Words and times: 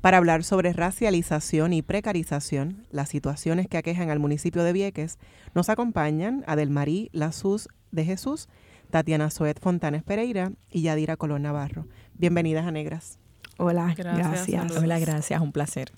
para 0.00 0.16
hablar 0.16 0.44
sobre 0.44 0.72
racialización 0.72 1.72
y 1.72 1.82
precarización, 1.82 2.86
las 2.90 3.08
situaciones 3.08 3.68
que 3.68 3.76
aquejan 3.76 4.10
al 4.10 4.18
municipio 4.18 4.62
de 4.64 4.72
Vieques, 4.72 5.18
nos 5.54 5.68
acompañan 5.68 6.42
Adelmarí 6.46 7.10
Lazuz 7.12 7.68
de 7.90 8.04
Jesús, 8.04 8.48
Tatiana 8.90 9.30
Soet 9.30 9.60
Fontanes 9.60 10.02
Pereira 10.02 10.52
y 10.70 10.82
Yadira 10.82 11.16
Colón 11.16 11.42
Navarro. 11.42 11.86
Bienvenidas 12.14 12.66
a 12.66 12.70
Negras. 12.70 13.18
Hola, 13.58 13.94
gracias. 13.96 14.76
Hola, 14.76 14.98
gracias, 14.98 15.40
un 15.40 15.52
placer. 15.52 15.92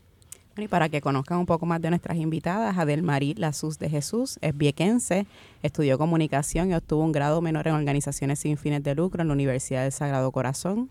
Y 0.57 0.69
para 0.69 0.89
que 0.89 1.01
conozcan 1.01 1.39
un 1.39 1.47
poco 1.47 1.65
más 1.65 1.81
de 1.81 1.89
nuestras 1.89 2.19
invitadas, 2.19 2.77
Adelmarí 2.77 3.35
Lazuz 3.35 3.79
de 3.79 3.89
Jesús 3.89 4.39
es 4.43 4.57
viequense, 4.57 5.27
estudió 5.63 5.97
comunicación 5.97 6.71
y 6.71 6.75
obtuvo 6.75 7.05
un 7.05 7.13
grado 7.13 7.41
menor 7.41 7.69
en 7.69 7.75
organizaciones 7.75 8.41
sin 8.41 8.59
fines 8.59 8.83
de 8.83 8.95
lucro 8.95 9.23
en 9.23 9.29
la 9.29 9.35
Universidad 9.35 9.85
del 9.85 9.93
Sagrado 9.93 10.31
Corazón. 10.33 10.91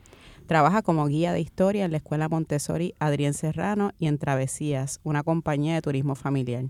Trabaja 0.51 0.81
como 0.81 1.07
guía 1.07 1.31
de 1.31 1.39
historia 1.39 1.85
en 1.85 1.91
la 1.91 1.97
Escuela 1.99 2.27
Montessori 2.27 2.93
Adrián 2.99 3.33
Serrano 3.33 3.93
y 3.97 4.07
en 4.07 4.17
Travesías, 4.17 4.99
una 5.01 5.23
compañía 5.23 5.75
de 5.75 5.81
turismo 5.81 6.13
familiar. 6.13 6.65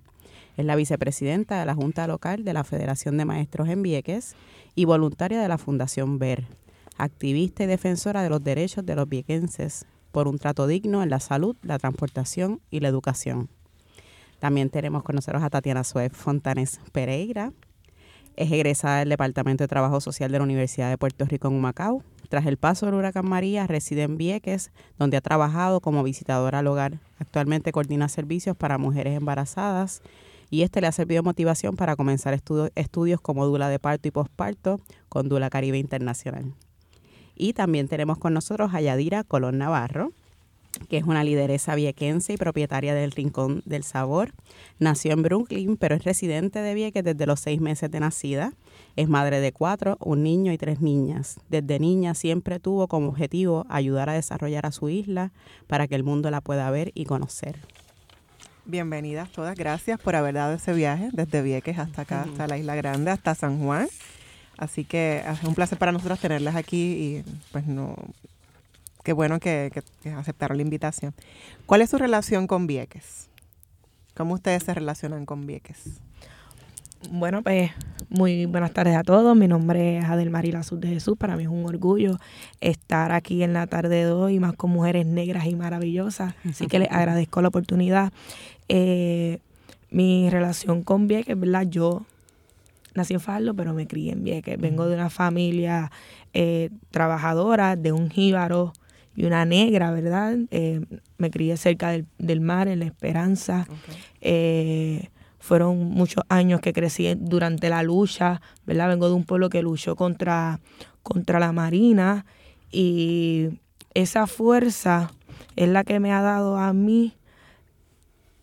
Es 0.56 0.66
la 0.66 0.76
vicepresidenta 0.76 1.60
de 1.60 1.66
la 1.66 1.74
Junta 1.74 2.06
Local 2.06 2.44
de 2.44 2.54
la 2.54 2.64
Federación 2.64 3.18
de 3.18 3.26
Maestros 3.26 3.70
en 3.70 3.82
Vieques 3.82 4.36
y 4.76 4.86
voluntaria 4.86 5.42
de 5.42 5.48
la 5.48 5.58
Fundación 5.58 6.20
VER, 6.20 6.46
activista 7.00 7.64
y 7.64 7.66
defensora 7.66 8.22
de 8.22 8.30
los 8.30 8.44
derechos 8.44 8.86
de 8.86 8.96
los 8.96 9.10
viequenses 9.10 9.88
por 10.12 10.28
un 10.28 10.38
trato 10.38 10.68
digno 10.68 11.02
en 11.02 11.10
la 11.10 11.20
salud, 11.20 11.56
la 11.64 11.80
transportación 11.80 12.62
y 12.70 12.82
la 12.82 12.88
educación. 12.88 13.50
También 14.38 14.70
tenemos 14.70 15.02
con 15.02 15.16
nosotros 15.16 15.42
a 15.42 15.50
Tatiana 15.50 15.84
Suez 15.84 16.12
Fontanes 16.14 16.80
Pereira. 16.92 17.52
Es 18.36 18.52
egresada 18.52 19.00
del 19.00 19.10
Departamento 19.10 19.64
de 19.64 19.70
Trabajo 19.70 20.00
Social 20.02 20.32
de 20.32 20.38
la 20.38 20.44
Universidad 20.44 20.92
de 20.92 21.00
Puerto 21.00 21.26
Rico 21.26 21.48
en 21.48 21.56
Humacao 21.56 22.04
tras 22.32 22.46
el 22.46 22.56
paso 22.56 22.86
del 22.86 22.96
huracán 22.96 23.28
María, 23.28 23.68
reside 23.68 24.04
en 24.04 24.16
Vieques, 24.16 24.72
donde 24.98 25.18
ha 25.18 25.22
trabajado 25.22 25.82
como 25.82 26.02
visitadora 26.02 26.60
al 26.60 26.68
hogar. 26.68 27.00
Actualmente 27.20 27.74
coordina 27.74 28.08
servicios 28.08 28.56
para 28.56 28.78
mujeres 28.78 29.18
embarazadas 29.18 30.02
y 30.50 30.62
este 30.62 30.80
le 30.80 30.88
ha 30.88 30.94
servido 30.94 31.24
de 31.24 31.26
motivación 31.26 31.76
para 31.76 31.98
comenzar 31.98 32.34
estudios 32.34 33.20
como 33.20 33.46
Dula 33.46 33.68
de 33.68 33.80
parto 33.80 34.08
y 34.08 34.12
posparto 34.12 34.80
con 35.10 35.28
Dula 35.28 35.50
Caribe 35.50 35.78
Internacional. 35.78 36.54
Y 37.36 37.52
también 37.52 37.90
tenemos 37.90 38.18
con 38.18 38.34
nosotros 38.34 38.74
a 38.74 38.80
Yadira 38.80 39.26
Colón 39.26 39.58
Navarro, 39.58 40.14
que 40.90 40.98
es 40.98 41.04
una 41.04 41.24
lideresa 41.24 41.76
viequense 41.76 42.34
y 42.34 42.38
propietaria 42.38 42.94
del 42.94 43.12
Rincón 43.12 43.62
del 43.66 43.84
Sabor. 43.84 44.34
Nació 44.80 45.14
en 45.14 45.24
Brooklyn, 45.24 45.78
pero 45.78 45.96
es 45.96 46.04
residente 46.04 46.60
de 46.60 46.74
Vieques 46.74 47.04
desde 47.04 47.26
los 47.26 47.40
seis 47.40 47.62
meses 47.62 47.92
de 47.92 48.00
nacida. 48.00 48.54
Es 48.96 49.08
madre 49.08 49.40
de 49.40 49.52
cuatro, 49.52 49.98
un 50.00 50.24
niño 50.24 50.52
y 50.52 50.58
tres 50.58 50.82
niñas. 50.82 51.40
Desde 51.50 51.80
niña 51.80 52.14
siempre 52.14 52.60
tuvo 52.60 52.88
como 52.88 53.10
objetivo 53.10 53.66
ayudar 53.70 54.10
a 54.10 54.14
desarrollar 54.14 54.66
a 54.66 54.72
su 54.72 54.90
isla 54.90 55.32
para 55.68 55.88
que 55.88 55.96
el 55.96 56.04
mundo 56.04 56.32
la 56.32 56.42
pueda 56.42 56.70
ver 56.72 56.92
y 56.94 57.06
conocer. 57.06 57.60
Bienvenidas 58.66 59.32
todas, 59.32 59.56
gracias 59.56 60.00
por 60.00 60.16
haber 60.16 60.36
dado 60.36 60.54
ese 60.54 60.74
viaje 60.74 61.10
desde 61.14 61.42
Vieques 61.42 61.80
hasta 61.80 62.04
acá, 62.04 62.22
hasta 62.22 62.48
la 62.48 62.58
Isla 62.58 62.76
Grande, 62.76 63.12
hasta 63.12 63.34
San 63.34 63.60
Juan. 63.60 63.88
Así 64.58 64.86
que 64.86 65.24
es 65.28 65.44
un 65.44 65.56
placer 65.56 65.80
para 65.80 65.92
nosotros 65.92 66.20
tenerlas 66.20 66.56
aquí 66.56 66.78
y 66.78 67.24
pues 67.52 67.66
no, 67.66 67.96
qué 69.04 69.14
bueno 69.14 69.40
que, 69.40 69.72
aceptaron 70.16 70.58
la 70.58 70.64
invitación. 70.64 71.14
¿Cuál 71.66 71.82
es 71.82 71.90
su 71.90 71.98
relación 71.98 72.48
con 72.48 72.68
Vieques? 72.68 73.30
¿Cómo 74.16 74.34
ustedes 74.34 74.64
se 74.64 74.74
relacionan 74.74 75.26
con 75.26 75.46
Vieques? 75.48 76.02
Bueno, 77.10 77.42
pues 77.42 77.72
muy 78.10 78.46
buenas 78.46 78.74
tardes 78.74 78.96
a 78.96 79.04
todos. 79.04 79.36
Mi 79.36 79.48
nombre 79.48 79.98
es 79.98 80.06
Adelmarí 80.06 80.52
Lazuz 80.52 80.80
de 80.80 80.90
Jesús. 80.90 81.18
Para 81.18 81.36
mí 81.36 81.44
es 81.44 81.50
un 81.50 81.66
orgullo 81.66 82.20
estar 82.60 83.12
aquí 83.12 83.42
en 83.42 83.54
la 83.54 83.66
tarde 83.66 84.06
de 84.06 84.12
hoy, 84.12 84.40
más 84.40 84.54
con 84.54 84.70
mujeres 84.70 85.08
negras 85.08 85.48
y 85.48 85.56
maravillosas. 85.56 86.36
Así 86.48 86.68
que 86.68 86.80
les 86.80 86.88
agradezco 86.92 87.42
la 87.42 87.48
oportunidad. 87.48 88.14
Eh, 88.68 89.40
mi 89.90 90.30
relación 90.30 90.84
con 90.84 91.08
Vieques, 91.08 91.40
¿verdad? 91.40 91.66
Yo 91.68 92.06
nací 92.94 93.16
en 93.16 93.20
Farlo, 93.20 93.56
pero 93.56 93.74
me 93.74 93.88
crié 93.88 94.12
en 94.12 94.24
Vieques. 94.24 94.60
Vengo 94.60 94.88
de 94.88 94.96
una 94.96 95.10
familia 95.10 95.92
eh, 96.34 96.70
trabajadora, 96.92 97.76
de 97.76 97.92
un 97.92 98.10
jíbaro 98.10 98.74
y 99.16 99.26
una 99.26 99.46
negra, 99.46 99.92
¿verdad? 99.92 100.38
Eh, 100.52 100.82
me 101.18 101.32
crié 101.32 101.58
cerca 101.58 101.92
del, 102.18 102.42
mar, 102.42 102.68
en 102.68 102.80
La 102.80 102.86
Esperanza. 102.86 103.68
Eh, 104.22 105.10
fueron 105.40 105.90
muchos 105.90 106.24
años 106.30 106.62
que 106.62 106.72
crecí 106.72 107.14
durante 107.18 107.70
la 107.70 107.84
lucha, 107.84 108.42
¿verdad? 108.66 108.90
Vengo 108.90 109.08
de 109.08 109.16
un 109.16 109.26
pueblo 109.26 109.50
que 109.50 109.62
luchó 109.62 109.96
contra, 109.96 110.60
contra 111.04 111.40
la 111.40 111.52
Marina 111.52 112.26
y 112.72 113.50
esa 113.94 114.28
fuerza 114.28 115.12
es 115.56 115.68
la 115.68 115.84
que 115.84 116.00
me 116.00 116.14
ha 116.14 116.22
dado 116.22 116.58
a 116.58 116.74
mí 116.74 117.14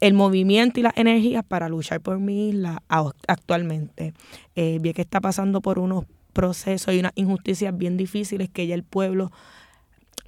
el 0.00 0.14
movimiento 0.14 0.78
y 0.78 0.82
las 0.82 0.96
energías 0.96 1.44
para 1.44 1.68
luchar 1.68 2.00
por 2.00 2.18
mi 2.18 2.50
isla 2.50 2.82
actualmente. 3.26 4.14
Eh, 4.54 4.78
vi 4.80 4.92
que 4.92 5.02
está 5.02 5.20
pasando 5.20 5.60
por 5.60 5.78
unos 5.78 6.04
procesos 6.32 6.94
y 6.94 7.00
unas 7.00 7.12
injusticias 7.16 7.76
bien 7.76 7.96
difíciles 7.96 8.48
que 8.48 8.66
ya 8.66 8.74
el 8.74 8.84
pueblo 8.84 9.32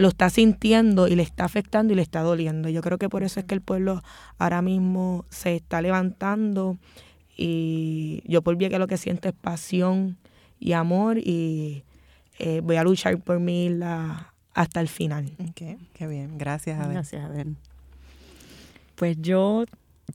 lo 0.01 0.09
está 0.09 0.31
sintiendo 0.31 1.09
y 1.09 1.15
le 1.15 1.23
está 1.23 1.45
afectando 1.45 1.93
y 1.93 1.97
le 1.97 2.01
está 2.01 2.23
doliendo. 2.23 2.71
Yo 2.71 2.81
creo 2.81 2.97
que 2.97 3.11
por 3.11 3.23
eso 3.23 3.39
es 3.39 3.45
que 3.45 3.55
el 3.55 3.61
pueblo 3.61 4.03
ahora 4.39 4.63
mismo 4.63 5.27
se 5.29 5.57
está 5.57 5.83
levantando 5.83 6.79
y 7.37 8.23
yo 8.27 8.41
por 8.41 8.57
bien 8.57 8.71
que 8.71 8.79
lo 8.79 8.87
que 8.87 8.97
siento 8.97 9.29
es 9.29 9.35
pasión 9.35 10.17
y 10.59 10.73
amor 10.73 11.19
y 11.19 11.85
eh, 12.39 12.63
voy 12.65 12.77
a 12.77 12.83
luchar 12.83 13.19
por 13.19 13.41
mi 13.41 13.67
isla 13.67 14.33
hasta 14.55 14.81
el 14.81 14.89
final. 14.89 15.33
Okay, 15.51 15.77
qué 15.93 16.07
bien, 16.07 16.39
gracias 16.39 16.81
Adel. 16.81 16.95
Gracias 16.95 17.23
Adel. 17.23 17.57
Pues 18.95 19.19
yo, 19.21 19.67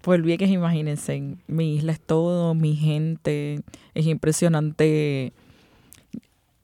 por 0.02 0.20
bien 0.24 0.40
que 0.40 0.46
imagínense, 0.46 1.36
mi 1.46 1.76
isla 1.76 1.92
es 1.92 2.00
todo, 2.00 2.56
mi 2.56 2.76
gente, 2.76 3.62
es 3.94 4.08
impresionante. 4.08 5.32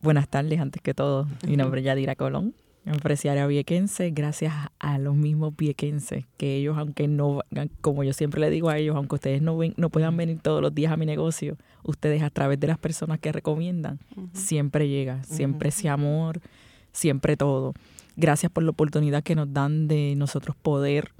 Buenas 0.01 0.27
tardes, 0.27 0.59
antes 0.59 0.81
que 0.81 0.95
todo. 0.95 1.27
Mi 1.47 1.55
nombre 1.55 1.81
es 1.81 1.85
Yadira 1.85 2.15
Colón 2.15 2.55
empresaria 2.85 3.45
viequense 3.45 4.09
gracias 4.09 4.53
a 4.79 4.97
los 4.97 5.15
mismos 5.15 5.55
viequenses 5.55 6.25
que 6.37 6.55
ellos 6.55 6.77
aunque 6.77 7.07
no 7.07 7.41
como 7.81 8.03
yo 8.03 8.11
siempre 8.13 8.41
le 8.41 8.49
digo 8.49 8.69
a 8.69 8.77
ellos 8.77 8.95
aunque 8.95 9.15
ustedes 9.15 9.41
no 9.41 9.55
ven, 9.55 9.73
no 9.77 9.89
puedan 9.89 10.17
venir 10.17 10.39
todos 10.41 10.61
los 10.61 10.73
días 10.73 10.91
a 10.91 10.97
mi 10.97 11.05
negocio 11.05 11.57
ustedes 11.83 12.23
a 12.23 12.31
través 12.31 12.59
de 12.59 12.67
las 12.67 12.79
personas 12.79 13.19
que 13.19 13.31
recomiendan 13.31 13.99
siempre 14.33 14.89
llega 14.89 15.23
siempre 15.23 15.69
ese 15.69 15.89
amor 15.89 16.41
siempre 16.91 17.37
todo. 17.37 17.73
Gracias 18.15 18.51
por 18.51 18.63
la 18.63 18.71
oportunidad 18.71 19.23
que 19.23 19.35
nos 19.35 19.51
dan 19.53 19.87
de 19.87 20.15
nosotros 20.15 20.55
poder 20.55 21.11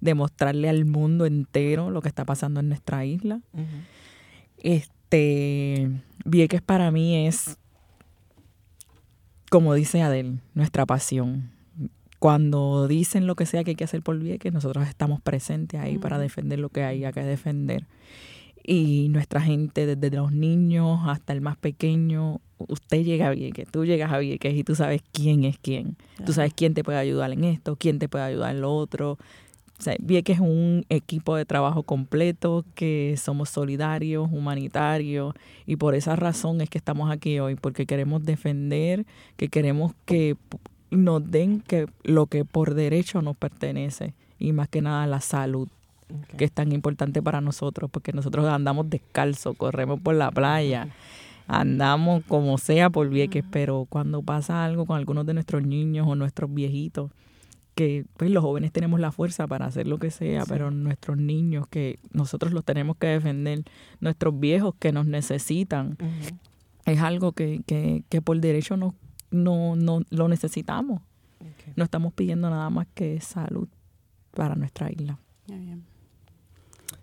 demostrarle 0.00 0.68
al 0.68 0.84
mundo 0.84 1.24
entero 1.26 1.90
lo 1.90 2.02
que 2.02 2.08
está 2.08 2.24
pasando 2.24 2.60
en 2.60 2.68
nuestra 2.68 3.04
isla. 3.04 3.40
Este 4.58 5.90
Vieques 6.24 6.62
para 6.62 6.90
mí 6.90 7.26
es 7.26 7.58
como 9.50 9.74
dice 9.74 10.02
Adel, 10.02 10.40
nuestra 10.54 10.86
pasión. 10.86 11.50
Cuando 12.18 12.88
dicen 12.88 13.26
lo 13.26 13.34
que 13.34 13.46
sea 13.46 13.62
que 13.62 13.70
hay 13.70 13.76
que 13.76 13.84
hacer 13.84 14.02
por 14.02 14.18
Vieques, 14.18 14.52
nosotros 14.52 14.88
estamos 14.88 15.20
presentes 15.20 15.80
ahí 15.80 15.98
para 15.98 16.18
defender 16.18 16.58
lo 16.58 16.70
que 16.70 16.82
hay 16.82 17.10
que 17.12 17.22
defender. 17.22 17.86
Y 18.64 19.08
nuestra 19.10 19.40
gente, 19.40 19.86
desde 19.86 20.16
los 20.16 20.32
niños 20.32 21.00
hasta 21.04 21.32
el 21.32 21.40
más 21.40 21.56
pequeño, 21.56 22.40
usted 22.58 23.04
llega 23.04 23.28
a 23.28 23.30
Vieques, 23.30 23.68
tú 23.70 23.84
llegas 23.84 24.12
a 24.12 24.18
Vieques 24.18 24.54
y 24.54 24.64
tú 24.64 24.74
sabes 24.74 25.02
quién 25.12 25.44
es 25.44 25.58
quién. 25.58 25.96
Tú 26.24 26.32
sabes 26.32 26.52
quién 26.54 26.74
te 26.74 26.82
puede 26.82 26.98
ayudar 26.98 27.30
en 27.32 27.44
esto, 27.44 27.76
quién 27.76 27.98
te 27.98 28.08
puede 28.08 28.24
ayudar 28.24 28.54
en 28.54 28.62
lo 28.62 28.74
otro. 28.74 29.18
O 29.78 29.82
sea, 29.82 29.94
Vieques 30.00 30.36
es 30.36 30.40
un 30.40 30.86
equipo 30.88 31.36
de 31.36 31.44
trabajo 31.44 31.82
completo, 31.82 32.64
que 32.74 33.14
somos 33.18 33.50
solidarios, 33.50 34.28
humanitarios, 34.32 35.34
y 35.66 35.76
por 35.76 35.94
esa 35.94 36.16
razón 36.16 36.60
es 36.62 36.70
que 36.70 36.78
estamos 36.78 37.10
aquí 37.10 37.38
hoy, 37.40 37.56
porque 37.56 37.84
queremos 37.84 38.24
defender, 38.24 39.04
que 39.36 39.48
queremos 39.48 39.92
que 40.06 40.36
nos 40.90 41.30
den 41.30 41.60
que 41.60 41.86
lo 42.04 42.26
que 42.26 42.44
por 42.44 42.74
derecho 42.74 43.20
nos 43.20 43.36
pertenece, 43.36 44.14
y 44.38 44.52
más 44.52 44.68
que 44.68 44.80
nada 44.80 45.06
la 45.06 45.20
salud, 45.20 45.68
que 46.38 46.46
es 46.46 46.52
tan 46.52 46.72
importante 46.72 47.20
para 47.20 47.42
nosotros, 47.42 47.90
porque 47.90 48.12
nosotros 48.12 48.46
andamos 48.46 48.88
descalzos, 48.88 49.56
corremos 49.58 50.00
por 50.00 50.14
la 50.14 50.30
playa, 50.30 50.88
andamos 51.48 52.24
como 52.26 52.56
sea 52.56 52.88
por 52.88 53.10
Vieques, 53.10 53.44
pero 53.50 53.86
cuando 53.90 54.22
pasa 54.22 54.64
algo 54.64 54.86
con 54.86 54.96
algunos 54.96 55.26
de 55.26 55.34
nuestros 55.34 55.62
niños 55.64 56.06
o 56.08 56.14
nuestros 56.14 56.52
viejitos, 56.52 57.10
que 57.76 58.06
pues 58.16 58.30
los 58.30 58.42
jóvenes 58.42 58.72
tenemos 58.72 58.98
la 58.98 59.12
fuerza 59.12 59.46
para 59.46 59.66
hacer 59.66 59.86
lo 59.86 59.98
que 59.98 60.10
sea, 60.10 60.44
pero 60.46 60.70
nuestros 60.70 61.18
niños 61.18 61.68
que 61.68 61.98
nosotros 62.10 62.54
los 62.54 62.64
tenemos 62.64 62.96
que 62.96 63.06
defender, 63.08 63.64
nuestros 64.00 64.40
viejos 64.40 64.74
que 64.78 64.92
nos 64.92 65.06
necesitan, 65.06 65.98
es 66.86 67.00
algo 67.00 67.32
que, 67.32 67.60
que, 67.66 68.02
que, 68.08 68.22
por 68.22 68.40
derecho 68.40 68.78
no, 68.78 68.94
no, 69.30 69.76
no 69.76 70.00
lo 70.08 70.26
necesitamos. 70.26 71.02
No 71.76 71.84
estamos 71.84 72.14
pidiendo 72.14 72.48
nada 72.48 72.70
más 72.70 72.86
que 72.94 73.20
salud 73.20 73.68
para 74.30 74.54
nuestra 74.54 74.90
isla. 74.90 75.18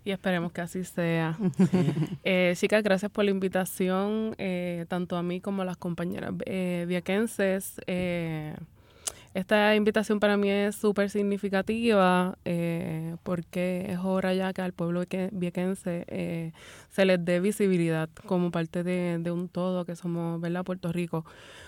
Y 0.03 0.09
esperemos 0.09 0.51
que 0.53 0.61
así 0.61 0.83
sea. 0.83 1.37
eh, 2.23 2.53
chicas, 2.57 2.81
gracias 2.81 3.11
por 3.11 3.25
la 3.25 3.31
invitación, 3.31 4.33
eh, 4.39 4.85
tanto 4.89 5.17
a 5.17 5.23
mí 5.23 5.39
como 5.39 5.61
a 5.61 5.65
las 5.65 5.77
compañeras 5.77 6.33
eh, 6.47 6.85
viaquenses. 6.87 7.79
Esta 9.33 9.75
invitación 9.75 10.19
para 10.19 10.37
mí 10.37 10.49
es 10.49 10.75
súper 10.75 11.09
significativa 11.09 12.37
eh, 12.45 13.15
porque 13.23 13.87
es 13.89 13.99
hora 13.99 14.33
ya 14.33 14.53
que 14.53 14.61
al 14.61 14.73
pueblo 14.73 15.03
viequense 15.31 16.05
eh, 16.07 16.51
se 16.89 17.05
les 17.05 17.23
dé 17.23 17.39
visibilidad 17.39 18.09
como 18.27 18.51
parte 18.51 18.83
de, 18.83 19.17
de, 19.19 19.31
un 19.31 19.49
todo 19.49 19.85
que 19.85 19.95
somos, 19.95 20.39
¿verdad? 20.39 20.63
Puerto 20.63 20.91
Rico. 20.91 21.25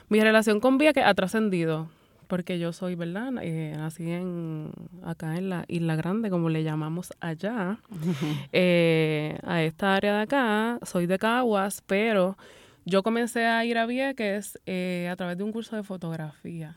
Mi 0.09 0.19
relación 0.19 0.59
con 0.59 0.77
Vieques 0.77 1.03
ha 1.05 1.13
trascendido 1.15 1.89
porque 2.27 2.59
yo 2.59 2.73
soy, 2.73 2.95
¿verdad? 2.95 3.31
Eh, 3.41 3.73
nací 3.77 4.09
en, 4.11 4.71
acá 5.03 5.37
en 5.37 5.49
la 5.49 5.65
Isla 5.67 5.95
Grande, 5.95 6.29
como 6.29 6.49
le 6.49 6.63
llamamos 6.63 7.13
allá, 7.19 7.79
eh, 8.51 9.37
a 9.43 9.63
esta 9.63 9.95
área 9.95 10.15
de 10.17 10.21
acá. 10.23 10.79
Soy 10.83 11.07
de 11.07 11.17
Caguas, 11.17 11.81
pero 11.85 12.37
yo 12.85 13.03
comencé 13.03 13.45
a 13.45 13.63
ir 13.65 13.77
a 13.77 13.85
Vieques 13.85 14.59
eh, 14.65 15.09
a 15.11 15.15
través 15.15 15.37
de 15.37 15.43
un 15.43 15.51
curso 15.51 15.75
de 15.75 15.83
fotografía. 15.83 16.75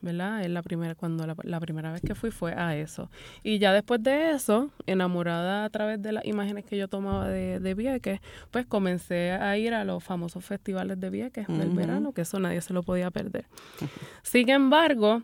¿Verdad? 0.00 0.42
Es 0.42 0.50
la 0.50 0.62
primera, 0.62 0.94
cuando 0.94 1.26
la, 1.26 1.60
primera 1.60 1.92
vez 1.92 2.00
que 2.00 2.14
fui 2.14 2.30
fue 2.30 2.52
a 2.52 2.76
eso. 2.76 3.10
Y 3.42 3.58
ya 3.58 3.72
después 3.72 4.02
de 4.02 4.30
eso, 4.30 4.70
enamorada 4.86 5.64
a 5.64 5.70
través 5.70 6.00
de 6.02 6.12
las 6.12 6.24
imágenes 6.24 6.64
que 6.64 6.76
yo 6.76 6.88
tomaba 6.88 7.28
de, 7.28 7.60
de 7.60 7.74
Vieques, 7.74 8.20
pues 8.50 8.66
comencé 8.66 9.32
a 9.32 9.56
ir 9.58 9.74
a 9.74 9.84
los 9.84 10.02
famosos 10.02 10.44
festivales 10.44 11.00
de 11.00 11.10
Vieques 11.10 11.46
del 11.48 11.70
verano, 11.70 12.12
que 12.12 12.22
eso 12.22 12.38
nadie 12.38 12.60
se 12.60 12.72
lo 12.72 12.82
podía 12.82 13.10
perder. 13.10 13.46
Sin 14.22 14.48
embargo, 14.50 15.22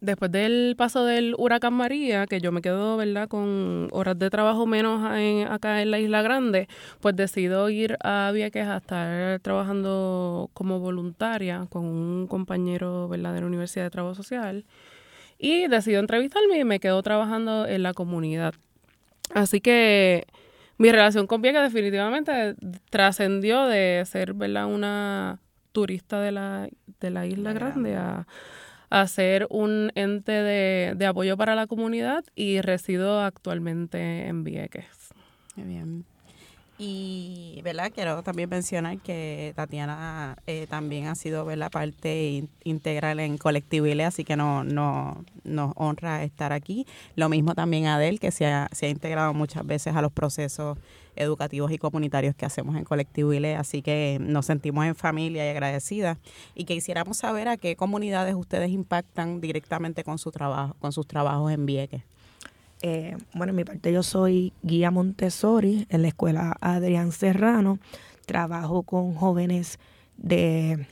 después 0.00 0.30
del 0.30 0.74
paso 0.76 1.04
del 1.04 1.34
huracán 1.38 1.74
María, 1.74 2.26
que 2.26 2.40
yo 2.40 2.52
me 2.52 2.62
quedo, 2.62 2.96
¿verdad?, 2.96 3.28
con 3.28 3.88
horas 3.92 4.18
de 4.18 4.30
trabajo 4.30 4.66
menos 4.66 5.02
acá 5.50 5.82
en 5.82 5.90
la 5.90 5.98
Isla 5.98 6.22
Grande, 6.22 6.68
pues 7.00 7.16
decido 7.16 7.68
ir 7.70 7.96
a 8.02 8.30
Vieques 8.32 8.66
a 8.66 8.76
estar 8.78 9.40
trabajando 9.40 10.50
como 10.52 10.80
voluntaria 10.80 11.66
con 11.70 11.84
un 11.84 12.26
compañero, 12.26 13.08
¿verdad?, 13.08 13.34
de 13.34 13.40
la 13.40 13.46
Universidad 13.46 13.84
de 13.84 13.90
Trabajo 13.90 14.14
Social. 14.14 14.64
Y 15.38 15.66
decido 15.68 16.00
entrevistarme 16.00 16.58
y 16.58 16.64
me 16.64 16.80
quedo 16.80 17.02
trabajando 17.02 17.66
en 17.66 17.82
la 17.82 17.92
comunidad. 17.92 18.54
Así 19.34 19.60
que 19.60 20.24
mi 20.78 20.90
relación 20.90 21.26
con 21.26 21.42
Vieques 21.42 21.62
definitivamente 21.62 22.54
trascendió 22.90 23.66
de 23.66 24.02
ser, 24.06 24.34
¿verdad?, 24.34 24.66
una 24.66 25.40
turista 25.72 26.20
de 26.20 26.32
la, 26.32 26.68
de 27.00 27.10
la 27.10 27.26
Isla 27.26 27.52
Grande 27.52 27.96
a 27.96 28.26
a 28.90 29.06
ser 29.06 29.46
un 29.50 29.90
ente 29.94 30.32
de, 30.32 30.94
de 30.96 31.06
apoyo 31.06 31.36
para 31.36 31.54
la 31.54 31.66
comunidad 31.66 32.24
y 32.34 32.60
resido 32.60 33.20
actualmente 33.20 34.26
en 34.26 34.44
Vieques. 34.44 35.14
Muy 35.56 35.66
bien. 35.66 36.15
Y, 36.78 37.60
¿verdad? 37.64 37.90
Quiero 37.94 38.22
también 38.22 38.50
mencionar 38.50 38.98
que 38.98 39.54
Tatiana 39.56 40.36
eh, 40.46 40.66
también 40.68 41.06
ha 41.06 41.14
sido, 41.14 41.46
¿verdad? 41.46 41.70
Parte 41.70 42.44
integral 42.64 43.18
en 43.20 43.38
Colectivile, 43.38 44.04
así 44.04 44.24
que 44.24 44.36
no, 44.36 44.62
no, 44.62 45.24
nos 45.44 45.72
honra 45.76 46.22
estar 46.22 46.52
aquí. 46.52 46.86
Lo 47.14 47.30
mismo 47.30 47.54
también 47.54 47.86
Adel, 47.86 48.20
que 48.20 48.30
se 48.30 48.46
ha, 48.46 48.68
se 48.72 48.86
ha 48.86 48.88
integrado 48.90 49.32
muchas 49.32 49.66
veces 49.66 49.96
a 49.96 50.02
los 50.02 50.12
procesos 50.12 50.76
educativos 51.16 51.72
y 51.72 51.78
comunitarios 51.78 52.34
que 52.34 52.44
hacemos 52.44 52.76
en 52.76 52.84
Colectivo 52.84 53.32
ILE, 53.32 53.56
así 53.56 53.80
que 53.80 54.18
nos 54.20 54.44
sentimos 54.44 54.84
en 54.84 54.94
familia 54.94 55.46
y 55.46 55.48
agradecidas 55.48 56.18
y 56.54 56.64
que 56.64 56.74
quisiéramos 56.74 57.16
saber 57.16 57.48
a 57.48 57.56
qué 57.56 57.74
comunidades 57.74 58.34
ustedes 58.34 58.70
impactan 58.70 59.40
directamente 59.40 60.04
con 60.04 60.18
su 60.18 60.30
trabajo, 60.30 60.76
con 60.78 60.92
sus 60.92 61.06
trabajos 61.06 61.50
en 61.52 61.64
Vieques. 61.64 62.02
Eh, 62.88 63.16
bueno, 63.34 63.50
en 63.50 63.56
mi 63.56 63.64
parte 63.64 63.92
yo 63.92 64.04
soy 64.04 64.52
guía 64.62 64.92
Montessori 64.92 65.88
en 65.90 66.02
la 66.02 66.08
escuela 66.08 66.56
Adrián 66.60 67.10
Serrano. 67.10 67.80
Trabajo 68.26 68.84
con 68.84 69.12
jóvenes 69.16 69.80
de 70.16 70.86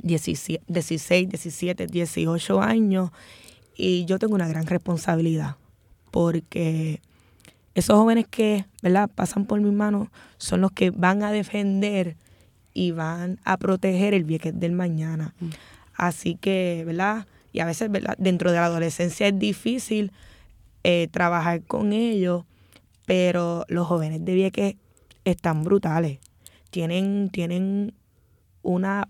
16, 0.00 0.60
17, 0.68 1.86
18 1.88 2.60
años 2.60 3.10
y 3.74 4.04
yo 4.04 4.20
tengo 4.20 4.36
una 4.36 4.46
gran 4.46 4.68
responsabilidad 4.68 5.56
porque 6.12 7.00
esos 7.74 7.98
jóvenes 7.98 8.26
que, 8.30 8.66
¿verdad?, 8.80 9.10
pasan 9.12 9.44
por 9.46 9.60
mis 9.60 9.72
manos 9.72 10.10
son 10.38 10.60
los 10.60 10.70
que 10.70 10.90
van 10.90 11.24
a 11.24 11.32
defender 11.32 12.14
y 12.74 12.92
van 12.92 13.40
a 13.42 13.56
proteger 13.56 14.14
el 14.14 14.22
Vieques 14.22 14.56
del 14.56 14.70
mañana. 14.70 15.34
Mm. 15.40 15.48
Así 15.96 16.36
que, 16.36 16.84
¿verdad? 16.86 17.26
Y 17.52 17.58
a 17.58 17.64
veces, 17.64 17.90
¿verdad? 17.90 18.14
Dentro 18.18 18.52
de 18.52 18.58
la 18.58 18.66
adolescencia 18.66 19.26
es 19.26 19.36
difícil 19.36 20.12
eh, 20.84 21.08
trabajar 21.10 21.62
con 21.62 21.92
ellos, 21.92 22.44
pero 23.06 23.64
los 23.68 23.86
jóvenes 23.86 24.24
de 24.24 24.34
Vieques 24.34 24.76
están 25.24 25.64
brutales. 25.64 26.18
Tienen, 26.70 27.30
tienen 27.30 27.94
una, 28.62 29.08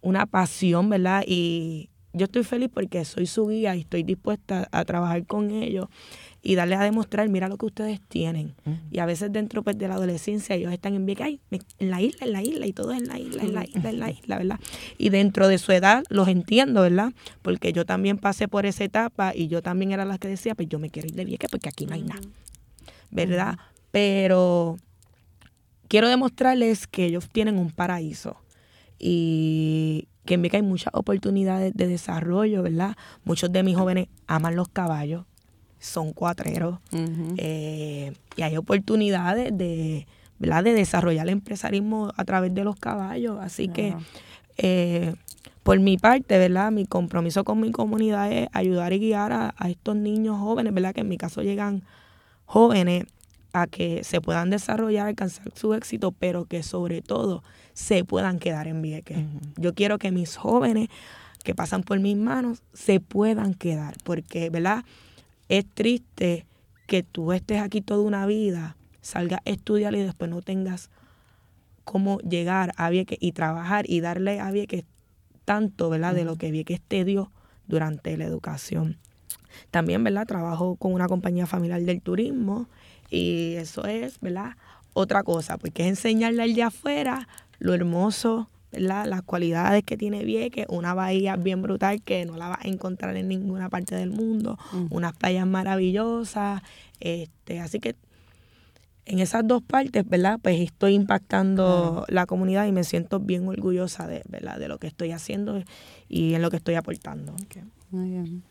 una 0.00 0.26
pasión, 0.26 0.88
¿verdad? 0.88 1.22
Y 1.26 1.90
yo 2.12 2.24
estoy 2.24 2.44
feliz 2.44 2.70
porque 2.72 3.04
soy 3.04 3.26
su 3.26 3.46
guía 3.48 3.76
y 3.76 3.80
estoy 3.80 4.02
dispuesta 4.02 4.68
a 4.72 4.84
trabajar 4.84 5.26
con 5.26 5.50
ellos 5.50 5.86
y 6.46 6.54
darles 6.54 6.78
a 6.78 6.84
demostrar, 6.84 7.28
mira 7.28 7.48
lo 7.48 7.58
que 7.58 7.66
ustedes 7.66 8.00
tienen. 8.06 8.54
Y 8.92 9.00
a 9.00 9.06
veces 9.06 9.32
dentro 9.32 9.64
pues, 9.64 9.76
de 9.76 9.88
la 9.88 9.94
adolescencia 9.94 10.54
ellos 10.54 10.72
están 10.72 10.94
en 10.94 11.04
Vieques, 11.04 11.40
en 11.50 11.90
la 11.90 12.00
isla, 12.00 12.24
en 12.24 12.32
la 12.32 12.40
isla, 12.40 12.66
y 12.66 12.72
todo 12.72 12.92
en 12.92 13.08
la 13.08 13.18
isla, 13.18 13.42
en 13.42 13.52
la 13.52 13.64
isla, 13.64 13.90
en 13.90 13.98
la 13.98 14.10
isla, 14.12 14.38
¿verdad? 14.38 14.60
Y 14.96 15.08
dentro 15.08 15.48
de 15.48 15.58
su 15.58 15.72
edad 15.72 16.04
los 16.08 16.28
entiendo, 16.28 16.82
¿verdad? 16.82 17.12
Porque 17.42 17.72
yo 17.72 17.84
también 17.84 18.18
pasé 18.18 18.46
por 18.46 18.64
esa 18.64 18.84
etapa 18.84 19.34
y 19.34 19.48
yo 19.48 19.60
también 19.60 19.90
era 19.90 20.04
la 20.04 20.18
que 20.18 20.28
decía, 20.28 20.54
pues 20.54 20.68
yo 20.68 20.78
me 20.78 20.88
quiero 20.88 21.08
ir 21.08 21.16
de 21.16 21.24
Vieques 21.24 21.50
porque 21.50 21.68
aquí 21.68 21.84
no 21.84 21.94
hay 21.94 22.04
nada, 22.04 22.22
¿verdad? 23.10 23.58
Pero 23.90 24.76
quiero 25.88 26.08
demostrarles 26.08 26.86
que 26.86 27.06
ellos 27.06 27.28
tienen 27.28 27.58
un 27.58 27.72
paraíso 27.72 28.36
y 29.00 30.06
que 30.24 30.34
en 30.34 30.42
Vieques 30.42 30.60
hay 30.60 30.66
muchas 30.66 30.94
oportunidades 30.94 31.74
de 31.74 31.88
desarrollo, 31.88 32.62
¿verdad? 32.62 32.96
Muchos 33.24 33.50
de 33.50 33.64
mis 33.64 33.76
jóvenes 33.76 34.06
aman 34.28 34.54
los 34.54 34.68
caballos, 34.68 35.24
son 35.86 36.12
cuatreros 36.12 36.78
eh, 37.36 38.12
y 38.36 38.42
hay 38.42 38.56
oportunidades 38.56 39.56
de, 39.56 40.06
¿verdad? 40.38 40.64
de 40.64 40.74
desarrollar 40.74 41.26
el 41.26 41.32
empresarismo 41.32 42.12
a 42.16 42.24
través 42.24 42.54
de 42.54 42.64
los 42.64 42.76
caballos. 42.76 43.38
Así 43.40 43.68
que, 43.68 43.94
eh, 44.58 45.14
por 45.62 45.78
mi 45.80 45.96
parte, 45.96 46.38
¿verdad? 46.38 46.70
Mi 46.72 46.86
compromiso 46.86 47.44
con 47.44 47.60
mi 47.60 47.72
comunidad 47.72 48.30
es 48.30 48.48
ayudar 48.52 48.92
y 48.92 48.98
guiar 48.98 49.32
a, 49.32 49.54
estos 49.68 49.96
niños 49.96 50.38
jóvenes, 50.38 50.74
¿verdad? 50.74 50.94
Que 50.94 51.00
en 51.00 51.08
mi 51.08 51.16
caso 51.16 51.42
llegan 51.42 51.82
jóvenes 52.44 53.04
a 53.52 53.66
que 53.66 54.04
se 54.04 54.20
puedan 54.20 54.50
desarrollar, 54.50 55.06
alcanzar 55.06 55.50
su 55.54 55.72
éxito, 55.74 56.12
pero 56.12 56.44
que 56.44 56.62
sobre 56.62 57.00
todo 57.00 57.42
se 57.72 58.04
puedan 58.04 58.38
quedar 58.38 58.68
en 58.68 58.82
Vieques. 58.82 59.18
Yo 59.56 59.74
quiero 59.74 59.98
que 59.98 60.10
mis 60.10 60.36
jóvenes 60.36 60.88
que 61.42 61.54
pasan 61.54 61.82
por 61.82 62.00
mis 62.00 62.16
manos 62.16 62.62
se 62.74 63.00
puedan 63.00 63.54
quedar, 63.54 63.94
porque, 64.04 64.50
¿verdad? 64.50 64.84
Es 65.48 65.66
triste 65.66 66.46
que 66.86 67.02
tú 67.02 67.32
estés 67.32 67.60
aquí 67.60 67.80
toda 67.80 68.02
una 68.02 68.26
vida, 68.26 68.76
salgas 69.00 69.40
a 69.44 69.50
estudiar 69.50 69.94
y 69.94 70.02
después 70.02 70.30
no 70.30 70.42
tengas 70.42 70.90
cómo 71.84 72.18
llegar 72.18 72.72
a 72.76 72.90
Vieques 72.90 73.18
y 73.20 73.32
trabajar 73.32 73.88
y 73.88 74.00
darle 74.00 74.40
a 74.40 74.50
Vieques 74.50 74.84
tanto, 75.44 75.88
¿verdad? 75.88 76.14
De 76.14 76.24
lo 76.24 76.36
que 76.36 76.50
Vieques 76.50 76.80
te 76.80 77.04
dio 77.04 77.30
durante 77.66 78.16
la 78.16 78.24
educación. 78.24 78.98
También, 79.70 80.02
¿verdad? 80.04 80.26
Trabajo 80.26 80.76
con 80.76 80.92
una 80.92 81.06
compañía 81.06 81.46
familiar 81.46 81.80
del 81.82 82.02
turismo 82.02 82.68
y 83.10 83.54
eso 83.54 83.86
es, 83.86 84.20
¿verdad? 84.20 84.56
Otra 84.92 85.22
cosa, 85.22 85.58
porque 85.58 85.82
es 85.82 85.88
enseñarle 85.88 86.42
al 86.42 86.54
de 86.54 86.64
afuera 86.64 87.28
lo 87.58 87.74
hermoso 87.74 88.48
las 88.72 89.22
cualidades 89.22 89.82
que 89.84 89.96
tiene 89.96 90.24
Vieques, 90.24 90.66
una 90.68 90.94
bahía 90.94 91.36
bien 91.36 91.62
brutal 91.62 92.02
que 92.02 92.24
no 92.24 92.36
la 92.36 92.48
vas 92.48 92.64
a 92.64 92.68
encontrar 92.68 93.16
en 93.16 93.28
ninguna 93.28 93.70
parte 93.70 93.94
del 93.94 94.10
mundo, 94.10 94.58
unas 94.90 95.16
playas 95.16 95.46
maravillosas, 95.46 96.62
este, 97.00 97.60
así 97.60 97.80
que 97.80 97.96
en 99.06 99.20
esas 99.20 99.46
dos 99.46 99.62
partes, 99.62 100.06
¿verdad? 100.08 100.38
Pues 100.42 100.60
estoy 100.60 100.94
impactando 100.94 102.04
la 102.08 102.26
comunidad 102.26 102.66
y 102.66 102.72
me 102.72 102.82
siento 102.82 103.20
bien 103.20 103.46
orgullosa 103.46 104.06
de, 104.06 104.22
¿verdad? 104.28 104.58
de 104.58 104.68
lo 104.68 104.78
que 104.78 104.88
estoy 104.88 105.12
haciendo 105.12 105.62
y 106.08 106.34
en 106.34 106.42
lo 106.42 106.50
que 106.50 106.56
estoy 106.56 106.74
aportando. 106.74 107.34
Muy 107.90 108.10
bien. 108.10 108.42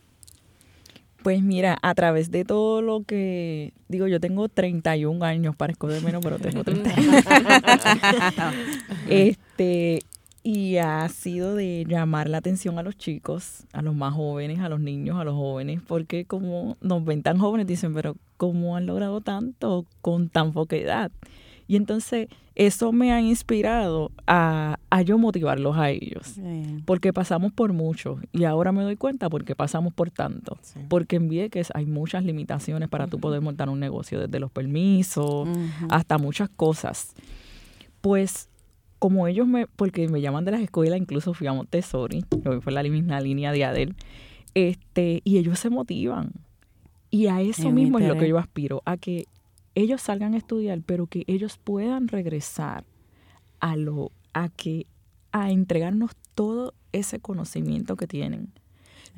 Pues 1.26 1.42
mira, 1.42 1.78
a 1.82 1.96
través 1.96 2.30
de 2.32 2.46
todo 2.46 2.82
lo 2.82 3.04
que 3.04 3.74
digo, 3.88 4.08
yo 4.08 4.20
tengo 4.20 4.48
31 4.48 5.26
años, 5.26 5.56
parezco 5.56 5.88
de 5.88 6.00
menos, 6.00 6.22
pero 6.24 6.38
tengo 6.38 6.64
31. 6.64 7.18
este, 9.10 9.45
y 10.44 10.78
ha 10.78 11.10
sido 11.10 11.56
de 11.56 11.86
llamar 11.88 12.30
la 12.30 12.38
atención 12.38 12.78
a 12.78 12.84
los 12.84 12.96
chicos, 12.98 13.66
a 13.74 13.82
los 13.82 13.96
más 13.96 14.14
jóvenes, 14.14 14.60
a 14.60 14.70
los 14.70 14.80
niños, 14.80 15.18
a 15.18 15.24
los 15.24 15.34
jóvenes, 15.34 15.82
porque 15.86 16.26
como 16.26 16.78
nos 16.82 17.04
ven 17.04 17.24
tan 17.24 17.40
jóvenes, 17.40 17.66
dicen, 17.66 17.94
pero 17.96 18.16
¿cómo 18.38 18.76
han 18.76 18.86
logrado 18.86 19.22
tanto 19.22 19.86
con 20.02 20.30
tan 20.30 20.54
poca 20.54 20.76
edad? 20.76 21.12
Y 21.68 21.78
entonces 21.78 22.28
eso 22.54 22.92
me 22.92 23.12
ha 23.12 23.20
inspirado 23.22 24.12
a, 24.28 24.78
yo 25.04 25.18
motivarlos 25.18 25.78
a 25.78 25.90
ellos. 25.90 26.36
Porque 26.86 27.12
pasamos 27.12 27.52
por 27.52 27.74
mucho. 27.74 28.20
Y 28.32 28.44
ahora 28.44 28.72
me 28.72 28.84
doy 28.84 28.98
cuenta 28.98 29.30
porque 29.30 29.56
pasamos 29.56 29.94
por 29.94 30.12
tanto. 30.12 30.58
Porque 30.88 31.16
en 31.16 31.28
Vieques 31.28 31.72
hay 31.74 31.86
muchas 31.86 32.24
limitaciones 32.24 32.88
para 32.88 33.08
tú 33.08 33.20
poder 33.20 33.42
montar 33.42 33.68
un 33.70 33.80
negocio, 33.80 34.20
desde 34.20 34.40
los 34.40 34.52
permisos 34.52 35.50
hasta 35.90 36.18
muchas 36.18 36.50
cosas. 36.50 37.14
Pues 38.02 38.48
como 39.06 39.28
ellos 39.28 39.46
me, 39.46 39.68
porque 39.68 40.08
me 40.08 40.20
llaman 40.20 40.46
de 40.46 40.52
las 40.52 40.62
escuelas, 40.62 41.00
incluso 41.00 41.36
fui 41.36 41.46
a 41.46 41.54
Montessori, 41.54 42.24
que 42.24 42.60
fue 42.60 42.74
la 42.74 42.82
misma 42.82 43.22
línea 43.22 43.52
de 43.52 43.64
Adel, 43.64 43.96
este, 44.56 45.22
y 45.24 45.38
ellos 45.38 45.60
se 45.60 45.70
motivan. 45.70 46.32
Y 47.12 47.28
a 47.28 47.40
eso 47.40 47.70
mismo 47.70 48.00
es 48.00 48.08
lo 48.08 48.18
que 48.18 48.28
yo 48.28 48.40
aspiro, 48.40 48.82
a 48.84 48.98
que 48.98 49.28
ellos 49.76 50.02
salgan 50.02 50.34
a 50.34 50.38
estudiar, 50.38 50.82
pero 50.84 51.06
que 51.06 51.24
ellos 51.28 51.60
puedan 51.64 52.08
regresar 52.08 52.84
a 53.60 53.76
lo, 53.76 54.12
a 54.34 54.50
que, 54.50 54.88
a 55.32 55.52
entregarnos 55.52 56.14
todo 56.34 56.74
ese 56.92 57.20
conocimiento 57.20 57.98
que 57.98 58.08
tienen. 58.08 58.54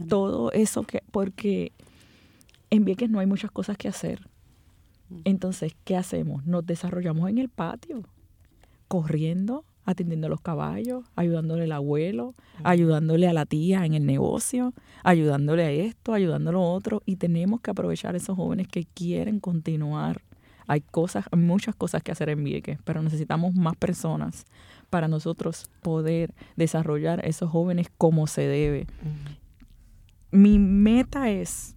Todo 0.10 0.52
eso 0.52 0.84
que, 0.84 1.02
porque 1.12 1.72
en 2.72 2.84
Vieques 2.84 3.10
no 3.10 3.20
hay 3.20 3.26
muchas 3.26 3.52
cosas 3.52 3.78
que 3.78 3.88
hacer. 3.88 4.28
Mm. 5.08 5.20
Entonces, 5.24 5.78
¿qué 5.86 5.96
hacemos? 5.96 6.46
Nos 6.46 6.66
desarrollamos 6.66 7.30
en 7.30 7.38
el 7.38 7.48
patio, 7.48 8.04
corriendo, 8.90 9.64
atendiendo 9.88 10.28
a 10.28 10.30
los 10.30 10.42
caballos, 10.42 11.06
ayudándole 11.16 11.64
al 11.64 11.72
abuelo, 11.72 12.36
ayudándole 12.64 13.28
a 13.28 13.34
la 13.34 13.46
tía 13.46 13.86
en 13.86 13.96
el 13.96 14.06
negocio, 14.06 14.74
ayudándole 15.04 15.64
a 15.64 15.72
esto, 15.72 16.14
ayudándole 16.14 16.58
a 16.58 16.60
lo 16.60 16.70
otro. 16.70 17.02
Y 17.06 17.16
tenemos 17.16 17.62
que 17.62 17.72
aprovechar 17.72 18.14
a 18.14 18.18
esos 18.18 18.36
jóvenes 18.36 18.68
que 18.68 18.86
quieren 18.86 19.40
continuar 19.40 20.22
hay 20.68 20.82
cosas, 20.82 21.26
muchas 21.36 21.76
cosas 21.76 22.04
que 22.04 22.12
hacer 22.12 22.30
en 22.30 22.44
Vieques, 22.44 22.78
pero 22.84 23.02
necesitamos 23.02 23.56
más 23.56 23.76
personas 23.78 24.46
para 24.90 25.08
nosotros 25.08 25.70
poder 25.82 26.34
desarrollar 26.58 27.26
esos 27.26 27.50
jóvenes 27.50 27.88
como 27.98 28.28
se 28.28 28.42
debe. 28.42 28.88
Mi 30.32 30.60
meta 30.60 31.30
es, 31.30 31.76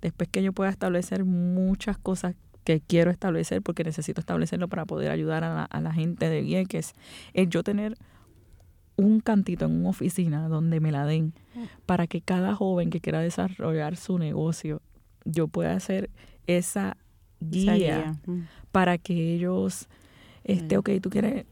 después 0.00 0.28
que 0.28 0.42
yo 0.42 0.52
pueda 0.52 0.70
establecer 0.70 1.24
muchas 1.24 1.98
cosas 1.98 2.36
que 2.68 2.82
quiero 2.82 3.10
establecer, 3.10 3.62
porque 3.62 3.82
necesito 3.82 4.20
establecerlo 4.20 4.68
para 4.68 4.84
poder 4.84 5.10
ayudar 5.10 5.42
a 5.42 5.80
la, 5.80 5.92
gente 5.94 6.28
de 6.28 6.42
Vieques, 6.42 6.92
es 7.32 7.48
yo 7.48 7.62
tener 7.62 7.96
un 8.94 9.20
cantito 9.20 9.64
en 9.64 9.72
una 9.72 9.88
oficina 9.88 10.48
donde 10.48 10.78
me 10.78 10.92
la 10.92 11.06
den 11.06 11.32
para 11.86 12.06
que 12.06 12.20
cada 12.20 12.54
joven 12.54 12.90
que 12.90 13.00
quiera 13.00 13.20
desarrollar 13.20 13.96
su 13.96 14.18
negocio, 14.18 14.82
yo 15.24 15.48
pueda 15.48 15.72
hacer 15.72 16.10
esa 16.46 16.98
guía, 17.40 18.20
para 18.70 18.98
que 18.98 19.32
ellos, 19.32 19.88
este, 20.44 20.76
ok, 20.76 20.90
tú 21.00 21.08
quieres, 21.08 21.46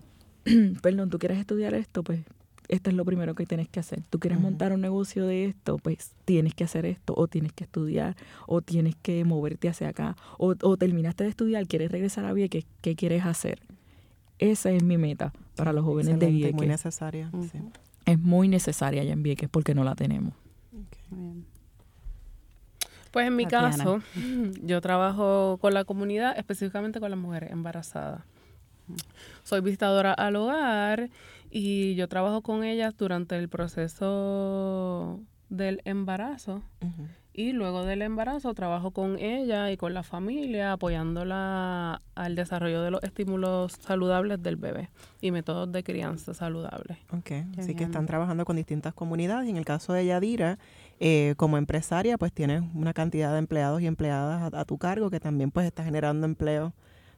perdón, 0.83 1.09
tú 1.09 1.19
quieres 1.19 1.39
estudiar 1.39 1.73
esto, 1.73 2.03
pues 2.03 2.27
esto 2.69 2.91
es 2.91 2.97
lo 2.97 3.05
primero 3.05 3.35
que 3.35 3.47
tienes 3.47 3.69
que 3.69 3.81
hacer. 3.81 4.03
Tú 4.11 4.19
quieres 4.19 4.41
montar 4.41 4.73
un 4.73 4.81
negocio 4.81 5.27
de 5.27 5.47
esto, 5.47 5.79
pues 5.79 6.13
tienes 6.25 6.55
que 6.55 6.65
hacer 6.65 6.87
esto, 6.87 7.15
o 7.17 7.29
tienes 7.29 7.53
que 7.53 7.65
estudiar, 7.65 8.17
o 8.47 8.63
tienes 8.63 8.97
que 8.97 9.25
moverte 9.25 9.69
hacia 9.69 9.89
acá, 9.89 10.17
o, 10.39 10.55
o 10.61 10.77
terminaste 10.77 11.25
de 11.25 11.31
estudiar, 11.31 11.67
quieres 11.67 11.91
regresar 11.91 12.25
a 12.25 12.33
Vieques, 12.33 12.67
¿qué 12.81 12.97
quieres 12.97 13.25
hacer? 13.25 13.61
Esa 14.39 14.71
es 14.71 14.83
mi 14.83 14.99
meta 14.99 15.33
para 15.57 15.73
los 15.73 15.85
jóvenes 15.85 16.19
de 16.19 16.27
Vieques. 16.27 16.51
Es 16.51 16.57
muy 16.57 16.67
necesaria. 16.67 17.31
Es 18.05 18.19
muy 18.19 18.49
necesaria 18.49 19.03
ya 19.03 19.13
en 19.13 19.23
Vieques 19.23 19.49
porque 19.49 19.75
no 19.75 19.83
la 19.83 19.95
tenemos. 19.95 20.35
Pues 23.11 23.27
en 23.27 23.37
mi 23.37 23.47
caso, 23.47 24.03
yo 24.63 24.81
trabajo 24.81 25.59
con 25.61 25.73
la 25.73 25.85
comunidad, 25.85 26.39
específicamente 26.39 27.01
con 27.01 27.11
las 27.11 27.19
mujeres 27.19 27.51
embarazadas. 27.51 28.23
Soy 29.43 29.63
visitadora 29.63 30.13
al 30.13 30.37
hogar 30.37 31.09
y 31.51 31.95
yo 31.95 32.09
trabajo 32.09 32.43
con 32.43 32.65
ellas 32.65 32.97
durante 32.97 33.37
el 33.37 33.49
proceso 33.49 35.21
del 35.49 35.81
embarazo. 35.85 36.63
Y 37.33 37.53
luego 37.53 37.85
del 37.85 38.01
embarazo 38.01 38.55
trabajo 38.55 38.93
con 38.93 39.19
ella 39.19 39.71
y 39.71 39.77
con 39.77 39.93
la 39.93 40.03
familia, 40.03 40.73
apoyándola 40.73 42.01
al 42.15 42.35
desarrollo 42.35 42.81
de 42.81 42.91
los 42.91 43.03
estímulos 43.03 43.73
saludables 43.73 44.43
del 44.43 44.57
bebé 44.57 44.89
y 45.21 45.33
métodos 45.33 45.71
de 45.71 45.85
crianza 45.85 46.33
saludables. 46.33 46.97
Ok, 47.13 47.33
así 47.59 47.75
que 47.75 47.85
están 47.85 48.07
trabajando 48.07 48.47
con 48.47 48.57
distintas 48.57 48.95
comunidades. 48.95 49.49
Y 49.49 49.51
en 49.51 49.59
el 49.59 49.67
caso 49.67 49.93
de 49.93 50.07
Yadira, 50.07 50.59
eh, 50.99 51.35
como 51.37 51.59
empresaria, 51.59 52.17
pues 52.17 52.33
tienes 52.33 52.63
una 52.75 52.95
cantidad 52.95 53.33
de 53.33 53.39
empleados 53.39 53.83
y 53.83 53.87
empleadas 53.87 54.55
a, 54.55 54.65
tu 54.65 54.79
cargo 54.79 55.11
que 55.11 55.21
también 55.21 55.51
pues 55.51 55.67
está 55.67 55.85
generando 55.85 56.25
empleo 56.25 56.73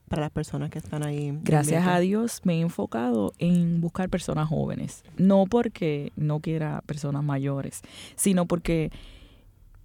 para 0.08 0.22
las 0.22 0.30
personas 0.30 0.70
que 0.70 0.78
están 0.78 1.04
ahí. 1.04 1.38
Gracias 1.42 1.86
a 1.86 1.98
Dios 2.00 2.40
me 2.44 2.54
he 2.54 2.60
enfocado 2.60 3.32
en 3.38 3.80
buscar 3.80 4.08
personas 4.08 4.48
jóvenes, 4.48 5.04
no 5.16 5.46
porque 5.46 6.12
no 6.16 6.40
quiera 6.40 6.82
personas 6.86 7.22
mayores, 7.22 7.82
sino 8.16 8.46
porque 8.46 8.90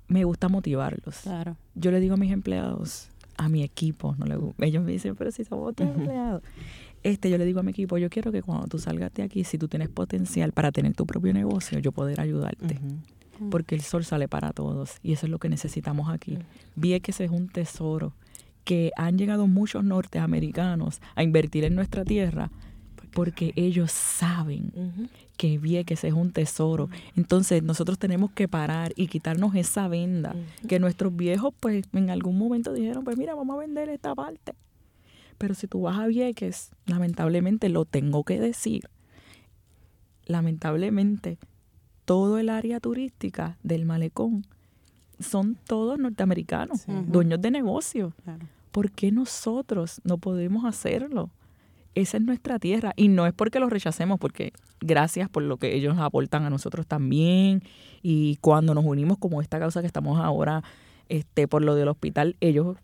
me 0.07 0.23
gusta 0.23 0.49
motivarlos. 0.49 1.19
Claro. 1.21 1.57
Yo 1.75 1.91
le 1.91 1.99
digo 1.99 2.15
a 2.15 2.17
mis 2.17 2.31
empleados, 2.31 3.09
a 3.37 3.49
mi 3.49 3.63
equipo, 3.63 4.15
no 4.17 4.25
le, 4.25 4.37
ellos 4.65 4.83
me 4.83 4.91
dicen, 4.91 5.15
pero 5.15 5.31
si 5.31 5.43
somos 5.43 5.75
tus 5.75 5.87
empleados. 5.87 6.41
Este, 7.03 7.29
yo 7.29 7.37
le 7.37 7.45
digo 7.45 7.59
a 7.59 7.63
mi 7.63 7.71
equipo, 7.71 7.97
yo 7.97 8.09
quiero 8.09 8.31
que 8.31 8.41
cuando 8.41 8.67
tú 8.67 8.79
salgas 8.79 9.13
de 9.13 9.23
aquí, 9.23 9.43
si 9.43 9.57
tú 9.57 9.67
tienes 9.67 9.89
potencial 9.89 10.53
para 10.53 10.71
tener 10.71 10.93
tu 10.93 11.05
propio 11.05 11.33
negocio, 11.33 11.79
yo 11.79 11.91
poder 11.91 12.21
ayudarte 12.21 12.79
porque 13.49 13.75
el 13.75 13.81
sol 13.81 14.05
sale 14.05 14.27
para 14.27 14.51
todos 14.51 14.97
y 15.01 15.13
eso 15.13 15.25
es 15.25 15.31
lo 15.31 15.39
que 15.39 15.49
necesitamos 15.49 16.09
aquí. 16.09 16.37
Vi 16.75 16.99
que 16.99 17.11
ese 17.11 17.25
es 17.25 17.31
un 17.31 17.47
tesoro, 17.49 18.13
que 18.63 18.91
han 18.98 19.17
llegado 19.17 19.48
muchos 19.48 19.84
norteamericanos 19.84 21.01
a 21.15 21.24
invertir 21.24 21.63
en 21.65 21.75
nuestra 21.75 22.05
tierra 22.05 22.51
porque 23.13 23.53
ellos 23.55 23.91
saben 23.91 25.10
que 25.38 25.58
Vieques 25.58 26.03
es 26.03 26.13
un 26.13 26.32
tesoro. 26.32 26.89
Entonces 27.15 27.63
nosotros 27.63 28.00
tenemos 28.00 28.32
que 28.32 28.48
parar 28.48 28.91
y 28.96 29.08
quitarnos 29.08 29.55
esa 29.55 29.88
venda 29.88 30.36
que 30.67 30.79
nuestros 30.79 31.15
viejos 31.15 31.53
pues 31.60 31.86
en 31.93 32.10
algún 32.10 32.38
momento 32.38 32.74
dijeron, 32.74 33.03
pues 33.03 33.17
mira, 33.17 33.36
vamos 33.36 33.55
a 33.55 33.60
vender 33.60 33.89
esta 33.89 34.15
parte. 34.15 34.53
Pero 35.38 35.53
si 35.53 35.67
tú 35.67 35.82
vas 35.82 36.00
a 36.00 36.08
Vieques, 36.08 36.72
lamentablemente 36.86 37.70
lo 37.70 37.86
tengo 37.86 38.24
que 38.24 38.39
decir, 38.39 38.89
lamentablemente 40.25 41.38
todo 42.05 42.38
el 42.38 42.50
área 42.50 42.79
turística 42.79 43.58
del 43.63 43.86
malecón 43.86 44.46
son 45.20 45.55
todos 45.65 46.00
norteamericanos, 46.00 46.86
dueños 47.08 47.41
de 47.41 47.51
negocios. 47.51 48.13
¿Por 48.72 48.91
qué 48.91 49.12
nosotros 49.12 50.01
no 50.03 50.17
podemos 50.17 50.65
hacerlo? 50.65 51.29
Esa 51.96 52.17
es 52.17 52.24
nuestra 52.24 52.58
tierra. 52.58 52.93
Y 52.96 53.08
no 53.08 53.27
es 53.27 53.34
porque 53.34 53.60
los 53.60 53.70
rechacemos, 53.70 54.20
porque 54.20 54.51
gracias 54.82 55.29
por 55.29 55.43
lo 55.43 55.58
que 55.58 55.75
ellos 55.75 55.98
aportan 56.00 56.43
a 56.43 56.50
nosotros 56.50 56.88
también. 56.88 57.62
Y 58.01 58.38
cuando 58.38 58.74
nos 58.74 58.84
unimos 58.86 59.17
como 59.20 59.41
esta 59.41 59.60
causa 59.60 59.82
que 59.82 59.88
estamos 59.88 60.20
ahora 60.20 60.63
este 61.10 61.48
por 61.48 61.63
lo 61.63 61.75
del 61.75 61.89
hospital, 61.89 62.36
ellos 62.39 62.77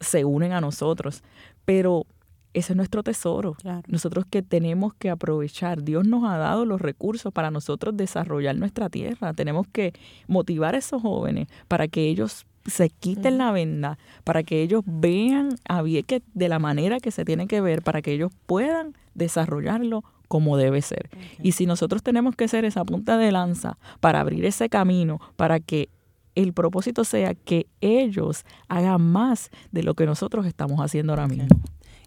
se 0.00 0.24
unen 0.24 0.52
a 0.52 0.60
nosotros, 0.60 1.22
pero 1.64 2.06
ese 2.52 2.72
es 2.72 2.76
nuestro 2.76 3.02
tesoro. 3.02 3.56
Nosotros 3.86 4.24
que 4.28 4.42
tenemos 4.42 4.94
que 4.94 5.10
aprovechar. 5.10 5.82
Dios 5.82 6.06
nos 6.06 6.24
ha 6.24 6.36
dado 6.36 6.64
los 6.64 6.80
recursos 6.80 7.32
para 7.32 7.50
nosotros 7.50 7.96
desarrollar 7.96 8.56
nuestra 8.56 8.88
tierra. 8.88 9.32
Tenemos 9.34 9.66
que 9.68 9.92
motivar 10.26 10.74
a 10.74 10.78
esos 10.78 11.00
jóvenes 11.02 11.48
para 11.68 11.86
que 11.86 12.08
ellos 12.08 12.46
se 12.66 12.90
quiten 12.90 13.38
la 13.38 13.52
venda, 13.52 13.98
para 14.24 14.42
que 14.42 14.62
ellos 14.62 14.82
vean 14.84 15.50
a 15.68 15.82
Vieques 15.82 16.22
de 16.34 16.48
la 16.48 16.58
manera 16.58 17.00
que 17.00 17.10
se 17.10 17.24
tiene 17.24 17.46
que 17.46 17.60
ver, 17.60 17.82
para 17.82 18.02
que 18.02 18.12
ellos 18.12 18.32
puedan 18.46 18.94
desarrollarlo 19.14 20.04
como 20.28 20.56
debe 20.56 20.82
ser. 20.82 21.10
Y 21.42 21.52
si 21.52 21.66
nosotros 21.66 22.02
tenemos 22.02 22.36
que 22.36 22.48
ser 22.48 22.64
esa 22.64 22.84
punta 22.84 23.16
de 23.16 23.32
lanza 23.32 23.78
para 24.00 24.20
abrir 24.20 24.44
ese 24.44 24.68
camino, 24.68 25.20
para 25.36 25.58
que 25.60 25.88
el 26.34 26.52
propósito 26.52 27.04
sea 27.04 27.34
que 27.34 27.66
ellos 27.80 28.44
hagan 28.68 29.02
más 29.02 29.50
de 29.72 29.82
lo 29.82 29.94
que 29.94 30.06
nosotros 30.06 30.46
estamos 30.46 30.80
haciendo 30.80 31.12
ahora 31.12 31.26
mismo. 31.26 31.48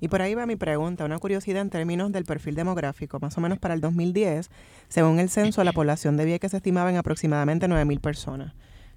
Y 0.04 0.10
por 0.10 0.22
ahí 0.22 0.36
va 0.36 0.46
mi 0.46 0.58
pregunta, 0.58 1.06
una 1.06 1.18
curiosidad 1.18 1.62
en 1.62 1.70
términos 1.70 2.12
del 2.12 2.26
perfil 2.26 2.56
demográfico. 2.56 3.20
Más 3.22 3.38
o 3.38 3.42
menos 3.42 3.58
para 3.58 3.74
el 3.74 3.80
2010, 3.80 4.50
según 4.90 5.18
el 5.18 5.30
censo, 5.30 5.64
la 5.64 5.72
población 5.72 6.18
de 6.18 6.26
Vieques 6.26 6.52
se 6.52 6.58
estimaba 6.58 6.90
en 6.90 6.98
aproximadamente 6.98 7.70
9.000 7.70 8.02
personas 8.02 8.54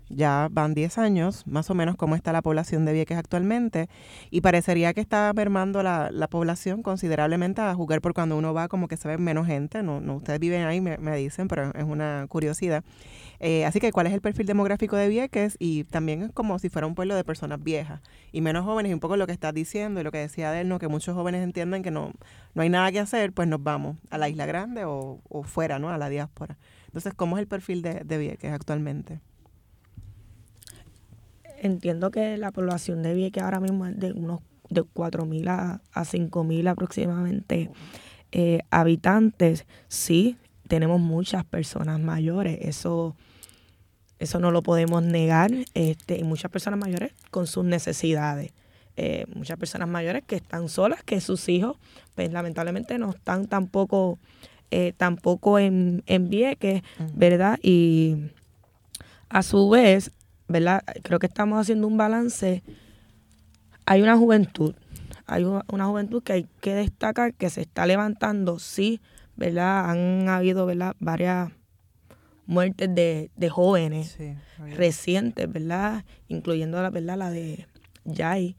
ya 0.09 0.49
van 0.51 0.75
10 0.75 0.99
años, 0.99 1.45
más 1.47 1.69
o 1.71 1.75
menos 1.75 1.97
cómo 1.97 2.15
está 2.15 2.33
la 2.33 2.43
población 2.43 2.85
de 2.85 2.93
Vieques 2.93 3.19
actualmente, 3.19 3.89
y 4.31 4.41
parecería 4.41 4.95
que 4.95 5.01
está 5.01 5.33
mermando 5.35 5.83
la, 5.83 6.11
la 6.13 6.29
población 6.29 6.83
considerablemente 6.83 7.61
a 7.61 7.75
jugar 7.75 8.01
por 8.01 8.15
cuando 8.15 8.37
uno 8.37 8.55
va 8.55 8.69
como 8.69 8.87
que 8.87 8.97
se 8.97 9.09
ve 9.09 9.19
menos 9.19 9.49
gente, 9.49 9.83
no, 9.83 10.01
no 10.01 10.17
ustedes 10.17 10.39
viven 10.39 10.65
ahí, 10.65 10.81
me 10.81 11.17
dicen, 11.17 11.49
pero 11.49 11.73
es 11.75 11.85
una 11.85 12.27
curiosidad. 12.29 12.85
Eh, 13.41 13.65
así 13.65 13.81
que, 13.81 13.93
¿cuál 13.93 14.07
es 14.07 14.13
el 14.13 14.21
perfil 14.21 14.47
demográfico 14.47 14.97
de 14.97 15.09
Vieques? 15.09 15.57
Y 15.59 15.85
también 15.85 16.23
es 16.23 16.33
como 16.33 16.59
si 16.59 16.69
fuera 16.69 16.87
un 16.87 16.95
pueblo 16.95 17.15
de 17.15 17.25
personas 17.25 17.63
viejas 17.63 18.01
y 18.33 18.41
menos 18.41 18.65
jóvenes, 18.65 18.91
y 18.91 18.95
un 18.95 19.01
poco 19.01 19.17
lo 19.17 19.27
que 19.27 19.33
estás 19.33 19.55
diciendo 19.55 20.01
y 20.01 20.05
lo 20.05 20.13
que 20.13 20.19
decía 20.19 20.59
él, 20.61 20.69
¿no? 20.69 20.79
que 20.79 20.89
muchos 20.89 21.15
jóvenes 21.15 21.43
entienden 21.43 21.83
que 21.83 21.91
no, 21.91 22.13
no 22.55 22.63
hay 22.63 22.69
nada 22.69 22.91
que 22.93 23.01
hacer, 23.01 23.33
pues 23.33 23.49
nos 23.49 23.63
vamos 23.63 23.97
a 24.11 24.19
la 24.19 24.29
isla 24.29 24.47
grande 24.47 24.85
o, 24.85 25.21
o 25.29 25.43
fuera, 25.43 25.79
¿no? 25.79 25.91
A 25.91 25.99
la 25.99 26.09
diáspora. 26.09 26.57
Entonces, 26.87 27.15
¿cómo 27.15 27.37
es 27.37 27.43
el 27.43 27.49
perfil 27.49 27.83
de, 27.83 28.03
de 28.05 28.19
Vieques 28.19 28.53
actualmente? 28.53 29.21
entiendo 31.59 32.11
que 32.11 32.37
la 32.37 32.53
población 32.53 33.03
de 33.03 33.15
Vieques 33.15 33.43
ahora 33.43 33.61
mismo 33.61 33.87
es 33.87 33.99
de 33.99 34.13
unos 34.13 34.41
de 34.69 34.83
4.000 34.83 35.49
a, 35.49 35.81
a 35.93 36.05
5.000 36.05 36.69
aproximadamente 36.69 37.71
eh, 38.33 38.61
habitantes. 38.71 39.67
Sí, 39.89 40.37
tenemos 40.67 41.01
muchas 41.01 41.45
personas 41.45 42.01
mayores, 42.01 42.59
eso, 42.63 43.17
eso 44.19 44.39
no 44.39 44.51
lo 44.51 44.63
podemos 44.63 45.03
negar, 45.03 45.51
este, 45.75 46.19
y 46.19 46.25
muchas 46.25 46.51
personas 46.51 46.79
mayores 46.79 47.13
con 47.31 47.47
sus 47.47 47.65
necesidades. 47.65 48.53
Eh, 48.99 49.27
muchas 49.35 49.59
personas 49.59 49.89
mayores 49.89 50.25
que 50.27 50.37
están 50.37 50.71
solas, 50.71 51.03
que 51.03 51.21
sus 51.21 51.49
hijos, 51.51 51.77
pues 52.15 52.33
lamentablemente 52.33 52.97
no 52.99 53.11
están 53.11 53.47
tampoco, 53.47 54.19
eh, 54.71 54.95
tampoco 54.97 55.59
en, 55.59 56.03
en 56.07 56.31
Vieques, 56.31 56.83
¿verdad? 57.15 57.59
Y 57.63 58.31
a 59.29 59.43
su 59.43 59.69
vez, 59.69 60.13
¿verdad? 60.49 60.83
Creo 61.03 61.19
que 61.19 61.27
estamos 61.27 61.61
haciendo 61.61 61.87
un 61.87 61.99
balance. 61.99 62.63
Hay 63.85 64.01
una 64.01 64.17
juventud, 64.17 64.75
hay 65.27 65.45
una 65.45 65.87
juventud 65.87 66.23
que 66.23 66.33
hay 66.33 66.47
que 66.61 66.75
destacar 66.75 67.35
que 67.35 67.51
se 67.51 67.61
está 67.61 67.85
levantando, 67.85 68.59
sí, 68.59 69.01
¿verdad? 69.37 69.91
Han 69.91 70.29
habido, 70.29 70.67
¿verdad? 70.67 70.95
Varias 70.99 71.51
muertes 72.47 72.95
de, 72.95 73.31
de 73.37 73.49
jóvenes 73.49 74.17
recientes, 74.77 75.51
¿verdad? 75.53 76.05
Incluyendo 76.29 76.81
la, 76.83 76.91
¿verdad? 76.91 77.17
la 77.17 77.31
de 77.31 77.67
Yai, 78.05 78.57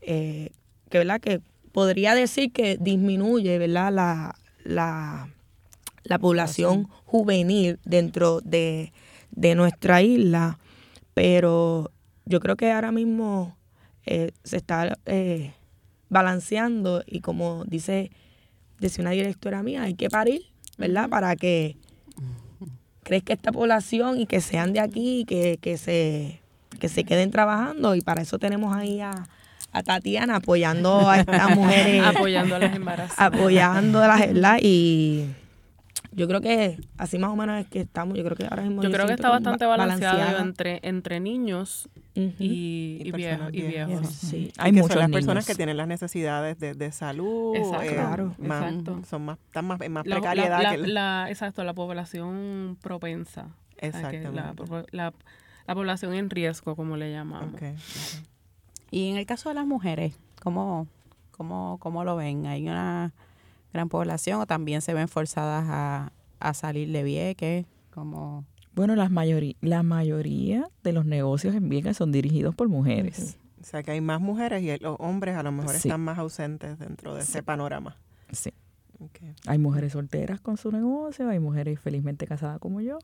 eh, 0.00 0.50
que, 0.88 0.98
¿verdad? 0.98 1.20
Que 1.20 1.40
podría 1.72 2.14
decir 2.14 2.52
que 2.52 2.76
disminuye, 2.78 3.58
¿verdad? 3.58 3.92
La, 3.92 4.34
la, 4.64 5.28
la 6.04 6.18
población 6.18 6.88
juvenil 7.04 7.78
dentro 7.84 8.40
de, 8.40 8.92
de 9.32 9.54
nuestra 9.54 10.02
isla 10.02 10.58
pero 11.14 11.92
yo 12.26 12.40
creo 12.40 12.56
que 12.56 12.70
ahora 12.72 12.92
mismo 12.92 13.56
eh, 14.04 14.32
se 14.42 14.56
está 14.56 14.98
eh, 15.06 15.54
balanceando 16.08 17.02
y 17.06 17.20
como 17.20 17.64
dice, 17.64 18.10
dice 18.88 19.00
una 19.00 19.10
directora 19.10 19.62
mía, 19.62 19.82
hay 19.82 19.94
que 19.94 20.08
parir, 20.08 20.42
¿verdad? 20.78 21.08
Para 21.08 21.36
que 21.36 21.76
crezca 23.02 23.32
esta 23.32 23.52
población 23.52 24.20
y 24.20 24.26
que 24.26 24.40
sean 24.40 24.72
de 24.72 24.80
aquí 24.80 25.20
y 25.20 25.24
que, 25.24 25.58
que, 25.60 25.76
se, 25.76 26.40
que 26.80 26.88
se 26.88 27.04
queden 27.04 27.30
trabajando 27.30 27.94
y 27.94 28.00
para 28.00 28.22
eso 28.22 28.38
tenemos 28.38 28.74
ahí 28.74 29.00
a, 29.00 29.28
a 29.72 29.82
Tatiana 29.82 30.36
apoyando 30.36 31.08
a 31.08 31.18
estas 31.20 31.50
mujeres. 31.56 32.02
apoyando 32.02 32.56
a 32.56 32.58
las 32.58 32.74
embarazadas. 32.74 33.34
Apoyándolas, 33.34 34.20
¿verdad? 34.20 34.58
Y 34.62 35.26
yo 36.14 36.28
creo 36.28 36.40
que 36.40 36.78
así 36.96 37.18
más 37.18 37.30
o 37.30 37.36
menos 37.36 37.60
es 37.60 37.66
que 37.66 37.80
estamos. 37.80 38.16
Yo 38.16 38.24
creo 38.24 38.36
que 38.36 38.44
ahora 38.44 38.62
mismo. 38.62 38.82
Yo, 38.82 38.90
creo 38.90 39.06
que 39.06 39.14
está 39.14 39.30
bastante 39.30 39.66
balanceado 39.66 40.38
entre, 40.38 40.80
entre 40.82 41.20
niños 41.20 41.88
y, 42.14 42.32
y, 43.04 43.12
viejos, 43.12 43.48
y 43.52 43.62
viejos. 43.62 44.08
Sí. 44.08 44.52
Hay 44.58 44.72
muchas 44.72 45.10
personas 45.10 45.46
que 45.46 45.54
tienen 45.54 45.76
las 45.76 45.88
necesidades 45.88 46.58
de, 46.58 46.74
de 46.74 46.92
salud. 46.92 47.56
Exacto. 47.56 47.84
Eh, 47.84 47.94
claro. 47.94 48.34
exacto. 48.40 49.02
Son 49.08 49.24
más, 49.24 49.38
están 49.46 49.66
más, 49.66 49.80
en 49.80 49.92
más 49.92 50.04
precariedad. 50.04 50.62
La, 50.62 50.70
que 50.72 50.86
la, 50.86 51.26
exacto, 51.28 51.64
la 51.64 51.74
población 51.74 52.78
propensa. 52.80 53.48
Exactamente. 53.78 54.30
La, 54.92 55.12
la, 55.66 55.74
población 55.74 56.14
en 56.14 56.30
riesgo, 56.30 56.76
como 56.76 56.96
le 56.96 57.12
llamamos. 57.12 57.54
Okay. 57.54 57.74
Y 58.90 59.10
en 59.10 59.16
el 59.16 59.26
caso 59.26 59.48
de 59.48 59.56
las 59.56 59.66
mujeres, 59.66 60.16
¿cómo, 60.40 60.86
cómo, 61.32 61.78
cómo 61.80 62.04
lo 62.04 62.16
ven? 62.16 62.46
Hay 62.46 62.68
una 62.68 63.12
gran 63.74 63.88
población 63.90 64.40
o 64.40 64.46
también 64.46 64.80
se 64.80 64.94
ven 64.94 65.08
forzadas 65.08 65.64
a, 65.68 66.12
a 66.40 66.54
salir 66.54 66.90
de 66.90 67.02
Vieques? 67.02 67.66
Como... 67.90 68.44
Bueno, 68.74 68.96
las 68.96 69.10
mayoría, 69.10 69.54
la 69.60 69.82
mayoría 69.82 70.68
de 70.82 70.92
los 70.92 71.04
negocios 71.04 71.54
en 71.54 71.68
Vieques 71.68 71.96
son 71.96 72.10
dirigidos 72.10 72.54
por 72.54 72.68
mujeres. 72.68 73.36
O 73.60 73.64
sea 73.64 73.82
que 73.82 73.92
hay 73.92 74.00
más 74.00 74.20
mujeres 74.20 74.62
y 74.62 74.76
los 74.78 74.96
hombres 74.98 75.36
a 75.36 75.42
lo 75.42 75.52
mejor 75.52 75.74
están 75.74 76.00
más 76.00 76.18
ausentes 76.18 76.78
dentro 76.78 77.14
de 77.14 77.22
ese 77.22 77.42
panorama. 77.42 77.96
Sí. 78.32 78.52
Hay 79.46 79.58
mujeres 79.58 79.92
solteras 79.92 80.40
con 80.40 80.56
su 80.56 80.70
negocio, 80.70 81.28
hay 81.28 81.38
mujeres 81.38 81.80
felizmente 81.80 82.26
casadas 82.26 82.58
como 82.58 82.80
yo, 82.80 82.98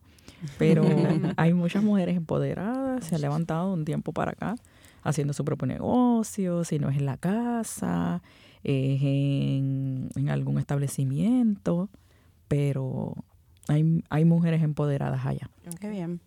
pero 0.59 0.83
hay 1.37 1.53
muchas 1.53 1.83
mujeres 1.83 2.17
empoderadas, 2.17 3.05
se 3.05 3.15
han 3.15 3.21
levantado 3.21 3.73
un 3.73 3.85
tiempo 3.85 4.13
para 4.13 4.33
acá 4.33 4.57
haciendo 5.03 5.33
su 5.33 5.45
propio 5.45 5.67
negocio, 5.67 6.65
si 6.65 6.79
no 6.79 6.89
es 6.91 6.99
en 6.99 7.07
la 7.07 7.17
casa, 7.17 8.23
es 8.63 9.03
en, 9.03 10.29
algún 10.29 10.59
establecimiento, 10.59 11.89
pero 12.49 13.15
hay, 13.69 14.03
hay 14.11 14.25
mujeres 14.25 14.63
empoderadas 14.63 15.25
allá. 15.27 15.51
Bien. 15.81 16.21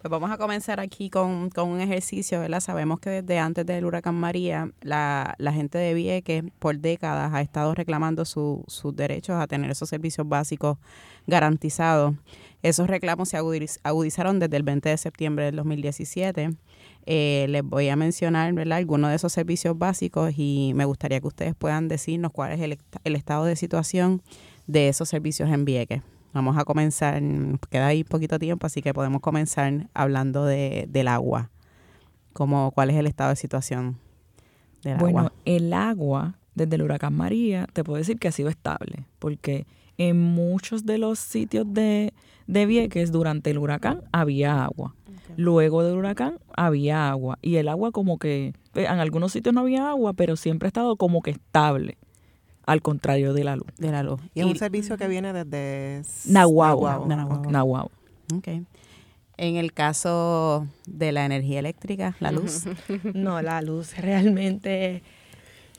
Pues 0.00 0.10
vamos 0.10 0.30
a 0.30 0.38
comenzar 0.38 0.80
aquí 0.80 1.10
con, 1.10 1.50
con, 1.50 1.68
un 1.68 1.80
ejercicio, 1.80 2.40
¿verdad? 2.40 2.60
Sabemos 2.60 3.00
que 3.00 3.10
desde 3.10 3.38
antes 3.38 3.66
del 3.66 3.84
huracán 3.84 4.14
María, 4.14 4.72
la, 4.80 5.34
la 5.38 5.52
gente 5.52 5.76
de 5.76 5.92
Vieques 5.92 6.44
por 6.58 6.78
décadas 6.78 7.34
ha 7.34 7.42
estado 7.42 7.74
reclamando 7.74 8.24
sus 8.24 8.64
derechos 8.94 9.36
a 9.36 9.46
tener 9.46 9.70
esos 9.70 9.90
servicios 9.90 10.26
básicos 10.26 10.78
garantizados. 11.26 12.14
Esos 12.62 12.88
reclamos 12.88 13.28
se 13.28 13.36
agudizaron 13.36 14.38
desde 14.38 14.56
el 14.56 14.62
20 14.62 14.88
de 14.88 14.96
septiembre 14.96 15.44
del 15.44 15.56
2017 15.56 16.56
eh, 17.06 17.46
les 17.48 17.62
voy 17.64 17.88
a 17.88 17.96
mencionar 17.96 18.52
¿verdad? 18.52 18.78
algunos 18.78 19.10
de 19.10 19.16
esos 19.16 19.32
servicios 19.32 19.76
básicos 19.78 20.32
y 20.36 20.72
me 20.74 20.84
gustaría 20.84 21.20
que 21.20 21.26
ustedes 21.26 21.54
puedan 21.54 21.88
decirnos 21.88 22.30
cuál 22.32 22.52
es 22.52 22.60
el, 22.60 23.16
estado 23.16 23.44
de 23.44 23.56
situación 23.56 24.22
de 24.66 24.88
esos 24.88 25.08
servicios 25.08 25.50
en 25.50 25.64
Vieques. 25.64 26.02
Vamos 26.32 26.56
a 26.56 26.64
comenzar, 26.64 27.20
queda 27.70 27.88
ahí 27.88 28.04
poquito 28.04 28.38
tiempo, 28.38 28.66
así 28.66 28.82
que 28.82 28.94
podemos 28.94 29.20
comenzar 29.20 29.88
hablando 29.94 30.44
de, 30.44 30.86
del 30.88 31.08
agua. 31.08 31.50
Como, 32.32 32.70
¿Cuál 32.70 32.90
es 32.90 32.96
el 32.96 33.06
estado 33.06 33.30
de 33.30 33.36
situación 33.36 33.98
del 34.82 34.94
agua? 34.94 35.10
Bueno, 35.10 35.32
el 35.44 35.72
agua, 35.72 36.38
desde 36.54 36.76
el 36.76 36.82
huracán 36.82 37.14
María, 37.14 37.66
te 37.72 37.82
puedo 37.82 37.98
decir 37.98 38.18
que 38.18 38.28
ha 38.28 38.32
sido 38.32 38.48
estable, 38.48 39.06
porque 39.18 39.66
en 39.98 40.18
muchos 40.18 40.86
de 40.86 40.98
los 40.98 41.18
sitios 41.18 41.66
de, 41.74 42.14
de 42.46 42.66
Vieques 42.66 43.12
durante 43.12 43.50
el 43.50 43.58
huracán 43.58 44.02
había 44.12 44.64
agua. 44.64 44.94
Luego 45.36 45.82
del 45.82 45.96
huracán 45.96 46.38
había 46.56 47.10
agua 47.10 47.38
y 47.42 47.56
el 47.56 47.68
agua 47.68 47.92
como 47.92 48.18
que 48.18 48.54
eh, 48.74 48.84
en 48.84 48.98
algunos 48.98 49.32
sitios 49.32 49.54
no 49.54 49.60
había 49.60 49.90
agua, 49.90 50.12
pero 50.12 50.36
siempre 50.36 50.66
ha 50.66 50.70
estado 50.70 50.96
como 50.96 51.22
que 51.22 51.30
estable. 51.32 51.98
Al 52.70 52.82
contrario 52.82 53.32
de 53.32 53.44
la 53.44 53.56
luz. 53.56 53.68
De 53.78 53.90
la 53.90 54.02
luz. 54.02 54.20
Y 54.34 54.40
es 54.40 54.46
un 54.46 54.56
servicio 54.56 54.96
que 54.96 55.08
viene 55.08 55.32
desde 55.32 56.02
Nahuatl. 56.26 57.08
Nahuatl. 57.50 57.92
Okay. 58.36 58.64
En 59.36 59.56
el 59.56 59.72
caso 59.72 60.66
de 60.86 61.12
la 61.12 61.24
energía 61.24 61.58
eléctrica, 61.58 62.14
la 62.20 62.30
luz. 62.32 62.64
no, 63.14 63.42
la 63.42 63.60
luz 63.62 63.96
realmente 63.96 65.02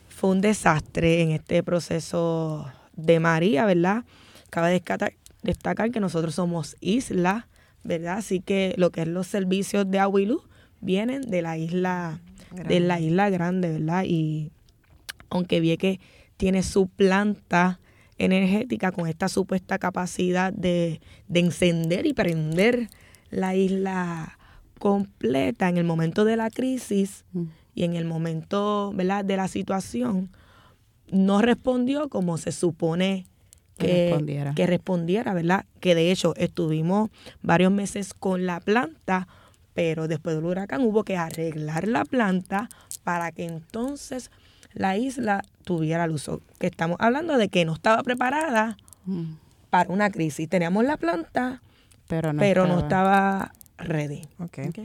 fue 0.09 0.31
un 0.31 0.41
desastre 0.41 1.21
en 1.21 1.31
este 1.31 1.63
proceso 1.63 2.65
de 2.95 3.19
María, 3.19 3.65
¿verdad? 3.65 4.03
Cabe 4.49 4.83
destacar 5.43 5.91
que 5.91 5.99
nosotros 5.99 6.35
somos 6.35 6.75
isla 6.81 7.47
¿verdad? 7.83 8.17
Así 8.17 8.39
que 8.39 8.73
lo 8.77 8.91
que 8.91 9.01
es 9.01 9.07
los 9.07 9.27
servicios 9.27 9.89
de 9.89 9.99
agua 9.99 10.21
y 10.21 10.25
luz 10.25 10.43
vienen 10.81 11.21
de 11.21 11.41
la 11.41 11.57
isla, 11.57 12.21
de 12.51 12.79
la 12.79 12.99
isla 12.99 13.29
grande, 13.29 13.71
¿verdad? 13.71 14.03
Y 14.05 14.51
aunque 15.29 15.59
vi 15.59 15.77
que 15.77 15.99
tiene 16.41 16.63
su 16.63 16.87
planta 16.87 17.79
energética 18.17 18.91
con 18.91 19.07
esta 19.07 19.29
supuesta 19.29 19.77
capacidad 19.77 20.51
de, 20.51 20.99
de 21.27 21.39
encender 21.39 22.07
y 22.07 22.13
prender 22.13 22.89
la 23.29 23.53
isla 23.53 24.39
completa 24.79 25.69
en 25.69 25.77
el 25.77 25.83
momento 25.83 26.25
de 26.25 26.37
la 26.37 26.49
crisis 26.49 27.25
mm. 27.33 27.43
y 27.75 27.83
en 27.83 27.93
el 27.93 28.05
momento 28.05 28.91
¿verdad? 28.95 29.23
de 29.23 29.37
la 29.37 29.47
situación, 29.47 30.31
no 31.11 31.43
respondió 31.43 32.09
como 32.09 32.39
se 32.39 32.51
supone 32.51 33.27
que, 33.77 34.09
respondiera. 34.09 34.55
que 34.55 34.65
respondiera, 34.65 35.35
¿verdad? 35.35 35.65
Que 35.79 35.93
de 35.93 36.11
hecho 36.11 36.33
estuvimos 36.37 37.11
varios 37.43 37.71
meses 37.71 38.15
con 38.15 38.47
la 38.47 38.61
planta, 38.61 39.27
pero 39.75 40.07
después 40.07 40.37
del 40.37 40.45
huracán 40.45 40.81
hubo 40.81 41.03
que 41.03 41.17
arreglar 41.17 41.87
la 41.87 42.03
planta 42.03 42.67
para 43.03 43.31
que 43.31 43.45
entonces 43.45 44.31
la 44.73 44.97
isla 44.97 45.43
tuviera 45.63 46.07
luz. 46.07 46.29
Que 46.59 46.67
estamos 46.67 46.97
hablando 46.99 47.37
de 47.37 47.49
que 47.49 47.65
no 47.65 47.73
estaba 47.73 48.01
preparada 48.03 48.77
Mm. 49.05 49.33
para 49.69 49.91
una 49.91 50.09
crisis. 50.11 50.47
Teníamos 50.49 50.83
la 50.85 50.97
planta, 50.97 51.61
Pero 52.07 52.33
no 52.33 52.39
pero 52.39 52.67
no 52.67 52.79
estaba. 52.79 53.51
ready. 53.77 54.21
Ok. 54.39 54.59
Ok. 54.69 54.79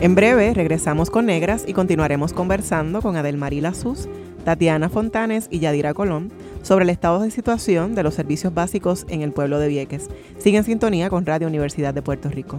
En 0.00 0.14
breve 0.14 0.52
regresamos 0.54 1.08
con 1.10 1.26
Negras 1.26 1.64
y 1.66 1.72
continuaremos 1.72 2.32
conversando 2.32 3.00
con 3.00 3.16
Adelmarí 3.16 3.62
Sus, 3.74 4.08
Tatiana 4.44 4.88
Fontanes 4.90 5.48
y 5.50 5.60
Yadira 5.60 5.94
Colón 5.94 6.30
sobre 6.62 6.84
el 6.84 6.90
estado 6.90 7.20
de 7.22 7.30
situación 7.30 7.94
de 7.94 8.02
los 8.02 8.14
servicios 8.14 8.52
básicos 8.52 9.06
en 9.08 9.22
el 9.22 9.32
pueblo 9.32 9.58
de 9.58 9.68
Vieques. 9.68 10.10
Sigue 10.38 10.58
en 10.58 10.64
sintonía 10.64 11.08
con 11.08 11.24
Radio 11.24 11.46
Universidad 11.48 11.94
de 11.94 12.02
Puerto 12.02 12.28
Rico. 12.28 12.58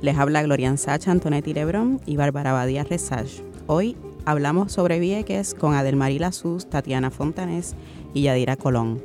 Les 0.00 0.16
habla 0.16 0.44
Glorian 0.44 0.78
Sacha, 0.78 1.10
Antonetti 1.10 1.52
Lebrón 1.52 2.00
y 2.06 2.16
Bárbara 2.16 2.52
Badía 2.52 2.84
Resage. 2.84 3.42
Hoy 3.66 3.96
hablamos 4.24 4.70
sobre 4.70 5.00
Vieques 5.00 5.54
con 5.54 5.74
Adelmarí 5.74 6.20
Sus, 6.30 6.70
Tatiana 6.70 7.10
Fontanés 7.10 7.74
y 8.14 8.22
Yadira 8.22 8.54
Colón. 8.56 9.02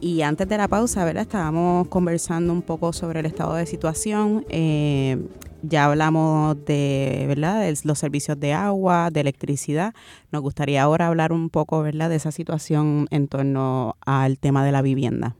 Y 0.00 0.22
antes 0.22 0.48
de 0.48 0.58
la 0.58 0.66
pausa, 0.66 1.04
¿verdad? 1.04 1.22
Estábamos 1.22 1.86
conversando 1.86 2.52
un 2.52 2.62
poco 2.62 2.92
sobre 2.92 3.20
el 3.20 3.26
estado 3.26 3.54
de 3.54 3.64
situación. 3.64 4.44
Eh, 4.48 5.24
ya 5.62 5.84
hablamos 5.84 6.64
de, 6.64 7.26
¿verdad? 7.28 7.72
los 7.84 7.98
servicios 7.98 8.40
de 8.40 8.52
agua, 8.52 9.10
de 9.12 9.20
electricidad. 9.20 9.94
Nos 10.32 10.42
gustaría 10.42 10.82
ahora 10.82 11.06
hablar 11.06 11.32
un 11.32 11.48
poco, 11.48 11.80
¿verdad? 11.80 12.10
De 12.10 12.16
esa 12.16 12.32
situación 12.32 13.06
en 13.10 13.28
torno 13.28 13.94
al 14.04 14.36
tema 14.40 14.64
de 14.64 14.72
la 14.72 14.82
vivienda. 14.82 15.36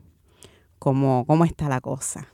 ¿Cómo, 0.79 1.25
cómo 1.27 1.43
está 1.43 1.67
la 1.67 1.81
cosa? 1.81 2.30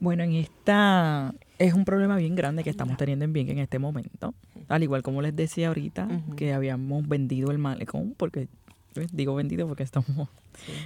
Bueno, 0.00 0.22
en 0.22 0.34
esta 0.34 1.34
es 1.58 1.74
un 1.74 1.84
problema 1.84 2.16
bien 2.16 2.36
grande 2.36 2.62
que 2.62 2.70
estamos 2.70 2.96
teniendo 2.96 3.24
en 3.24 3.32
Vieques 3.32 3.52
en 3.52 3.58
este 3.58 3.78
momento. 3.78 4.34
Al 4.68 4.82
igual 4.82 5.02
como 5.02 5.22
les 5.22 5.34
decía 5.34 5.68
ahorita, 5.68 6.08
que 6.36 6.52
habíamos 6.52 7.08
vendido 7.08 7.50
el 7.50 7.58
malecón, 7.58 8.14
porque 8.16 8.48
pues, 8.94 9.08
digo 9.12 9.34
vendido 9.34 9.66
porque 9.66 9.82
estamos 9.82 10.28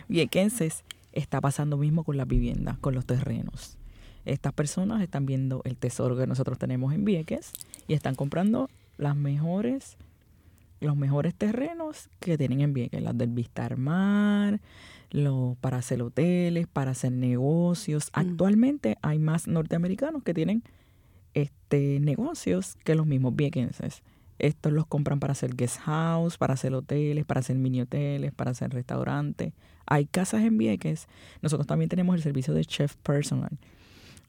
viequenses, 0.09 0.85
está 1.13 1.41
pasando 1.41 1.77
mismo 1.77 2.05
con 2.05 2.17
las 2.17 2.27
viviendas, 2.27 2.79
con 2.79 2.95
los 2.95 3.05
terrenos. 3.05 3.79
Estas 4.25 4.53
personas 4.53 5.03
están 5.03 5.27
viendo 5.27 5.63
el 5.65 5.77
tesoro 5.77 6.17
que 6.17 6.27
nosotros 6.27 6.59
tenemos 6.59 6.95
en 6.95 7.05
Vieques 7.05 7.53
y 7.89 7.95
están 7.95 8.15
comprando 8.15 8.71
las 8.97 9.17
mejores, 9.17 9.97
los 10.83 10.97
mejores 10.97 11.35
terrenos 11.35 12.11
que 12.21 12.37
tienen 12.37 12.61
en 12.61 12.75
Vieques, 12.75 13.03
las 13.03 13.17
del 13.17 13.31
Vistar 13.31 13.77
Mar, 13.77 14.61
los, 15.11 15.57
para 15.59 15.79
hacer 15.79 16.03
hoteles, 16.03 16.67
para 16.67 16.91
hacer 16.91 17.13
negocios. 17.13 18.11
Mm. 18.15 18.19
Actualmente 18.19 18.99
hay 19.03 19.19
más 19.19 19.47
norteamericanos 19.47 20.23
que 20.23 20.35
tienen 20.35 20.63
este 21.35 22.01
negocios 22.01 22.77
que 22.85 22.95
los 22.95 23.07
mismos 23.07 23.35
viequenses. 23.35 24.03
Estos 24.39 24.73
los 24.73 24.87
compran 24.87 25.21
para 25.21 25.33
hacer 25.33 25.55
guest 25.55 25.79
house, 25.81 26.37
para 26.37 26.55
hacer 26.55 26.75
hoteles, 26.75 27.25
para 27.25 27.41
hacer 27.41 27.57
mini 27.57 27.83
hoteles, 27.83 28.33
para 28.33 28.51
hacer 28.51 28.73
restaurantes. 28.73 29.53
Hay 29.87 30.07
casas 30.07 30.43
en 30.43 30.59
Vieques. 30.59 31.07
Nosotros 31.43 31.67
también 31.67 31.89
tenemos 31.89 32.17
el 32.17 32.23
servicio 32.23 32.53
de 32.53 32.65
chef 32.65 32.97
personal. 32.97 33.57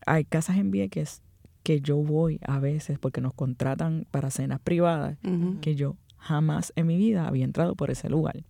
Hay 0.05 0.25
casas 0.25 0.57
en 0.57 0.69
Vieques 0.69 1.21
que 1.63 1.81
yo 1.81 1.97
voy 1.97 2.39
a 2.45 2.59
veces 2.59 2.99
porque 2.99 3.21
nos 3.21 3.33
contratan 3.33 4.05
para 4.11 4.29
cenas 4.29 4.59
privadas 4.59 5.17
que 5.61 5.75
yo 5.75 5.95
jamás 6.23 6.71
en 6.75 6.87
mi 6.87 6.97
vida 6.97 7.27
había 7.27 7.43
entrado 7.43 7.75
por 7.75 7.91
ese 7.91 8.09
lugar. 8.09 8.43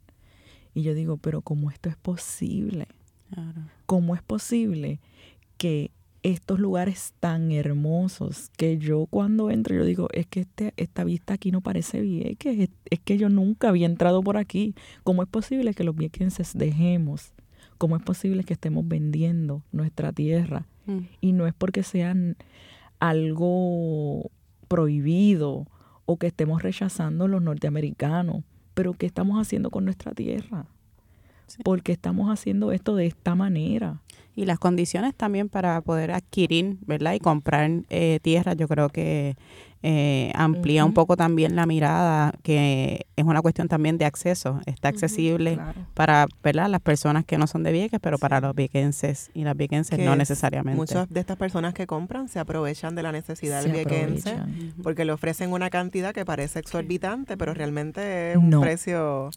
Y 0.76 0.84
yo 0.84 0.94
digo, 0.94 1.18
pero 1.18 1.42
¿cómo 1.42 1.72
esto 1.72 1.90
es 1.90 1.98
posible? 1.98 2.88
Claro. 3.34 3.64
¿Cómo 3.86 4.16
es 4.16 4.22
posible 4.22 5.00
que 5.58 5.92
estos 6.22 6.60
lugares 6.60 7.14
tan 7.20 7.52
hermosos 7.52 8.50
que 8.56 8.78
yo 8.78 9.08
cuando 9.08 9.50
entro 9.50 9.76
yo 9.76 9.84
digo, 9.84 10.08
es 10.14 10.26
que 10.26 10.42
este, 10.42 10.74
esta 10.78 11.04
vista 11.04 11.34
aquí 11.34 11.52
no 11.52 11.62
parece 11.62 12.00
Vieques, 12.00 12.60
es, 12.60 12.70
es 12.90 13.00
que 13.00 13.18
yo 13.18 13.28
nunca 13.28 13.70
había 13.70 13.88
entrado 13.88 14.22
por 14.22 14.38
aquí. 14.38 14.74
¿Cómo 15.04 15.24
es 15.24 15.30
posible 15.30 15.74
que 15.74 15.84
los 15.84 15.96
viequenses 15.96 16.58
dejemos? 16.58 17.34
¿Cómo 17.78 17.98
es 17.98 18.04
posible 18.04 18.44
que 18.44 18.54
estemos 18.54 18.88
vendiendo 18.88 19.64
nuestra 19.72 20.14
tierra? 20.14 20.66
Mm. 20.86 21.00
Y 21.20 21.32
no 21.34 21.48
es 21.48 21.54
porque 21.54 21.84
sean 21.84 22.38
algo 23.00 24.32
prohibido 24.70 25.68
o 26.06 26.18
que 26.18 26.28
estemos 26.28 26.62
rechazando 26.62 27.28
los 27.28 27.42
norteamericanos, 27.42 28.44
pero 28.74 28.94
¿qué 28.94 29.06
estamos 29.06 29.40
haciendo 29.40 29.70
con 29.70 29.86
nuestra 29.86 30.14
tierra? 30.14 30.66
Sí. 31.48 31.62
Porque 31.64 31.92
estamos 31.92 32.30
haciendo 32.30 32.72
esto 32.72 32.96
de 32.96 33.06
esta 33.08 33.36
manera. 33.36 34.02
Y 34.36 34.46
las 34.46 34.58
condiciones 34.60 35.14
también 35.16 35.50
para 35.50 35.80
poder 35.82 36.12
adquirir, 36.12 36.78
¿verdad? 36.86 37.14
Y 37.14 37.20
comprar 37.20 37.70
eh, 37.90 38.20
tierra, 38.22 38.54
yo 38.54 38.68
creo 38.68 38.90
que 38.90 39.36
eh, 39.86 40.32
amplía 40.34 40.86
un 40.86 40.94
poco 40.94 41.18
también 41.18 41.58
la 41.58 41.66
mirada, 41.66 42.34
que 42.42 43.06
es 43.18 43.26
una 43.26 43.42
cuestión 43.42 43.68
también 43.68 43.98
de 43.98 44.06
acceso. 44.06 44.62
Está 44.66 44.88
accesible 44.88 45.56
Claro. 45.56 45.82
para, 45.94 46.26
¿verdad? 46.42 46.70
Las 46.70 46.80
personas 46.80 47.26
que 47.26 47.38
no 47.38 47.48
son 47.48 47.64
de 47.64 47.74
Vieques, 47.74 48.00
pero 48.02 48.18
para 48.18 48.40
los 48.40 48.56
viequenses 48.56 49.30
y 49.34 49.44
las 49.44 49.58
viequenses 49.58 49.98
Que 50.00 50.06
no 50.06 50.14
es- 50.14 50.18
necesariamente. 50.20 50.78
Muchas 50.78 51.10
de 51.10 51.20
estas 51.20 51.36
personas 51.36 51.74
que 51.74 51.86
compran 51.86 52.30
se 52.30 52.40
aprovechan 52.40 52.96
de 52.96 53.04
la 53.04 53.12
necesidad 53.12 53.62
Se 53.62 53.68
del 53.68 53.76
viequense 53.76 54.30
aprovechan. 54.32 54.74
Porque 54.82 55.04
le 55.04 55.12
ofrecen 55.12 55.52
una 55.52 55.70
cantidad 55.70 56.14
que 56.14 56.24
parece 56.24 56.60
exorbitante, 56.60 57.36
pero 57.36 57.54
realmente 57.54 58.32
es 58.32 58.38
un 58.38 58.50
No. 58.52 58.62
precio 58.62 59.32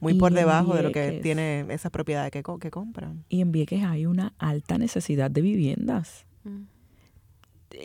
muy 0.00 0.14
Y 0.14 0.18
por 0.18 0.32
debajo 0.32 0.74
de 0.74 0.82
lo 0.82 0.92
que 0.92 1.20
tiene 1.22 1.66
esas 1.68 1.92
propiedades 1.92 2.30
que, 2.30 2.42
co- 2.42 2.58
que 2.58 2.70
compran. 2.70 3.22
Y 3.28 3.42
en 3.42 3.52
Vieques 3.52 3.84
hay 3.84 4.06
una 4.06 4.32
alta 4.40 4.78
necesidad 4.78 5.30
de 5.30 5.42
viviendas. 5.42 6.26
Mm. 6.44 6.62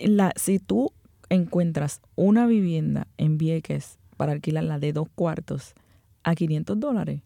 La, 0.07 0.33
si 0.35 0.59
tú 0.59 0.91
encuentras 1.29 2.01
una 2.15 2.47
vivienda 2.47 3.07
en 3.17 3.37
Vieques 3.37 3.99
para 4.17 4.31
alquilarla 4.31 4.79
de 4.79 4.93
dos 4.93 5.07
cuartos 5.13 5.73
a 6.23 6.33
500 6.33 6.79
dólares, 6.79 7.21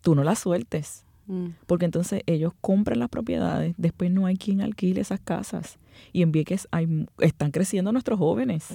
tú 0.00 0.14
no 0.14 0.24
la 0.24 0.34
sueltes. 0.34 1.04
Mm. 1.26 1.48
Porque 1.66 1.84
entonces 1.84 2.22
ellos 2.26 2.52
compran 2.60 2.98
las 2.98 3.08
propiedades, 3.08 3.74
después 3.76 4.10
no 4.10 4.26
hay 4.26 4.36
quien 4.36 4.60
alquile 4.60 5.00
esas 5.00 5.20
casas. 5.20 5.78
Y 6.12 6.22
en 6.22 6.32
Vieques 6.32 6.68
hay, 6.70 7.06
están 7.18 7.50
creciendo 7.50 7.92
nuestros 7.92 8.18
jóvenes, 8.18 8.68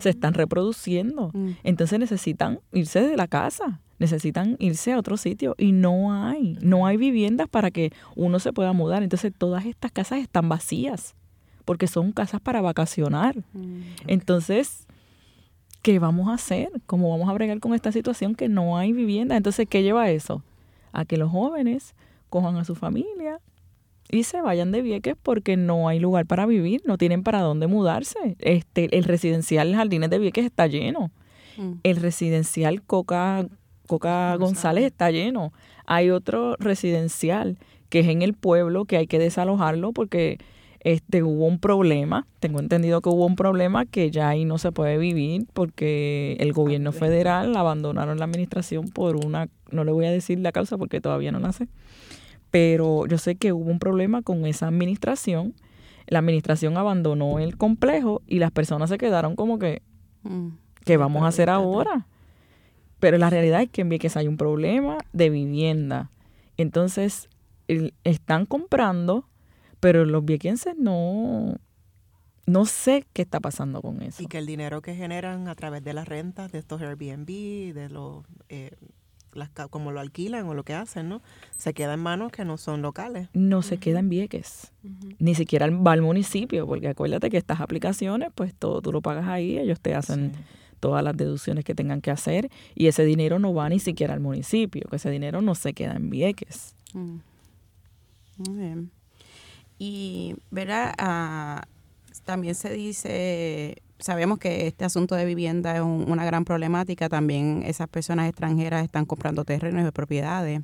se 0.00 0.10
están 0.10 0.34
reproduciendo. 0.34 1.30
Mm. 1.32 1.50
Entonces 1.62 1.98
necesitan 1.98 2.60
irse 2.72 3.00
de 3.00 3.16
la 3.16 3.28
casa, 3.28 3.80
necesitan 3.98 4.56
irse 4.58 4.92
a 4.92 4.98
otro 4.98 5.16
sitio 5.16 5.54
y 5.58 5.72
no 5.72 6.12
hay, 6.12 6.58
no 6.60 6.86
hay 6.86 6.96
viviendas 6.96 7.48
para 7.48 7.70
que 7.70 7.92
uno 8.16 8.38
se 8.38 8.52
pueda 8.52 8.72
mudar. 8.72 9.02
Entonces 9.02 9.32
todas 9.36 9.66
estas 9.66 9.92
casas 9.92 10.20
están 10.20 10.48
vacías 10.48 11.14
porque 11.64 11.86
son 11.86 12.12
casas 12.12 12.40
para 12.40 12.60
vacacionar. 12.60 13.36
Mm. 13.52 13.80
Entonces, 14.06 14.86
¿qué 15.82 15.98
vamos 15.98 16.28
a 16.28 16.34
hacer? 16.34 16.70
¿Cómo 16.86 17.10
vamos 17.10 17.28
a 17.28 17.32
bregar 17.32 17.60
con 17.60 17.74
esta 17.74 17.92
situación 17.92 18.34
que 18.34 18.48
no 18.48 18.76
hay 18.76 18.92
vivienda? 18.92 19.36
Entonces, 19.36 19.66
¿qué 19.68 19.82
lleva 19.82 20.10
eso? 20.10 20.42
A 20.92 21.04
que 21.04 21.16
los 21.16 21.30
jóvenes 21.30 21.94
cojan 22.28 22.56
a 22.56 22.64
su 22.64 22.74
familia 22.74 23.40
y 24.10 24.24
se 24.24 24.40
vayan 24.40 24.72
de 24.72 24.82
Vieques 24.82 25.16
porque 25.22 25.56
no 25.56 25.88
hay 25.88 25.98
lugar 25.98 26.26
para 26.26 26.46
vivir, 26.46 26.82
no 26.84 26.98
tienen 26.98 27.22
para 27.22 27.40
dónde 27.40 27.66
mudarse. 27.66 28.36
Este, 28.38 28.96
el 28.96 29.04
residencial 29.04 29.74
Jardines 29.74 30.10
de 30.10 30.18
Vieques 30.18 30.44
está 30.44 30.66
lleno. 30.66 31.10
Mm. 31.56 31.72
El 31.82 31.96
residencial 31.96 32.82
Coca, 32.82 33.46
Coca 33.86 34.34
González 34.36 34.84
está 34.84 35.10
lleno. 35.10 35.52
Hay 35.86 36.10
otro 36.10 36.56
residencial 36.58 37.58
que 37.88 38.00
es 38.00 38.08
en 38.08 38.22
el 38.22 38.34
pueblo 38.34 38.86
que 38.86 38.96
hay 38.96 39.06
que 39.06 39.18
desalojarlo 39.18 39.92
porque 39.92 40.38
este 40.80 41.22
hubo 41.22 41.46
un 41.46 41.58
problema. 41.58 42.26
Tengo 42.40 42.60
entendido 42.60 43.00
que 43.00 43.08
hubo 43.08 43.24
un 43.26 43.36
problema 43.36 43.86
que 43.86 44.10
ya 44.10 44.28
ahí 44.28 44.44
no 44.44 44.58
se 44.58 44.72
puede 44.72 44.98
vivir 44.98 45.46
porque 45.52 46.36
el 46.40 46.52
gobierno 46.52 46.92
federal 46.92 47.56
abandonaron 47.56 48.18
la 48.18 48.24
administración 48.24 48.88
por 48.88 49.16
una, 49.16 49.48
no 49.70 49.84
le 49.84 49.92
voy 49.92 50.06
a 50.06 50.10
decir 50.10 50.38
la 50.40 50.52
causa 50.52 50.76
porque 50.76 51.00
todavía 51.00 51.32
no 51.32 51.38
la 51.38 51.52
sé, 51.52 51.68
pero 52.50 53.06
yo 53.06 53.18
sé 53.18 53.36
que 53.36 53.52
hubo 53.52 53.70
un 53.70 53.78
problema 53.78 54.22
con 54.22 54.44
esa 54.46 54.68
administración. 54.68 55.54
La 56.06 56.18
administración 56.18 56.76
abandonó 56.76 57.38
el 57.38 57.56
complejo 57.56 58.20
y 58.26 58.38
las 58.38 58.50
personas 58.50 58.90
se 58.90 58.98
quedaron 58.98 59.36
como 59.36 59.58
que, 59.58 59.82
Mm. 60.24 60.48
¿qué 60.84 60.96
vamos 60.96 61.22
a 61.22 61.28
hacer 61.28 61.50
ahora? 61.50 62.06
Pero 63.00 63.18
la 63.18 63.30
realidad 63.30 63.62
es 63.62 63.70
que 63.70 63.82
en 63.82 63.88
Vieques 63.88 64.16
hay 64.16 64.28
un 64.28 64.36
problema 64.36 64.98
de 65.12 65.30
vivienda. 65.30 66.10
Entonces, 66.56 67.28
están 68.04 68.46
comprando, 68.46 69.28
pero 69.80 70.04
los 70.04 70.24
viequenses 70.24 70.76
no, 70.76 71.56
no 72.46 72.64
sé 72.66 73.06
qué 73.12 73.22
está 73.22 73.40
pasando 73.40 73.82
con 73.82 74.02
eso. 74.02 74.22
Y 74.22 74.26
que 74.26 74.38
el 74.38 74.46
dinero 74.46 74.82
que 74.82 74.94
generan 74.94 75.48
a 75.48 75.54
través 75.54 75.82
de 75.82 75.92
las 75.94 76.06
rentas, 76.06 76.52
de 76.52 76.58
estos 76.58 76.80
Airbnb, 76.80 77.26
de 77.74 77.88
los, 77.88 78.24
eh, 78.48 78.72
las, 79.32 79.50
como 79.70 79.92
lo 79.92 80.00
alquilan 80.00 80.46
o 80.46 80.54
lo 80.54 80.62
que 80.62 80.74
hacen, 80.74 81.08
¿no? 81.08 81.22
Se 81.56 81.74
queda 81.74 81.94
en 81.94 82.00
manos 82.00 82.32
que 82.32 82.44
no 82.44 82.56
son 82.56 82.82
locales. 82.82 83.28
No 83.32 83.62
se 83.62 83.78
queda 83.78 84.00
en 84.00 84.08
Vieques. 84.08 84.72
Ni 85.18 85.34
siquiera 85.34 85.68
va 85.70 85.92
al 85.92 86.02
municipio, 86.02 86.66
porque 86.66 86.88
acuérdate 86.88 87.30
que 87.30 87.38
estas 87.38 87.60
aplicaciones, 87.60 88.30
pues 88.34 88.54
todo 88.54 88.80
tú 88.82 88.92
lo 88.92 89.00
pagas 89.00 89.26
ahí, 89.26 89.58
ellos 89.58 89.80
te 89.80 89.94
hacen 89.94 90.32
todas 90.84 91.02
las 91.02 91.16
deducciones 91.16 91.64
que 91.64 91.74
tengan 91.74 92.02
que 92.02 92.10
hacer 92.10 92.50
y 92.74 92.88
ese 92.88 93.06
dinero 93.06 93.38
no 93.38 93.54
va 93.54 93.70
ni 93.70 93.78
siquiera 93.78 94.12
al 94.12 94.20
municipio, 94.20 94.82
que 94.90 94.96
ese 94.96 95.08
dinero 95.08 95.40
no 95.40 95.54
se 95.54 95.72
queda 95.72 95.94
en 95.94 96.10
Vieques. 96.10 96.74
Mm. 96.92 97.20
Y, 99.78 100.36
¿verdad? 100.50 100.92
Ah, 100.98 101.62
también 102.26 102.54
se 102.54 102.70
dice, 102.74 103.78
sabemos 103.98 104.38
que 104.38 104.66
este 104.66 104.84
asunto 104.84 105.14
de 105.14 105.24
vivienda 105.24 105.74
es 105.74 105.80
una 105.80 106.26
gran 106.26 106.44
problemática, 106.44 107.08
también 107.08 107.62
esas 107.64 107.88
personas 107.88 108.28
extranjeras 108.28 108.84
están 108.84 109.06
comprando 109.06 109.46
terrenos 109.46 109.88
y 109.88 109.90
propiedades. 109.90 110.60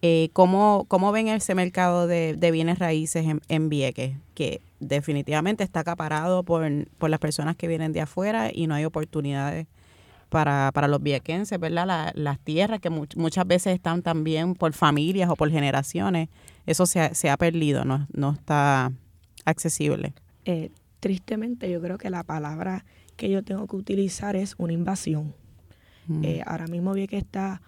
Eh, 0.00 0.28
¿cómo, 0.32 0.84
¿Cómo 0.86 1.10
ven 1.10 1.26
ese 1.26 1.56
mercado 1.56 2.06
de, 2.06 2.38
bienes 2.52 2.78
raíces 2.78 3.26
en, 3.26 3.40
en, 3.48 3.68
Vieques? 3.68 4.16
Que 4.34 4.60
definitivamente 4.80 5.64
está 5.64 5.80
acaparado 5.80 6.42
por, 6.42 6.66
por 6.98 7.10
las 7.10 7.20
personas 7.20 7.56
que 7.56 7.68
vienen 7.68 7.92
de 7.92 8.00
afuera 8.00 8.50
y 8.52 8.66
no 8.66 8.74
hay 8.74 8.84
oportunidades 8.84 9.66
para, 10.28 10.70
para 10.72 10.88
los 10.88 11.02
viequenses, 11.02 11.58
¿verdad? 11.58 12.12
las 12.14 12.38
tierras 12.40 12.80
que 12.80 12.90
muchas 12.90 13.46
veces 13.46 13.74
están 13.74 14.02
también 14.02 14.54
por 14.54 14.72
familias 14.72 15.30
o 15.30 15.36
por 15.36 15.50
generaciones, 15.50 16.28
eso 16.66 16.86
se 16.86 17.00
ha, 17.00 17.14
se 17.14 17.30
ha 17.30 17.36
perdido, 17.36 17.84
no, 17.84 18.06
no 18.12 18.32
está 18.32 18.92
accesible. 19.44 20.14
Eh, 20.44 20.70
tristemente 21.00 21.70
yo 21.70 21.80
creo 21.80 21.98
que 21.98 22.10
la 22.10 22.24
palabra 22.24 22.84
que 23.16 23.30
yo 23.30 23.42
tengo 23.42 23.66
que 23.66 23.76
utilizar 23.76 24.36
es 24.36 24.54
una 24.58 24.72
invasión. 24.72 25.34
Mm. 26.08 26.24
Eh, 26.24 26.42
ahora 26.44 26.66
mismo 26.66 26.92
Vieques 26.92 27.22
está 27.22 27.62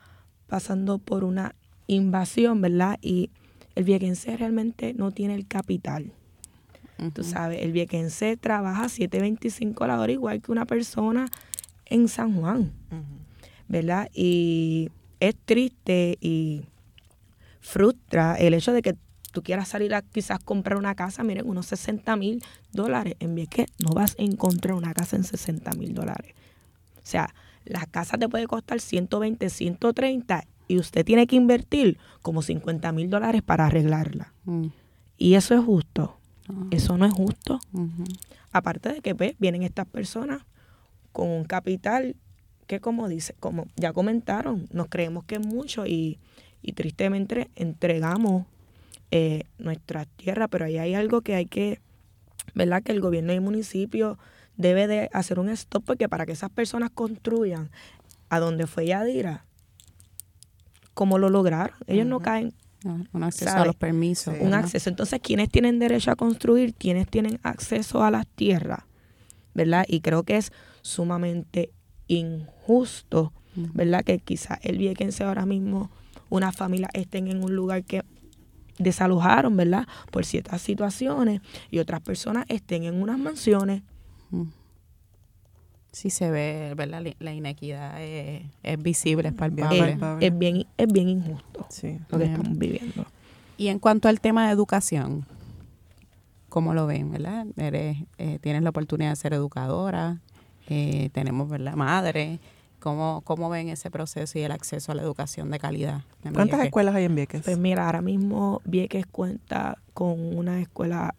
pasando 0.47 0.99
por 0.99 1.25
una 1.25 1.55
invasión, 1.87 2.61
¿verdad? 2.61 2.99
Y 3.01 3.31
el 3.75 3.85
viequense 3.85 4.37
realmente 4.37 4.95
no 4.95 5.13
tiene 5.13 5.35
el 5.35 5.47
capital. 5.47 6.13
Tú 7.15 7.23
sabes, 7.23 7.63
el 7.63 7.73
viequense 7.73 8.37
trabaja 8.37 8.87
7.25 8.87 9.87
la 9.87 10.01
hora 10.01 10.11
igual 10.11 10.43
que 10.43 10.51
una 10.51 10.67
persona 10.67 11.29
en 11.87 12.09
San 12.09 12.35
Juan, 12.35 12.73
¿verdad? 13.69 14.11
Y 14.13 14.91
es 15.21 15.37
triste 15.45 16.19
y 16.21 16.65
frustra 17.61 18.35
el 18.35 18.55
hecho 18.55 18.73
de 18.73 18.83
que 18.83 18.97
tú 19.33 19.43
quieras 19.43 19.69
salir 19.69 19.95
a 19.95 20.03
quizás 20.03 20.39
comprar 20.41 20.79
una 20.79 20.95
casa, 20.95 21.23
miren, 21.23 21.49
unos 21.49 21.67
60 21.67 22.17
mil 22.17 22.43
dólares. 22.73 23.15
En 23.21 23.35
Vieques 23.35 23.67
no 23.79 23.91
vas 23.91 24.17
a 24.19 24.23
encontrar 24.23 24.75
una 24.75 24.93
casa 24.93 25.17
en 25.17 25.25
60 25.25 25.71
mil 25.73 25.95
dólares. 25.95 26.35
O 26.97 27.07
sea, 27.07 27.33
la 27.65 27.87
casa 27.87 28.19
te 28.19 28.29
puede 28.29 28.47
costar 28.47 28.81
120, 28.81 29.49
130 29.51 30.45
y 30.67 30.79
usted 30.79 31.05
tiene 31.05 31.27
que 31.27 31.37
invertir 31.37 31.99
como 32.23 32.43
50 32.43 32.91
mil 32.93 33.11
dólares 33.11 33.43
para 33.43 33.67
arreglarla. 33.67 34.33
Mm. 34.45 34.67
Y 35.17 35.35
eso 35.35 35.55
es 35.55 35.65
justo. 35.65 36.18
Eso 36.71 36.97
no 36.97 37.07
es 37.07 37.13
justo. 37.13 37.61
Aparte 38.53 38.93
de 38.95 39.01
que 39.01 39.15
pues, 39.15 39.35
vienen 39.39 39.63
estas 39.63 39.87
personas 39.87 40.43
con 41.13 41.29
un 41.29 41.45
capital 41.45 42.17
que 42.67 42.81
como 42.81 43.09
dice, 43.09 43.35
como 43.41 43.67
ya 43.77 43.93
comentaron, 43.93 44.69
nos 44.73 44.89
creemos 44.89 45.25
que 45.25 45.37
es 45.37 45.47
mucho 45.47 45.87
y, 45.87 46.19
y 46.63 46.73
tristemente 46.73 47.51
entregamos 47.57 48.45
eh, 49.11 49.45
nuestra 49.59 50.05
tierra, 50.05 50.49
pero 50.49 50.67
ahí 50.67 50.77
hay 50.77 50.95
algo 50.95 51.23
que 51.23 51.35
hay 51.35 51.47
que, 51.47 51.81
¿verdad? 52.55 52.83
Que 52.83 52.93
el 52.93 53.01
gobierno 53.01 53.33
y 53.33 53.37
el 53.37 53.41
municipio 53.41 54.19
debe 54.59 54.87
de 54.87 55.09
hacer 55.15 55.39
un 55.39 55.49
stop 55.49 55.83
porque 55.85 56.11
para 56.11 56.27
que 56.27 56.33
esas 56.33 56.51
personas 56.51 56.91
construyan 56.91 57.71
a 58.29 58.39
donde 58.39 58.67
fue 58.67 58.87
Yadira, 58.87 59.45
¿cómo 60.93 61.17
lo 61.17 61.31
lograron? 61.31 61.77
Ellos 61.87 62.07
no 62.07 62.21
caen. 62.21 62.53
Un 62.85 63.23
acceso 63.23 63.57
a 63.57 63.65
los 63.65 63.77
permisos. 63.77 64.35
Un 64.41 64.55
acceso. 64.55 64.89
Entonces, 64.89 65.21
¿quiénes 65.23 65.49
tienen 65.49 65.79
derecho 65.79 66.11
a 66.11 66.17
construir? 66.17 66.75
¿Quiénes 66.75 67.09
tienen 67.09 67.41
acceso 67.43 68.03
a 68.03 68.11
las 68.11 68.27
tierras? 68.27 68.85
¿Verdad? 69.55 69.85
Y 69.89 70.01
creo 70.01 70.23
que 70.23 70.37
es 70.37 70.53
sumamente 70.83 71.73
injusto, 72.07 73.33
¿verdad? 73.55 74.05
Que 74.05 74.19
quizás 74.19 74.59
el 74.63 74.79
viequense 74.79 75.25
ahora 75.25 75.47
mismo, 75.47 75.91
una 76.31 76.53
familia 76.53 76.89
estén 76.93 77.29
en 77.29 77.43
un 77.43 77.55
lugar 77.55 77.85
que 77.85 78.05
desalojaron, 78.79 79.57
¿verdad? 79.57 79.87
Por 80.11 80.25
ciertas 80.25 80.63
situaciones 80.63 81.41
y 81.71 81.81
otras 81.81 82.01
personas 82.01 82.47
estén 82.49 82.85
en 82.85 83.01
unas 83.01 83.19
mansiones. 83.19 83.83
Sí 85.93 86.11
se 86.11 86.31
ve, 86.31 86.75
¿verdad? 86.77 87.03
La 87.19 87.33
inequidad 87.33 88.03
es, 88.03 88.43
visible, 88.83 89.29
es 89.29 89.35
palpable. 89.35 89.99
Es, 90.21 90.39
bien, 90.39 90.67
es 90.77 90.93
bien 90.93 91.09
injusto 91.09 91.67
lo 92.11 92.19
que 92.19 92.25
estamos 92.25 92.59
viviendo. 92.59 93.07
Y 93.57 93.69
en 93.69 93.79
cuanto 93.79 94.09
al 94.09 94.21
tema 94.21 94.47
de 94.47 94.53
educación, 94.53 95.27
¿cómo 96.49 96.75
lo 96.75 96.87
ven, 96.87 97.11
verdad? 97.11 97.47
Eres, 97.57 97.97
eh, 98.19 98.39
tienes 98.41 98.63
la 98.63 98.71
oportunidad 98.71 99.11
de 99.11 99.17
ser 99.17 99.33
educadora, 99.33 100.21
eh, 100.69 101.11
tenemos, 101.13 101.49
¿verdad? 101.49 101.75
Madre, 101.75 102.39
¿Cómo, 102.81 103.23
¿Cómo 103.25 103.51
ven 103.51 103.69
ese 103.69 103.91
proceso 103.91 104.39
y 104.39 104.43
el 104.43 104.53
acceso 104.53 104.93
a 104.93 104.95
la 104.95 105.03
educación 105.03 105.51
de 105.51 105.59
calidad? 105.59 106.03
¿Cuántas 106.33 106.65
escuelas 106.65 106.95
hay 106.95 107.05
en 107.05 107.15
Vieques? 107.17 107.43
Pues 107.45 107.59
mira, 107.59 107.87
ahora 107.87 108.03
mismo 108.03 108.63
Vieques 108.65 109.05
cuenta 109.07 109.79
con 109.95 110.37
una 110.37 110.61
escuela, 110.61 111.17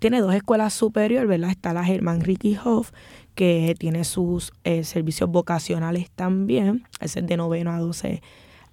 tiene 0.00 0.20
dos 0.20 0.34
escuelas 0.34 0.74
superiores, 0.74 1.28
¿verdad? 1.28 1.50
Está 1.50 1.72
la 1.72 1.84
Germán 1.84 2.22
Ricky 2.22 2.58
Hoff, 2.64 2.90
que 3.34 3.74
tiene 3.78 4.04
sus 4.04 4.52
eh, 4.64 4.84
servicios 4.84 5.30
vocacionales 5.30 6.10
también, 6.10 6.84
ese 7.00 7.20
es 7.20 7.26
de 7.26 7.36
noveno 7.36 7.72
a 7.72 7.78
12 7.78 8.22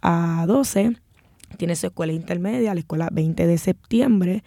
a 0.02 0.46
12. 0.48 0.96
Tiene 1.58 1.76
su 1.76 1.88
escuela 1.88 2.14
intermedia, 2.14 2.74
la 2.74 2.80
escuela 2.80 3.10
20 3.12 3.48
de 3.48 3.58
septiembre, 3.58 4.44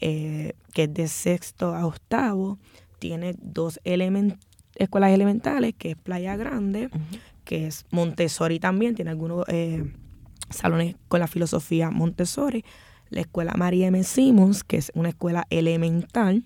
eh, 0.00 0.52
que 0.72 0.84
es 0.84 0.94
de 0.94 1.08
sexto 1.08 1.74
a 1.74 1.86
octavo. 1.86 2.58
Tiene 2.98 3.34
dos 3.40 3.80
escuelas 4.76 5.10
elementales, 5.12 5.74
que 5.76 5.92
es 5.92 5.96
Playa 5.96 6.36
Grande, 6.36 6.90
que 7.44 7.66
es 7.66 7.86
Montessori 7.90 8.58
también, 8.58 8.94
tiene 8.94 9.10
algunos 9.10 9.44
eh, 9.48 9.84
salones 10.50 10.96
con 11.08 11.20
la 11.20 11.26
filosofía 11.26 11.90
Montessori, 11.90 12.64
la 13.10 13.20
escuela 13.20 13.54
María 13.56 13.88
M. 13.88 14.02
Simmons, 14.02 14.64
que 14.64 14.78
es 14.78 14.90
una 14.94 15.10
escuela 15.10 15.46
elemental, 15.50 16.44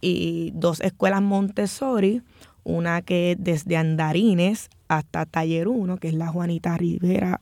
y 0.00 0.52
dos 0.54 0.80
escuelas 0.80 1.22
Montessori, 1.22 2.22
una 2.64 3.02
que 3.02 3.32
es 3.32 3.38
desde 3.40 3.76
Andarines 3.76 4.68
hasta 4.88 5.26
Taller 5.26 5.68
1, 5.68 5.98
que 5.98 6.08
es 6.08 6.14
la 6.14 6.28
Juanita 6.28 6.76
Rivera, 6.76 7.40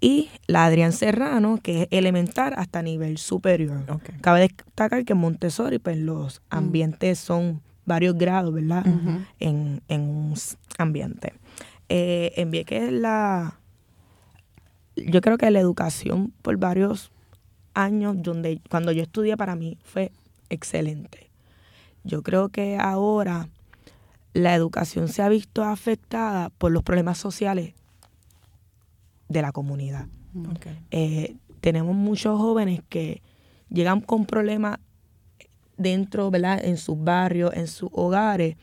y 0.00 0.28
la 0.48 0.64
Adrián 0.64 0.92
Serrano, 0.92 1.60
que 1.62 1.82
es 1.82 1.88
elemental 1.92 2.54
hasta 2.56 2.82
nivel 2.82 3.18
superior. 3.18 3.84
Cabe 4.20 4.40
destacar 4.40 5.04
que 5.04 5.12
en 5.12 5.20
Montessori, 5.20 5.78
pues 5.78 5.96
los 5.96 6.40
mm. 6.40 6.54
ambientes 6.56 7.18
son 7.20 7.62
varios 7.84 8.18
grados, 8.18 8.52
¿verdad? 8.52 8.84
en, 9.38 9.80
un 9.88 10.34
ambiente. 10.78 11.34
Eh, 11.88 12.32
envié 12.36 12.64
que 12.64 12.90
la... 12.90 13.58
Yo 14.96 15.20
creo 15.20 15.38
que 15.38 15.50
la 15.50 15.60
educación 15.60 16.32
por 16.42 16.56
varios 16.56 17.12
años, 17.74 18.16
donde 18.18 18.60
cuando 18.68 18.92
yo 18.92 19.02
estudié 19.02 19.36
para 19.36 19.54
mí 19.54 19.78
fue 19.84 20.10
excelente. 20.50 21.31
Yo 22.04 22.22
creo 22.22 22.48
que 22.48 22.76
ahora 22.76 23.48
la 24.34 24.54
educación 24.54 25.08
se 25.08 25.22
ha 25.22 25.28
visto 25.28 25.64
afectada 25.64 26.50
por 26.50 26.72
los 26.72 26.82
problemas 26.82 27.18
sociales 27.18 27.74
de 29.28 29.42
la 29.42 29.52
comunidad. 29.52 30.06
Eh, 30.90 31.36
tenemos 31.60 31.94
muchos 31.94 32.38
jóvenes 32.38 32.80
que 32.88 33.22
llegan 33.68 34.00
con 34.00 34.26
problemas 34.26 34.78
dentro, 35.76 36.30
¿verdad? 36.30 36.64
En 36.64 36.76
sus 36.76 37.02
barrios, 37.02 37.52
en 37.54 37.66
sus 37.66 37.90
hogares. 37.92 38.56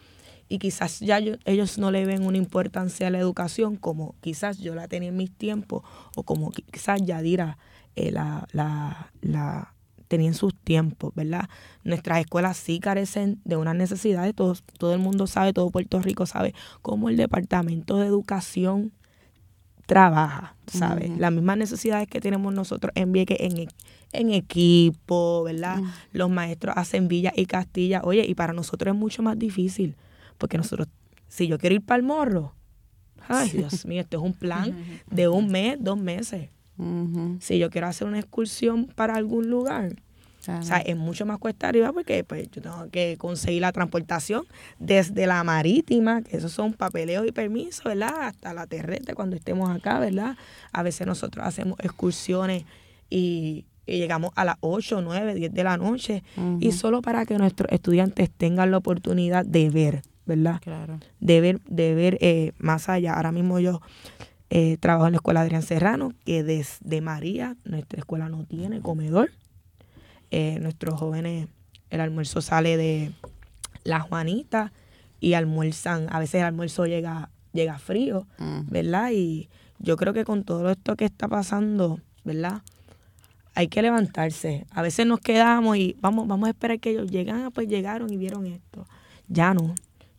Y 0.47 0.57
quizás 0.57 0.99
ya 0.99 1.19
ellos 1.45 1.77
no 1.77 1.91
le 1.91 2.05
ven 2.05 2.25
una 2.25 2.37
importancia 2.37 3.07
a 3.07 3.09
la 3.11 3.19
educación 3.19 3.75
como 3.75 4.15
quizás 4.21 4.57
yo 4.57 4.73
la 4.73 4.87
tenía 4.87 5.09
en 5.09 5.17
mis 5.17 5.31
tiempos 5.31 5.83
o 6.15 6.23
como 6.23 6.49
quizás 6.49 7.03
Yadira 7.03 7.59
eh, 7.95 8.11
la, 8.11 8.47
la, 8.51 9.11
la 9.21 9.75
tenía 10.09 10.27
en 10.27 10.33
sus 10.33 10.53
tiempos, 10.53 11.13
¿verdad? 11.15 11.47
Nuestras 11.85 12.19
escuelas 12.19 12.57
sí 12.57 12.79
carecen 12.79 13.39
de 13.45 13.55
unas 13.55 13.75
necesidades, 13.75 14.35
todo, 14.35 14.55
todo 14.77 14.93
el 14.93 14.99
mundo 14.99 15.27
sabe, 15.27 15.53
todo 15.53 15.69
Puerto 15.69 16.01
Rico 16.01 16.25
sabe 16.25 16.53
cómo 16.81 17.07
el 17.07 17.15
Departamento 17.15 17.97
de 17.97 18.07
Educación 18.07 18.91
trabaja, 19.85 20.55
¿sabes? 20.67 21.17
Las 21.17 21.31
mismas 21.31 21.57
necesidades 21.57 22.07
que 22.07 22.19
tenemos 22.19 22.53
nosotros 22.53 22.91
en 22.95 23.11
Vieques 23.11 23.37
en, 23.39 23.67
en 24.11 24.31
equipo, 24.31 25.43
¿verdad? 25.43 25.79
Los 26.11 26.29
maestros 26.29 26.75
hacen 26.75 27.07
Villa 27.07 27.31
y 27.35 27.45
Castilla. 27.45 28.01
Oye, 28.03 28.25
y 28.27 28.35
para 28.35 28.53
nosotros 28.53 28.93
es 28.93 28.99
mucho 28.99 29.23
más 29.23 29.37
difícil, 29.37 29.95
porque 30.37 30.57
nosotros, 30.57 30.87
si 31.27 31.47
yo 31.47 31.57
quiero 31.57 31.75
ir 31.75 31.81
para 31.85 31.97
el 31.97 32.03
morro, 32.03 32.53
ay, 33.27 33.49
Dios 33.49 33.85
mío, 33.85 34.01
esto 34.01 34.17
es 34.17 34.23
un 34.23 34.33
plan 34.39 34.75
de 35.09 35.27
un 35.27 35.47
mes, 35.49 35.77
dos 35.79 35.97
meses. 35.97 36.49
Si 37.39 37.57
yo 37.59 37.69
quiero 37.69 37.87
hacer 37.87 38.07
una 38.07 38.19
excursión 38.19 38.85
para 38.95 39.15
algún 39.15 39.49
lugar, 39.49 39.95
Claro. 40.45 40.61
o 40.61 40.63
sea, 40.63 40.77
es 40.77 40.95
mucho 40.95 41.25
más 41.25 41.37
cuesta 41.37 41.67
arriba 41.67 41.91
porque 41.91 42.23
pues 42.23 42.49
yo 42.51 42.61
tengo 42.61 42.89
que 42.89 43.17
conseguir 43.17 43.61
la 43.61 43.73
transportación 43.73 44.45
desde 44.79 45.27
la 45.27 45.43
marítima, 45.43 46.21
que 46.21 46.37
esos 46.37 46.53
son 46.53 46.73
papeleos 46.73 47.27
y 47.27 47.31
permisos, 47.33 47.83
¿verdad? 47.83 48.13
Hasta 48.23 48.53
la 48.53 48.65
terrestre 48.65 49.13
cuando 49.15 49.35
estemos 49.35 49.69
acá, 49.69 49.99
¿verdad? 49.99 50.37
A 50.71 50.81
veces 50.81 51.05
nosotros 51.05 51.45
hacemos 51.45 51.77
excursiones 51.81 52.63
y, 53.09 53.65
y 53.85 53.97
llegamos 53.97 54.31
a 54.35 54.45
las 54.45 54.55
8, 54.61 55.01
9, 55.01 55.35
10 55.35 55.53
de 55.53 55.63
la 55.63 55.75
noche 55.77 56.23
y 56.61 56.71
solo 56.71 57.01
para 57.01 57.25
que 57.25 57.37
nuestros 57.37 57.69
estudiantes 57.71 58.31
tengan 58.31 58.71
la 58.71 58.77
oportunidad 58.77 59.45
de 59.45 59.69
ver, 59.69 60.01
¿verdad? 60.25 60.61
Claro. 60.61 60.99
de 61.19 61.41
ver, 61.41 61.59
de 61.67 61.93
ver 61.95 62.17
eh, 62.21 62.53
más 62.59 62.87
allá. 62.87 63.15
Ahora 63.15 63.33
mismo 63.33 63.59
yo 63.59 63.81
eh, 64.49 64.77
trabajo 64.77 65.05
en 65.07 65.13
la 65.13 65.17
escuela 65.17 65.41
Adrián 65.41 65.61
Serrano, 65.61 66.13
que 66.25 66.43
desde 66.43 67.01
María, 67.01 67.55
nuestra 67.65 67.99
escuela 67.99 68.29
no 68.29 68.45
tiene 68.45 68.81
comedor. 68.81 69.31
Eh, 70.31 70.59
nuestros 70.59 70.99
jóvenes, 70.99 71.47
el 71.89 72.01
almuerzo 72.01 72.41
sale 72.41 72.77
de 72.77 73.11
la 73.83 73.99
Juanita 73.99 74.71
y 75.19 75.33
almuerzan, 75.33 76.07
a 76.11 76.19
veces 76.19 76.35
el 76.35 76.45
almuerzo 76.45 76.85
llega, 76.85 77.29
llega 77.53 77.77
frío, 77.77 78.27
Ujú. 78.39 78.65
¿verdad? 78.69 79.11
Y 79.11 79.49
yo 79.79 79.97
creo 79.97 80.13
que 80.13 80.25
con 80.25 80.43
todo 80.43 80.69
esto 80.69 80.95
que 80.95 81.05
está 81.05 81.27
pasando, 81.27 81.99
¿verdad? 82.23 82.61
Hay 83.55 83.67
que 83.67 83.81
levantarse. 83.81 84.65
A 84.71 84.81
veces 84.81 85.05
nos 85.05 85.19
quedamos 85.19 85.77
y 85.77 85.95
vamos, 85.99 86.27
vamos 86.27 86.47
a 86.47 86.51
esperar 86.51 86.79
que 86.79 86.91
ellos 86.91 87.11
lleguen, 87.11 87.35
ah, 87.35 87.51
pues 87.51 87.67
llegaron 87.67 88.11
y 88.11 88.17
vieron 88.17 88.45
esto. 88.45 88.87
Ya 89.27 89.53
no. 89.53 89.75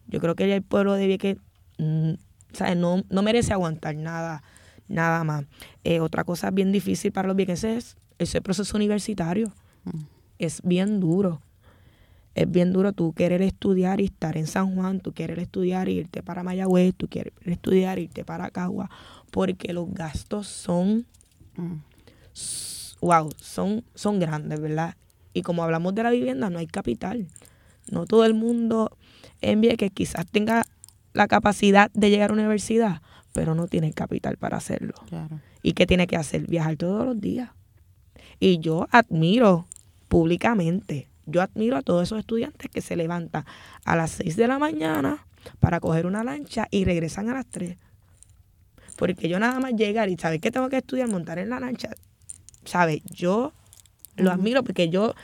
Yo 0.07 0.21
creo 0.21 0.35
que 0.35 0.49
ya 0.49 0.57
el 0.57 0.63
pueblo 0.63 0.95
de 0.95 1.39
mm, 1.79 2.15
¿sabes? 2.53 2.77
No, 2.77 3.03
no 3.09 3.23
merece 3.23 3.53
aguantar 3.53 3.97
nada, 3.97 4.43
nada 4.89 5.25
más. 5.25 5.45
Eh, 5.85 6.01
otra 6.01 6.25
cosa 6.25 6.51
bien 6.51 6.73
difícil 6.73 7.13
para 7.13 7.29
los 7.29 7.37
viequenses 7.37 7.77
es 7.77 7.97
ese 8.19 8.41
proceso 8.41 8.77
universitario. 8.77 9.53
Es 10.39 10.61
bien 10.63 11.01
duro. 11.01 11.41
Es 12.35 12.51
bien 12.51 12.73
duro 12.73 12.93
tú 12.93 13.13
querer 13.13 13.43
estudiar 13.43 14.01
y 14.01 14.05
estar 14.05 14.37
en 14.37 14.47
San 14.47 14.75
Juan, 14.75 15.01
tú 15.01 15.13
querer 15.13 15.39
estudiar 15.41 15.89
e 15.89 15.93
irte 15.93 16.23
para 16.23 16.43
Mayagüez, 16.43 16.95
tú 16.95 17.09
quieres 17.09 17.33
estudiar 17.45 17.99
e 17.99 18.03
irte 18.03 18.25
para 18.25 18.51
Cagua, 18.51 18.89
porque 19.31 19.73
los 19.73 19.93
gastos 19.93 20.47
son 20.47 21.07
Mm. 21.57 21.83
wow, 23.01 23.31
son, 23.37 23.85
son 23.95 24.19
grandes, 24.19 24.61
¿verdad? 24.61 24.95
Y 25.33 25.43
como 25.43 25.63
hablamos 25.63 25.95
de 25.95 26.03
la 26.03 26.11
vivienda, 26.11 26.51
no 26.51 26.59
hay 26.59 26.67
capital. 26.67 27.27
No 27.91 28.07
todo 28.07 28.25
el 28.25 28.35
mundo 28.35 28.97
en 29.41 29.63
que 29.77 29.91
quizás 29.91 30.27
tenga 30.27 30.65
la 31.13 31.29
capacidad 31.29 31.91
de 31.93 32.11
llegar 32.11 32.31
a 32.31 32.33
una 32.33 32.43
universidad, 32.43 33.03
pero 33.33 33.55
no 33.55 33.67
tiene 33.67 33.89
el 33.89 33.95
capital 33.95 34.37
para 34.37 34.57
hacerlo. 34.57 34.95
Claro. 35.09 35.41
¿Y 35.63 35.73
qué 35.73 35.87
tiene 35.87 36.07
que 36.07 36.17
hacer? 36.17 36.47
Viajar 36.47 36.77
todos 36.77 37.05
los 37.05 37.21
días. 37.21 37.51
Y 38.39 38.59
yo 38.59 38.89
admiro 38.91 39.67
públicamente, 40.09 41.09
yo 41.27 41.43
admiro 41.43 41.77
a 41.77 41.83
todos 41.83 42.05
esos 42.05 42.19
estudiantes 42.19 42.71
que 42.71 42.81
se 42.81 42.97
levantan 42.97 43.45
a 43.85 43.97
las 43.97 44.13
6 44.13 44.37
de 44.37 44.49
la 44.49 44.59
mañana 44.59 45.27
para 45.61 45.81
coger 45.81 46.07
una 46.07 46.25
lancha 46.25 46.67
y 46.71 46.85
regresan 46.85 47.29
a 47.29 47.35
las 47.35 47.47
3. 47.47 47.77
Porque 48.97 49.29
yo 49.29 49.39
nada 49.39 49.61
más 49.61 49.73
llegar 49.73 50.09
y 50.09 50.17
saber 50.17 50.41
que 50.41 50.51
tengo 50.51 50.69
que 50.69 50.79
estudiar, 50.79 51.09
montar 51.09 51.39
en 51.39 51.51
la 51.51 51.61
lancha, 51.61 51.91
¿sabes? 52.65 53.03
Yo 53.05 53.53
lo 54.17 54.31
admiro 54.31 54.63
porque 54.63 54.89
yo, 54.89 55.15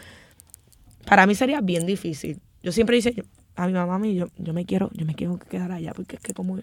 para 1.07 1.27
mí 1.27 1.35
sería 1.35 1.61
bien 1.61 1.87
difícil. 1.87 2.41
Yo 2.63 2.73
siempre 2.73 2.97
dice 2.97 3.25
a 3.57 3.67
mi 3.67 3.73
mamá, 3.73 3.99
mí, 3.99 4.15
yo, 4.15 4.27
yo 4.39 4.53
me 4.53 4.65
quiero, 4.67 4.91
yo 4.93 5.07
me 5.07 5.15
quiero 5.15 5.39
quedar 5.39 5.73
allá 5.73 5.93
porque 5.95 6.17
es 6.17 6.23
que 6.23 6.35
como 6.35 6.59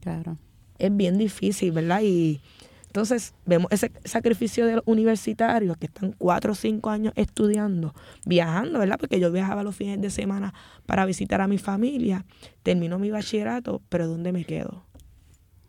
Claro. 0.00 0.36
es 0.78 0.96
bien 0.96 1.18
difícil, 1.18 1.72
¿verdad? 1.72 2.00
Y 2.02 2.40
entonces 2.86 3.34
vemos 3.46 3.70
ese 3.70 3.92
sacrificio 4.04 4.66
de 4.66 4.76
los 4.76 4.82
universitarios 4.86 5.76
que 5.76 5.86
están 5.86 6.12
cuatro 6.18 6.52
o 6.52 6.54
cinco 6.54 6.90
años 6.90 7.12
estudiando, 7.16 7.94
viajando, 8.24 8.78
¿verdad? 8.78 8.96
Porque 8.98 9.20
yo 9.20 9.30
viajaba 9.30 9.62
los 9.62 9.76
fines 9.76 10.00
de 10.00 10.10
semana 10.10 10.54
para 10.86 11.04
visitar 11.04 11.40
a 11.40 11.46
mi 11.48 11.58
familia, 11.58 12.24
termino 12.62 12.98
mi 12.98 13.10
bachillerato, 13.10 13.82
pero 13.88 14.08
¿dónde 14.08 14.32
me 14.32 14.44
quedo? 14.44 14.84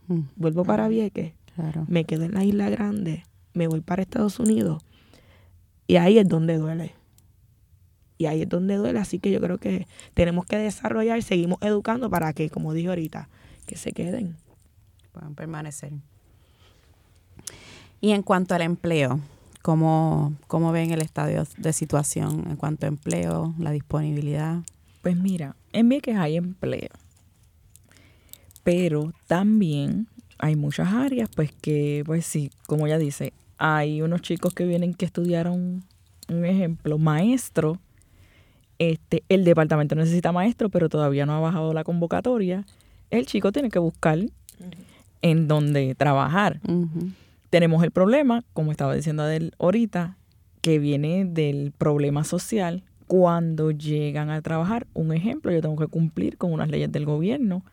Mm. 0.08 0.22
Vuelvo 0.36 0.64
para 0.64 0.88
Vieques, 0.88 1.34
Claro. 1.56 1.86
me 1.88 2.06
quedo 2.06 2.24
en 2.24 2.34
la 2.34 2.44
Isla 2.46 2.70
Grande, 2.70 3.24
me 3.54 3.68
voy 3.68 3.82
para 3.82 4.02
Estados 4.02 4.40
Unidos 4.40 4.82
y 5.86 5.98
ahí 5.98 6.18
es 6.18 6.28
donde 6.28 6.58
duele. 6.58 6.94
Y 8.22 8.28
ahí 8.28 8.44
es 8.44 8.50
donde 8.50 8.76
duele, 8.76 9.00
así 9.00 9.18
que 9.18 9.32
yo 9.32 9.42
creo 9.42 9.58
que 9.58 9.88
tenemos 10.14 10.46
que 10.46 10.56
desarrollar, 10.56 11.24
seguimos 11.24 11.58
educando 11.64 12.08
para 12.08 12.34
que, 12.34 12.52
como 12.52 12.72
dije 12.72 12.90
ahorita, 12.90 13.30
que 13.66 13.78
se 13.78 13.94
queden. 13.94 14.36
puedan 15.12 15.34
permanecer. 15.34 15.92
Y 18.00 18.12
en 18.12 18.22
cuanto 18.22 18.54
al 18.54 18.62
empleo, 18.62 19.20
¿cómo, 19.64 20.36
cómo 20.46 20.72
ven 20.72 20.92
el 20.92 21.02
estadio 21.02 21.48
de 21.58 21.74
situación 21.74 22.46
en 22.48 22.58
cuanto 22.58 22.86
a 22.86 22.90
empleo, 22.90 23.56
la 23.58 23.72
disponibilidad? 23.72 24.60
Pues 25.02 25.18
mira, 25.18 25.56
en 25.74 25.90
Vieques 25.90 26.16
hay 26.16 26.38
empleo, 26.38 26.92
pero 28.62 29.14
también 29.26 30.08
hay 30.38 30.56
muchas 30.56 30.94
áreas, 30.94 31.28
pues 31.36 31.52
que, 31.54 32.04
pues 32.06 32.28
sí, 32.28 32.52
como 32.68 32.86
ella 32.86 33.00
dice, 33.00 33.34
hay 33.58 34.04
unos 34.04 34.22
chicos 34.22 34.54
que 34.54 34.68
vienen 34.68 34.94
que 34.94 35.06
estudiaron, 35.06 35.84
un 36.30 36.46
ejemplo, 36.46 37.00
maestro, 37.00 37.80
este, 38.82 39.24
el 39.30 39.44
departamento 39.44 39.94
necesita 39.94 40.32
maestro, 40.32 40.70
pero 40.70 40.90
todavía 40.90 41.28
no 41.28 41.34
ha 41.34 41.40
bajado 41.40 41.72
la 41.72 41.84
convocatoria, 41.84 42.66
el 43.12 43.28
chico 43.28 43.52
tiene 43.52 43.70
que 43.70 43.78
buscar 43.78 44.18
en 45.22 45.48
dónde 45.48 45.94
trabajar. 45.94 46.60
Tenemos 47.52 47.84
el 47.84 47.92
problema, 47.92 48.44
como 48.54 48.72
estaba 48.72 48.96
diciendo 48.96 49.22
Adel 49.22 49.54
ahorita, 49.60 50.18
que 50.62 50.80
viene 50.80 51.26
del 51.26 51.72
problema 51.78 52.24
social 52.24 52.84
cuando 53.06 53.70
llegan 53.70 54.32
a 54.32 54.42
trabajar. 54.42 54.88
Un 54.96 55.14
ejemplo, 55.14 55.52
yo 55.52 55.62
tengo 55.62 55.76
que 55.76 55.88
cumplir 55.88 56.38
con 56.40 56.52
unas 56.52 56.68
leyes 56.68 56.92
del 56.92 57.06
gobierno. 57.06 57.64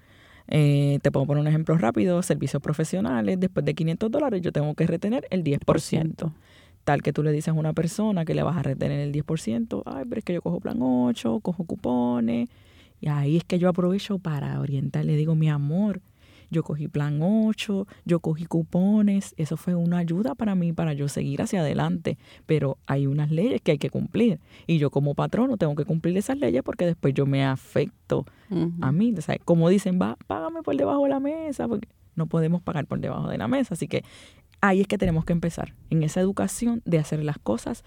Eh, 0.49 0.99
te 1.01 1.11
puedo 1.11 1.25
poner 1.25 1.41
un 1.41 1.49
ejemplo 1.49 1.79
rápido, 1.79 2.23
servicios 2.23 2.63
profesionales, 2.63 3.41
después 3.41 3.65
de 3.65 3.73
500 3.73 4.11
dólares 4.11 4.43
yo 4.43 4.53
tengo 4.53 4.75
que 4.75 4.87
retener 4.87 5.27
el 5.31 5.43
10%. 5.43 6.33
Tal 6.89 7.03
que 7.03 7.13
tú 7.13 7.23
le 7.23 7.33
dices 7.33 7.49
a 7.49 7.53
una 7.53 7.75
persona 7.75 8.25
que 8.25 8.35
le 8.35 8.43
vas 8.43 8.57
a 8.57 8.63
retener 8.63 9.01
el 9.01 9.13
10%, 9.13 9.83
ay, 9.85 10.05
pero 10.09 10.21
es 10.21 10.25
que 10.25 10.33
yo 10.33 10.41
cojo 10.41 10.59
plan 10.59 10.79
8, 10.81 11.41
cojo 11.41 11.65
cupones, 11.65 12.49
y 12.99 13.09
ahí 13.09 13.37
es 13.37 13.45
que 13.45 13.59
yo 13.59 13.69
aprovecho 13.69 14.19
para 14.19 14.59
orientar, 14.59 15.05
le 15.05 15.15
digo, 15.15 15.35
mi 15.35 15.51
amor, 15.51 16.01
yo 16.51 16.63
cogí 16.63 16.89
plan 16.89 17.21
8, 17.21 17.87
yo 18.07 18.21
cogí 18.21 18.47
cupones, 18.47 19.35
eso 19.37 19.59
fue 19.59 19.75
una 19.75 19.99
ayuda 19.99 20.35
para 20.35 20.55
mí, 20.55 20.73
para 20.73 20.95
yo 20.95 21.09
seguir 21.09 21.43
hacia 21.43 21.61
adelante, 21.61 22.17
pero 22.47 22.79
hay 22.87 23.07
unas 23.07 23.31
leyes 23.31 23.61
que 23.61 23.73
hay 23.73 23.79
que 23.79 23.91
cumplir 23.91 24.41
y 24.67 24.79
yo 24.79 24.91
como 24.91 25.15
patrono 25.15 25.59
tengo 25.59 25.75
que 25.75 25.85
cumplir 25.85 26.17
esas 26.17 26.39
leyes 26.39 26.63
porque 26.63 26.87
después 26.87 27.13
yo 27.13 27.27
me 27.27 27.45
afecto 27.45 28.25
a 28.81 28.93
mí, 28.93 29.15
o 29.15 29.21
sea, 29.21 29.37
como 29.45 29.69
dicen, 29.69 29.99
va, 30.01 30.17
págame 30.27 30.63
por 30.63 30.75
debajo 30.75 31.03
de 31.03 31.11
la 31.11 31.21
mesa, 31.21 31.69
porque 31.69 31.87
no 32.15 32.27
podemos 32.29 32.63
pagar 32.63 32.87
por 32.87 32.99
debajo 32.99 33.29
de 33.29 33.37
la 33.37 33.47
mesa, 33.47 33.75
así 33.75 33.89
que 33.89 34.05
ahí 34.61 34.81
es 34.81 34.87
que 34.87 34.99
tenemos 34.99 35.25
que 35.25 35.33
empezar, 35.33 35.75
en 35.91 36.03
esa 36.03 36.21
educación 36.21 36.83
de 36.85 36.99
hacer 36.99 37.25
las 37.25 37.39
cosas 37.39 37.85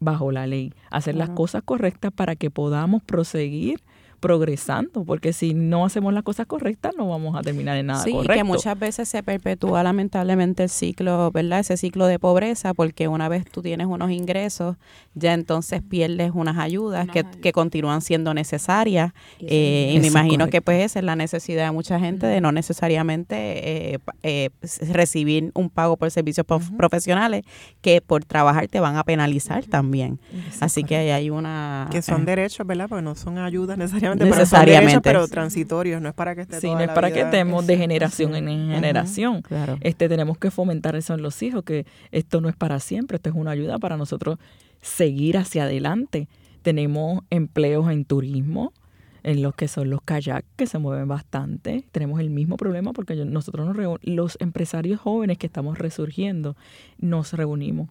bajo 0.00 0.32
la 0.32 0.46
ley, 0.46 0.72
hacer 0.90 1.14
las 1.14 1.30
cosas 1.30 1.62
correctas 1.62 2.12
para 2.12 2.34
que 2.36 2.50
podamos 2.50 3.02
proseguir 3.02 3.82
progresando, 4.20 5.04
porque 5.04 5.32
si 5.32 5.54
no 5.54 5.84
hacemos 5.86 6.12
las 6.14 6.22
cosas 6.22 6.46
correctas 6.46 6.92
no 6.96 7.08
vamos 7.08 7.36
a 7.36 7.42
terminar 7.42 7.76
en 7.78 7.86
nada 7.86 8.04
Sí, 8.04 8.12
correcto. 8.12 8.34
que 8.34 8.44
muchas 8.44 8.78
veces 8.78 9.08
se 9.08 9.22
perpetúa 9.22 9.82
lamentablemente 9.82 10.62
el 10.64 10.68
ciclo, 10.68 11.30
¿verdad? 11.32 11.60
Ese 11.60 11.76
ciclo 11.76 12.06
de 12.06 12.18
pobreza, 12.18 12.74
porque 12.74 13.08
una 13.08 13.28
vez 13.28 13.44
tú 13.50 13.62
tienes 13.62 13.86
unos 13.86 14.10
ingresos, 14.10 14.76
ya 15.14 15.32
entonces 15.34 15.82
pierdes 15.82 16.32
unas 16.34 16.58
ayudas 16.58 17.08
que, 17.08 17.24
que 17.42 17.52
continúan 17.52 18.00
siendo 18.02 18.34
necesarias. 18.34 19.12
eh, 19.40 19.88
y 19.90 19.94
me 19.94 19.98
Eso 19.98 20.06
es 20.06 20.12
imagino 20.12 20.48
que 20.48 20.60
pues 20.62 20.84
esa 20.84 20.98
es 20.98 21.04
la 21.04 21.16
necesidad 21.16 21.64
de 21.64 21.72
mucha 21.72 21.98
gente 21.98 22.26
de 22.26 22.40
no 22.40 22.52
necesariamente 22.52 23.94
eh, 23.94 23.98
eh, 24.22 24.50
recibir 24.92 25.50
un 25.54 25.70
pago 25.70 25.96
por 25.96 26.10
servicios 26.10 26.46
prof- 26.46 26.70
profesionales 26.76 27.44
que 27.80 28.00
por 28.00 28.24
trabajar 28.24 28.68
te 28.68 28.80
van 28.80 28.96
a 28.96 29.04
penalizar 29.04 29.64
también. 29.64 30.18
Así 30.60 30.84
que 30.84 30.96
ahí 30.96 31.10
hay 31.10 31.30
una... 31.30 31.88
Que 31.90 32.02
son 32.02 32.22
eh, 32.22 32.26
derechos, 32.26 32.66
¿verdad? 32.66 32.88
Porque 32.88 33.02
no 33.02 33.14
son 33.14 33.38
ayudas 33.38 33.78
necesariamente, 33.78 34.09
pero 34.18 34.30
son 34.30 34.38
Necesariamente. 34.38 34.86
derechos, 34.86 35.02
pero 35.02 35.28
transitorios, 35.28 36.02
no 36.02 36.08
es 36.08 36.14
para 36.14 36.34
que 36.34 36.42
esté 36.42 36.56
Sí, 36.56 36.66
toda 36.66 36.74
no 36.74 36.80
es 36.80 36.86
la 36.88 36.94
para 36.94 37.12
que 37.12 37.20
estemos 37.20 37.66
de 37.66 37.76
generación 37.76 38.32
sí. 38.32 38.38
en 38.38 38.70
generación. 38.70 39.42
Claro. 39.42 39.78
Este, 39.80 40.08
tenemos 40.08 40.38
que 40.38 40.50
fomentar 40.50 40.96
eso 40.96 41.14
en 41.14 41.22
los 41.22 41.42
hijos, 41.42 41.64
que 41.64 41.86
esto 42.12 42.40
no 42.40 42.48
es 42.48 42.56
para 42.56 42.80
siempre, 42.80 43.16
esto 43.16 43.30
es 43.30 43.36
una 43.36 43.50
ayuda 43.52 43.78
para 43.78 43.96
nosotros 43.96 44.38
seguir 44.80 45.38
hacia 45.38 45.64
adelante. 45.64 46.28
Tenemos 46.62 47.22
empleos 47.30 47.90
en 47.90 48.04
turismo, 48.04 48.72
en 49.22 49.42
los 49.42 49.54
que 49.54 49.68
son 49.68 49.90
los 49.90 50.00
kayak, 50.02 50.44
que 50.56 50.66
se 50.66 50.78
mueven 50.78 51.08
bastante. 51.08 51.84
Tenemos 51.92 52.20
el 52.20 52.30
mismo 52.30 52.56
problema 52.56 52.92
porque 52.92 53.14
nosotros 53.24 53.74
nos 53.74 53.98
los 54.02 54.36
empresarios 54.40 55.00
jóvenes 55.00 55.38
que 55.38 55.46
estamos 55.46 55.78
resurgiendo, 55.78 56.56
nos 56.98 57.32
reunimos, 57.32 57.88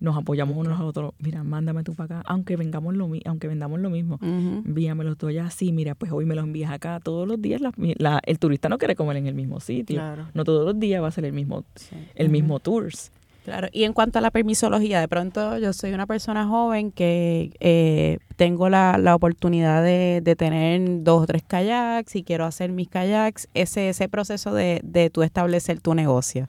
nos 0.00 0.16
apoyamos 0.16 0.56
unos 0.56 0.78
a 0.78 0.84
otros. 0.84 1.12
Mira, 1.18 1.42
mándame 1.44 1.82
tú 1.84 1.94
para 1.94 2.18
acá, 2.18 2.28
aunque 2.28 2.56
vengamos 2.56 2.94
lo 2.94 3.08
aunque 3.24 3.48
vendamos 3.48 3.80
lo 3.80 3.90
mismo. 3.90 4.16
Ujú. 4.16 4.62
Envíamelo 4.66 5.16
tú 5.16 5.26
allá, 5.28 5.50
sí, 5.50 5.72
mira, 5.72 5.94
pues 5.94 6.12
hoy 6.12 6.24
me 6.24 6.34
lo 6.34 6.42
envías 6.42 6.70
acá. 6.70 7.00
Todos 7.02 7.26
los 7.26 7.40
días 7.40 7.60
la- 7.60 7.72
la- 7.76 8.20
el 8.24 8.38
turista 8.38 8.68
no 8.68 8.78
quiere 8.78 8.94
comer 8.94 9.16
en 9.16 9.26
el 9.26 9.34
mismo 9.34 9.60
sitio. 9.60 9.96
Claro. 9.96 10.26
No 10.34 10.44
todos 10.44 10.64
los 10.64 10.78
días 10.78 11.02
va 11.02 11.08
a 11.08 11.12
ser 11.12 11.24
el 11.24 11.32
mismo, 11.32 11.64
Sí. 11.74 11.96
el 12.14 12.28
mismo 12.28 12.60
tours. 12.60 13.10
Claro, 13.44 13.68
y 13.72 13.84
en 13.84 13.94
cuanto 13.94 14.18
a 14.18 14.20
la 14.22 14.30
permisología, 14.30 15.00
de 15.00 15.08
pronto 15.08 15.56
yo 15.56 15.72
soy 15.72 15.94
una 15.94 16.06
persona 16.06 16.46
joven 16.46 16.92
que 16.92 17.52
eh, 17.60 18.18
tengo 18.36 18.68
la, 18.68 18.98
la 18.98 19.14
oportunidad 19.14 19.82
de, 19.82 20.20
de, 20.22 20.36
tener 20.36 21.02
dos 21.02 21.22
o 21.22 21.26
tres 21.26 21.44
kayaks 21.48 22.14
y 22.16 22.24
quiero 22.24 22.44
hacer 22.44 22.72
mis 22.72 22.88
kayaks, 22.90 23.48
ese, 23.54 23.88
ese 23.88 24.06
proceso 24.10 24.52
de, 24.52 24.82
de 24.84 25.08
tú 25.08 25.22
establecer 25.22 25.80
tu 25.80 25.94
negocio 25.94 26.46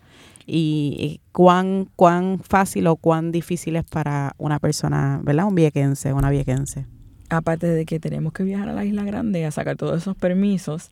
y, 0.52 1.22
cuán, 1.32 1.88
cuán 1.96 2.40
fácil 2.40 2.88
o 2.88 2.96
cuán 2.96 3.32
difícil 3.32 3.76
es 3.76 3.84
para 3.84 4.34
una 4.38 4.60
persona, 4.60 5.22
¿verdad? 5.24 5.46
Un 5.46 5.56
viequense, 5.56 6.14
una 6.14 6.30
viequense. 6.30 6.86
Aparte 7.30 7.68
de 7.68 7.86
que 7.86 8.00
tenemos 8.00 8.34
que 8.34 8.44
viajar 8.44 8.70
a 8.70 8.74
la 8.74 8.86
Isla 8.86 9.04
Grande 9.04 9.46
a 9.46 9.52
sacar 9.52 9.76
todos 9.76 10.02
esos 10.02 10.16
permisos, 10.16 10.90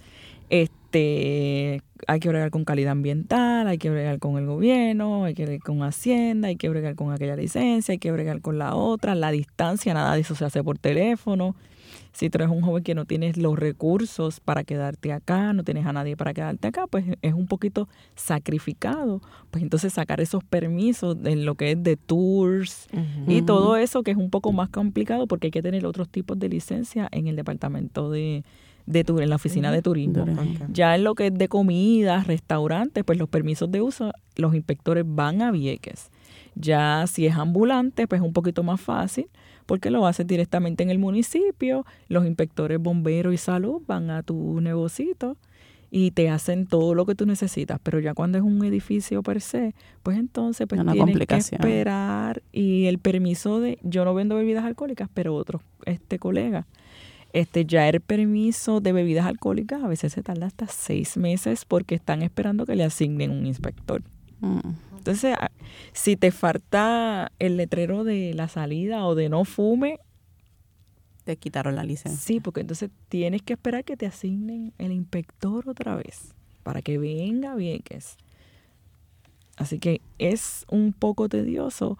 este, 0.50 1.82
hay 2.08 2.20
que 2.20 2.30
bregar 2.30 2.52
con 2.52 2.64
calidad 2.64 2.92
ambiental, 2.92 3.68
hay 3.68 3.80
que 3.80 3.90
bregar 3.90 4.20
con 4.20 4.38
el 4.38 4.46
gobierno, 4.46 5.26
hay 5.26 5.34
que 5.34 5.46
bregar 5.46 5.64
con 5.64 5.82
Hacienda, 5.82 6.50
hay 6.50 6.56
que 6.56 6.70
bregar 6.70 6.96
con 6.96 7.12
aquella 7.12 7.36
licencia, 7.36 7.94
hay 7.94 8.00
que 8.00 8.12
bregar 8.12 8.42
con 8.42 8.60
la 8.60 8.76
otra, 8.76 9.16
la 9.16 9.32
distancia, 9.32 9.94
nada 9.94 10.14
de 10.14 10.22
eso 10.22 10.36
se 10.36 10.46
hace 10.46 10.64
por 10.64 10.78
teléfono. 10.78 11.56
Si 12.18 12.32
tú 12.32 12.40
eres 12.40 12.50
un 12.50 12.62
joven 12.62 12.82
que 12.82 12.96
no 12.96 13.06
tienes 13.06 13.38
los 13.38 13.60
recursos 13.60 14.40
para 14.40 14.64
quedarte 14.64 15.14
acá, 15.14 15.54
no 15.54 15.64
tienes 15.64 15.86
a 15.86 15.94
nadie 15.94 16.18
para 16.18 16.34
quedarte 16.34 16.68
acá, 16.68 16.88
pues 16.88 17.06
es 17.22 17.34
un 17.36 17.46
poquito 17.46 17.88
sacrificado. 18.16 19.22
Pues 19.52 19.62
entonces 19.62 19.94
sacar 19.94 20.20
esos 20.20 20.44
permisos 20.44 21.16
en 21.26 21.46
lo 21.46 21.54
que 21.54 21.74
es 21.74 21.84
de 21.84 21.96
tours 21.96 22.88
uh 22.92 22.98
-huh. 22.98 23.38
y 23.38 23.44
todo 23.44 23.78
eso 23.78 24.02
que 24.02 24.10
es 24.10 24.18
un 24.18 24.32
poco 24.32 24.52
más 24.52 24.70
complicado 24.70 25.28
porque 25.28 25.48
hay 25.48 25.52
que 25.52 25.62
tener 25.62 25.86
otros 25.86 26.10
tipos 26.10 26.40
de 26.40 26.50
licencia 26.50 27.08
en 27.12 27.28
el 27.28 27.36
departamento 27.36 28.10
de, 28.10 28.44
de 28.88 29.06
en 29.08 29.30
la 29.30 29.36
oficina 29.36 29.72
de 29.72 29.84
turismo. 29.84 30.26
Ya 30.74 30.96
en 30.96 31.04
lo 31.04 31.14
que 31.14 31.28
es 31.28 31.36
de 31.36 31.48
comidas, 31.48 32.26
restaurantes, 32.26 33.04
pues 33.04 33.20
los 33.20 33.30
permisos 33.30 33.70
de 33.70 33.82
uso, 33.82 34.12
los 34.38 34.56
inspectores 34.56 35.04
van 35.06 35.44
a 35.44 35.52
Vieques. 35.52 36.10
Ya 36.56 37.06
si 37.06 37.28
es 37.28 37.36
ambulante, 37.36 38.08
pues 38.08 38.22
es 38.22 38.26
un 38.26 38.34
poquito 38.34 38.64
más 38.64 38.82
fácil 38.82 39.28
porque 39.68 39.92
lo 39.92 40.08
haces 40.08 40.26
directamente 40.26 40.82
en 40.82 40.90
el 40.90 40.98
municipio, 40.98 41.86
los 42.08 42.26
inspectores 42.26 42.80
bomberos 42.80 43.34
y 43.36 43.38
salud 43.38 43.84
van 43.86 44.10
a 44.10 44.24
tu 44.24 44.60
negocito 44.62 45.38
y 45.92 46.12
te 46.12 46.30
hacen 46.30 46.66
todo 46.66 46.96
lo 46.96 47.06
que 47.06 47.14
tú 47.14 47.28
necesitas, 47.28 47.80
pero 47.84 48.00
ya 48.00 48.16
cuando 48.16 48.40
es 48.40 48.44
un 48.44 48.66
edificio 48.66 49.22
per 49.22 49.40
se, 49.40 49.76
pues 50.02 50.18
entonces 50.18 50.66
pues 50.68 50.82
Una 50.82 50.94
tienes 50.94 51.28
que 51.28 51.36
esperar 51.36 52.42
y 52.52 52.86
el 52.86 52.98
permiso 52.98 53.60
de 53.60 53.78
yo 53.84 54.04
no 54.04 54.16
vendo 54.16 54.36
bebidas 54.36 54.66
alcohólicas, 54.66 55.10
pero 55.14 55.36
otros 55.36 55.62
este 55.86 56.18
colegas 56.18 56.66
este 57.34 57.66
ya 57.66 57.88
el 57.88 58.02
permiso 58.02 58.82
de 58.82 58.94
bebidas 58.94 59.26
alcohólicas 59.26 59.84
a 59.84 59.88
veces 59.88 60.14
se 60.14 60.24
tarda 60.24 60.48
hasta 60.48 60.68
seis 60.68 61.18
meses 61.18 61.66
porque 61.66 61.96
están 61.96 62.22
esperando 62.22 62.66
que 62.66 62.76
le 62.76 62.84
asignen 62.84 63.32
un 63.32 63.46
inspector. 63.46 64.02
Mm. 64.40 64.60
Entonces, 65.08 65.38
si 65.94 66.18
te 66.18 66.32
falta 66.32 67.32
el 67.40 67.56
letrero 67.56 68.04
de 68.04 68.34
la 68.34 68.50
salida 68.50 69.06
o 69.06 69.16
de 69.16 69.30
no 69.30 69.46
fume, 69.46 70.00
te 71.24 71.38
quitaron 71.38 71.76
la 71.76 71.86
licencia. 71.86 72.20
Sí, 72.20 72.42
porque 72.42 72.60
entonces 72.60 72.90
tienes 73.08 73.42
que 73.42 73.54
esperar 73.54 73.86
que 73.86 73.96
te 73.96 74.06
asignen 74.06 74.74
el 74.78 74.92
inspector 74.92 75.70
otra 75.70 75.96
vez 75.96 76.34
para 76.64 76.82
que 76.82 76.98
venga 76.98 77.56
Vieques. 77.56 78.18
Así 79.56 79.80
que 79.80 80.02
es 80.20 80.66
un 80.70 80.92
poco 80.92 81.30
tedioso 81.30 81.98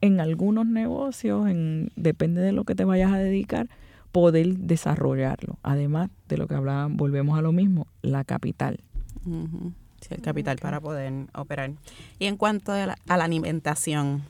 en 0.00 0.20
algunos 0.20 0.66
negocios, 0.66 1.48
en, 1.48 1.90
depende 1.96 2.40
de 2.40 2.52
lo 2.52 2.62
que 2.62 2.76
te 2.76 2.84
vayas 2.84 3.12
a 3.12 3.18
dedicar, 3.18 3.68
poder 4.12 4.58
desarrollarlo. 4.58 5.58
Además 5.64 6.08
de 6.28 6.36
lo 6.36 6.46
que 6.46 6.54
hablaban, 6.54 6.96
volvemos 6.96 7.36
a 7.36 7.42
lo 7.42 7.50
mismo, 7.50 7.88
la 8.02 8.22
capital. 8.22 8.78
Uh 9.26 9.48
-huh. 9.48 9.72
El 10.10 10.20
capital 10.22 10.58
para 10.58 10.80
poder 10.80 11.12
operar. 11.34 11.72
Y 12.18 12.26
en 12.26 12.36
cuanto 12.36 12.72
a 12.72 12.86
la, 12.86 12.98
a 13.08 13.16
la, 13.16 13.24
alimentación, 13.24 14.22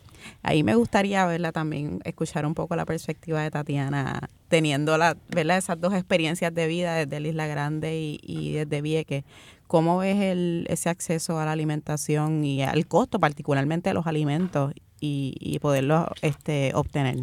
ahí 0.43 0.62
me 0.62 0.75
gustaría 0.75 1.27
verla 1.27 1.53
también, 1.53 2.01
escuchar 2.05 2.47
un 2.47 2.55
poco 2.55 2.77
la 2.77 2.85
perspectiva 2.85 3.43
de 3.43 3.51
Tatiana, 3.51 4.29
teniendo 4.49 4.97
la, 4.99 5.16
¿verdad? 5.29 5.59
esas 5.59 5.81
dos 5.81 5.95
experiencias 5.95 6.55
de 6.55 6.66
vida 6.66 6.95
desde 6.95 7.20
la 7.20 7.29
Isla 7.29 7.47
Grande 7.47 7.99
y, 7.99 8.20
y 8.22 8.53
desde 8.53 8.83
Vieques. 8.83 9.25
¿Cómo 9.66 9.99
ves 9.99 10.16
el, 10.20 10.66
ese 10.68 10.89
acceso 10.91 11.39
a 11.39 11.45
la 11.45 11.53
alimentación 11.53 12.45
y 12.45 12.62
al 12.62 12.87
costo, 12.87 13.18
particularmente 13.18 13.91
de 13.91 13.95
los 13.95 14.07
alimentos, 14.07 14.72
y, 15.01 15.35
y 15.41 15.59
poderlos 15.59 16.07
este, 16.22 16.72
obtener? 16.75 17.16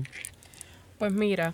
Pues 0.99 1.13
mira, 1.13 1.53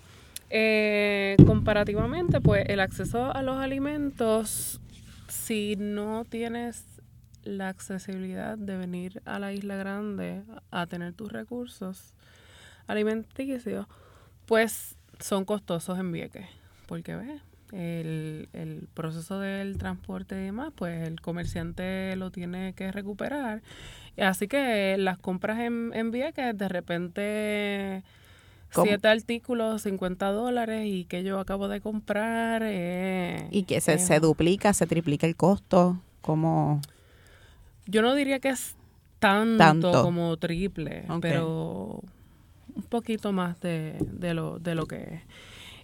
eh, 0.50 1.36
comparativamente, 1.46 2.40
pues 2.40 2.64
el 2.68 2.80
acceso 2.80 3.34
a 3.34 3.42
los 3.42 3.58
alimentos, 3.58 4.80
si 5.28 5.76
no 5.76 6.24
tienes 6.24 6.84
la 7.44 7.68
accesibilidad 7.68 8.58
de 8.58 8.76
venir 8.76 9.22
a 9.24 9.38
la 9.38 9.52
isla 9.52 9.76
grande 9.76 10.42
a 10.70 10.86
tener 10.86 11.14
tus 11.14 11.32
recursos 11.32 12.14
alimenticios, 12.86 13.86
pues 14.46 14.96
son 15.20 15.44
costosos 15.44 15.98
en 15.98 16.12
Vieques, 16.12 16.46
porque 16.86 17.16
ves, 17.16 17.42
el, 17.72 18.48
el 18.52 18.88
proceso 18.94 19.38
del 19.40 19.78
transporte 19.78 20.36
y 20.36 20.44
demás, 20.44 20.72
pues 20.74 21.06
el 21.06 21.20
comerciante 21.20 22.16
lo 22.16 22.30
tiene 22.30 22.72
que 22.74 22.90
recuperar. 22.92 23.62
Así 24.18 24.48
que 24.48 24.96
las 24.98 25.18
compras 25.18 25.60
en, 25.60 25.92
en 25.94 26.10
Vieques 26.10 26.56
de 26.56 26.68
repente 26.68 28.02
¿Cómo? 28.72 28.86
siete 28.86 29.08
artículos, 29.08 29.82
50 29.82 30.30
dólares 30.30 30.86
y 30.86 31.04
que 31.04 31.24
yo 31.24 31.40
acabo 31.40 31.68
de 31.68 31.80
comprar. 31.80 32.62
Eh, 32.64 33.48
y 33.50 33.62
que 33.64 33.80
se, 33.80 33.94
eh, 33.94 33.98
se 33.98 34.20
duplica, 34.20 34.72
se 34.72 34.86
triplica 34.86 35.26
el 35.26 35.36
costo, 35.36 36.00
como... 36.20 36.80
Yo 37.86 38.02
no 38.02 38.14
diría 38.14 38.38
que 38.38 38.50
es 38.50 38.76
tanto, 39.18 39.58
tanto. 39.58 40.02
como 40.02 40.36
triple, 40.36 41.04
okay. 41.08 41.20
pero 41.20 42.02
un 42.74 42.82
poquito 42.88 43.32
más 43.32 43.60
de, 43.60 43.96
de, 44.00 44.34
lo, 44.34 44.58
de 44.58 44.74
lo 44.74 44.86
que 44.86 44.96
es. 44.96 45.22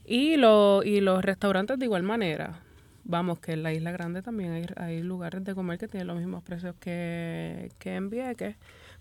Y, 0.04 0.36
lo, 0.36 0.82
y 0.82 1.00
los 1.00 1.24
restaurantes 1.24 1.78
de 1.78 1.86
igual 1.86 2.02
manera. 2.02 2.60
Vamos, 3.04 3.38
que 3.38 3.52
en 3.52 3.62
la 3.62 3.72
Isla 3.72 3.92
Grande 3.92 4.22
también 4.22 4.52
hay, 4.52 4.66
hay 4.76 5.02
lugares 5.02 5.44
de 5.44 5.54
comer 5.54 5.78
que 5.78 5.88
tienen 5.88 6.06
los 6.06 6.16
mismos 6.16 6.42
precios 6.42 6.74
que, 6.80 7.70
que 7.78 7.96
en 7.96 8.08
Vieques, 8.08 8.56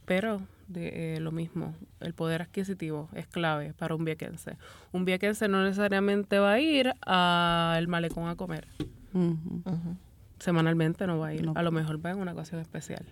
pero 0.06 0.42
de 0.68 1.16
eh, 1.16 1.20
lo 1.20 1.32
mismo, 1.32 1.74
el 2.00 2.14
poder 2.14 2.42
adquisitivo 2.42 3.10
es 3.14 3.28
clave 3.28 3.74
para 3.74 3.96
un 3.96 4.06
viequense. 4.06 4.58
Un 4.92 5.06
viequense 5.06 5.48
no 5.48 5.64
necesariamente 5.64 6.40
va 6.40 6.54
a 6.54 6.60
ir 6.60 6.94
al 7.02 7.88
malecón 7.88 8.28
a 8.28 8.36
comer. 8.36 8.68
Uh 9.14 9.20
-huh. 9.20 9.38
Uh 9.66 9.72
-huh. 9.72 9.98
Semanalmente 10.40 11.08
no 11.08 11.20
va 11.20 11.28
a 11.28 11.34
ir, 11.34 11.46
no. 11.46 11.54
a 11.56 11.64
lo 11.64 11.72
mejor 11.72 12.04
va 12.04 12.12
en 12.12 12.18
una 12.18 12.34
ocasión 12.34 12.60
especial. 12.60 13.06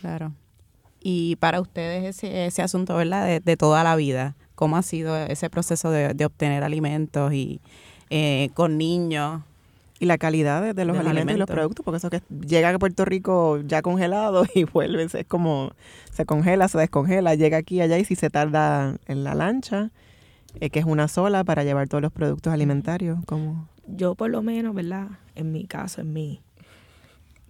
Claro. 0.00 0.32
Y 1.00 1.36
para 1.36 1.60
ustedes 1.60 2.04
ese, 2.04 2.46
ese 2.46 2.62
asunto, 2.62 2.96
¿verdad? 2.96 3.26
De, 3.26 3.40
de, 3.40 3.56
toda 3.56 3.84
la 3.84 3.94
vida, 3.96 4.34
¿cómo 4.54 4.76
ha 4.76 4.82
sido 4.82 5.16
ese 5.16 5.48
proceso 5.48 5.90
de, 5.90 6.12
de 6.12 6.24
obtener 6.24 6.64
alimentos 6.64 7.32
y 7.32 7.60
eh, 8.10 8.50
con 8.54 8.76
niños? 8.76 9.42
Y 10.00 10.06
la 10.06 10.18
calidad 10.18 10.62
de, 10.62 10.74
de 10.74 10.84
los, 10.84 10.94
de 10.94 11.00
alimentos, 11.00 11.10
alimentos, 11.10 11.34
y 11.34 11.38
los 11.38 11.50
productos, 11.50 11.84
porque 11.84 11.96
eso 11.96 12.10
que 12.10 12.22
llega 12.46 12.70
a 12.70 12.78
Puerto 12.78 13.04
Rico 13.04 13.60
ya 13.66 13.82
congelado 13.82 14.44
y 14.54 14.64
vuelve, 14.64 15.04
es 15.04 15.26
como 15.26 15.72
se 16.12 16.24
congela, 16.24 16.68
se 16.68 16.78
descongela, 16.78 17.34
llega 17.34 17.58
aquí 17.58 17.80
allá 17.80 17.98
y 17.98 18.04
si 18.04 18.14
se 18.14 18.30
tarda 18.30 18.96
en 19.06 19.24
la 19.24 19.34
lancha, 19.34 19.90
eh, 20.60 20.70
que 20.70 20.78
es 20.78 20.84
una 20.84 21.08
sola 21.08 21.44
para 21.44 21.64
llevar 21.64 21.88
todos 21.88 22.02
los 22.02 22.12
productos 22.12 22.52
alimentarios. 22.52 23.18
como 23.26 23.68
Yo 23.86 24.14
por 24.14 24.30
lo 24.30 24.42
menos, 24.42 24.74
¿verdad? 24.74 25.08
En 25.34 25.52
mi 25.52 25.64
caso, 25.64 26.00
en 26.00 26.12
mi, 26.12 26.40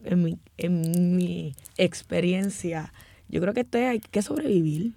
en 0.04 0.22
mi, 0.22 0.38
en 0.56 1.16
mi 1.16 1.54
experiencia, 1.76 2.92
yo 3.28 3.40
creo 3.40 3.52
que 3.52 3.60
esto 3.60 3.78
hay 3.78 4.00
que 4.00 4.22
sobrevivir. 4.22 4.94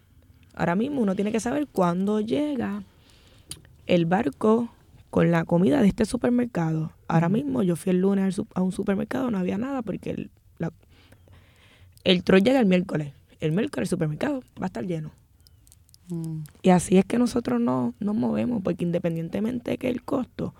Ahora 0.53 0.75
mismo 0.75 1.01
uno 1.01 1.15
tiene 1.15 1.31
que 1.31 1.39
saber 1.39 1.67
cuándo 1.67 2.21
llega 2.21 2.83
el 3.87 4.05
barco 4.05 4.69
con 5.09 5.31
la 5.31 5.43
comida 5.43 5.81
de 5.81 5.87
este 5.87 6.05
supermercado. 6.05 6.93
Ahora 7.11 7.27
mismo 7.27 7.61
yo 7.61 7.75
fui 7.75 7.89
el 7.89 7.99
lunes 7.99 8.39
a 8.55 8.61
un 8.61 8.71
supermercado, 8.71 9.29
no 9.31 9.37
había 9.37 9.57
nada 9.57 9.81
porque 9.81 10.11
el, 10.11 10.31
la, 10.59 10.71
el 12.05 12.23
troll 12.23 12.41
llega 12.41 12.57
el 12.57 12.65
miércoles. 12.65 13.11
El 13.41 13.51
miércoles 13.51 13.87
el 13.87 13.89
supermercado 13.89 14.39
va 14.57 14.63
a 14.63 14.65
estar 14.67 14.85
lleno. 14.85 15.11
Mm. 16.07 16.43
Y 16.61 16.69
así 16.69 16.97
es 16.97 17.03
que 17.03 17.17
nosotros 17.17 17.59
no 17.59 17.93
nos 17.99 18.15
movemos, 18.15 18.61
porque 18.63 18.85
independientemente 18.85 19.71
de 19.71 19.77
que 19.77 19.89
el 19.89 20.03
costo, 20.03 20.53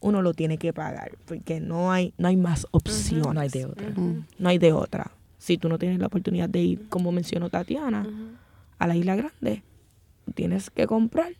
uno 0.00 0.20
lo 0.20 0.34
tiene 0.34 0.58
que 0.58 0.74
pagar, 0.74 1.12
porque 1.24 1.58
no 1.58 1.90
hay, 1.90 2.12
no 2.18 2.28
hay 2.28 2.36
más 2.36 2.66
opciones. 2.70 3.26
Uh 3.26 3.30
-huh. 3.30 3.34
No 3.34 3.40
hay 3.40 3.48
de 3.48 3.64
otra. 3.64 3.88
Uh 3.88 3.92
-huh. 3.92 4.24
No 4.38 4.48
hay 4.50 4.58
de 4.58 4.72
otra. 4.74 5.10
Si 5.38 5.56
tú 5.56 5.70
no 5.70 5.78
tienes 5.78 5.98
la 6.00 6.08
oportunidad 6.08 6.50
de 6.50 6.60
ir, 6.60 6.88
como 6.90 7.12
mencionó 7.12 7.48
Tatiana, 7.48 8.04
uh 8.06 8.10
-huh. 8.10 8.36
a 8.78 8.86
la 8.86 8.94
Isla 8.94 9.16
Grande, 9.16 9.62
tienes 10.34 10.68
que 10.68 10.86
comprar 10.86 11.32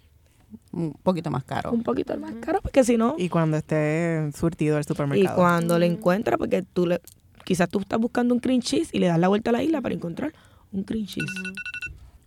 un 0.74 0.94
poquito 1.02 1.30
más 1.30 1.44
caro. 1.44 1.72
Un 1.72 1.82
poquito 1.82 2.16
más 2.18 2.34
caro, 2.40 2.60
porque 2.62 2.84
si 2.84 2.96
no... 2.96 3.14
Y 3.18 3.28
cuando 3.28 3.56
esté 3.56 4.30
surtido 4.36 4.78
el 4.78 4.84
supermercado. 4.84 5.34
Y 5.34 5.36
cuando 5.36 5.78
le 5.78 5.86
encuentra, 5.86 6.36
porque 6.36 6.62
tú 6.62 6.86
le, 6.86 7.00
quizás 7.44 7.68
tú 7.68 7.80
estás 7.80 7.98
buscando 7.98 8.34
un 8.34 8.40
cream 8.40 8.60
cheese 8.60 8.90
y 8.92 8.98
le 8.98 9.06
das 9.06 9.18
la 9.18 9.28
vuelta 9.28 9.50
a 9.50 9.52
la 9.52 9.62
isla 9.62 9.80
para 9.80 9.94
encontrar 9.94 10.32
un 10.72 10.82
cream 10.82 11.06
cheese. 11.06 11.32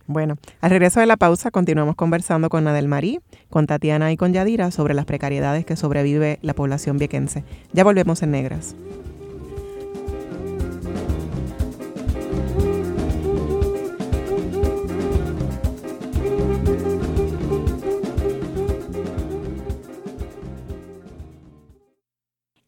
Bueno, 0.06 0.38
al 0.62 0.70
regreso 0.70 1.00
de 1.00 1.06
la 1.06 1.18
pausa 1.18 1.50
continuamos 1.50 1.94
conversando 1.94 2.48
con 2.48 2.64
Nadel 2.64 2.88
Marí, 2.88 3.20
con 3.50 3.66
Tatiana 3.66 4.10
y 4.10 4.16
con 4.16 4.32
Yadira 4.32 4.70
sobre 4.70 4.94
las 4.94 5.04
precariedades 5.04 5.66
que 5.66 5.76
sobrevive 5.76 6.38
la 6.40 6.54
población 6.54 6.96
viequense. 6.96 7.44
Ya 7.74 7.84
volvemos 7.84 8.22
en 8.22 8.30
Negras. 8.30 8.74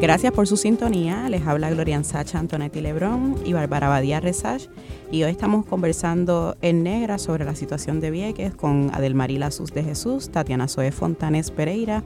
Gracias 0.00 0.32
por 0.34 0.46
su 0.46 0.58
sintonía. 0.58 1.26
Les 1.30 1.46
habla 1.46 1.70
Glorian 1.70 2.04
Sacha 2.04 2.38
Antonetti 2.38 2.82
Lebrón 2.82 3.36
y 3.46 3.54
Bárbara 3.54 3.88
Badía 3.88 4.20
Resach. 4.20 4.68
Y 5.10 5.22
hoy 5.22 5.30
estamos 5.30 5.64
conversando 5.64 6.54
en 6.60 6.82
negra 6.82 7.16
sobre 7.16 7.46
la 7.46 7.54
situación 7.54 8.00
de 8.00 8.10
Vieques 8.10 8.54
con 8.54 8.90
Adelmarí 8.92 9.40
Sus 9.50 9.72
de 9.72 9.82
Jesús, 9.82 10.28
Tatiana 10.30 10.68
Zoe 10.68 10.92
Fontanes 10.92 11.50
Pereira 11.50 12.04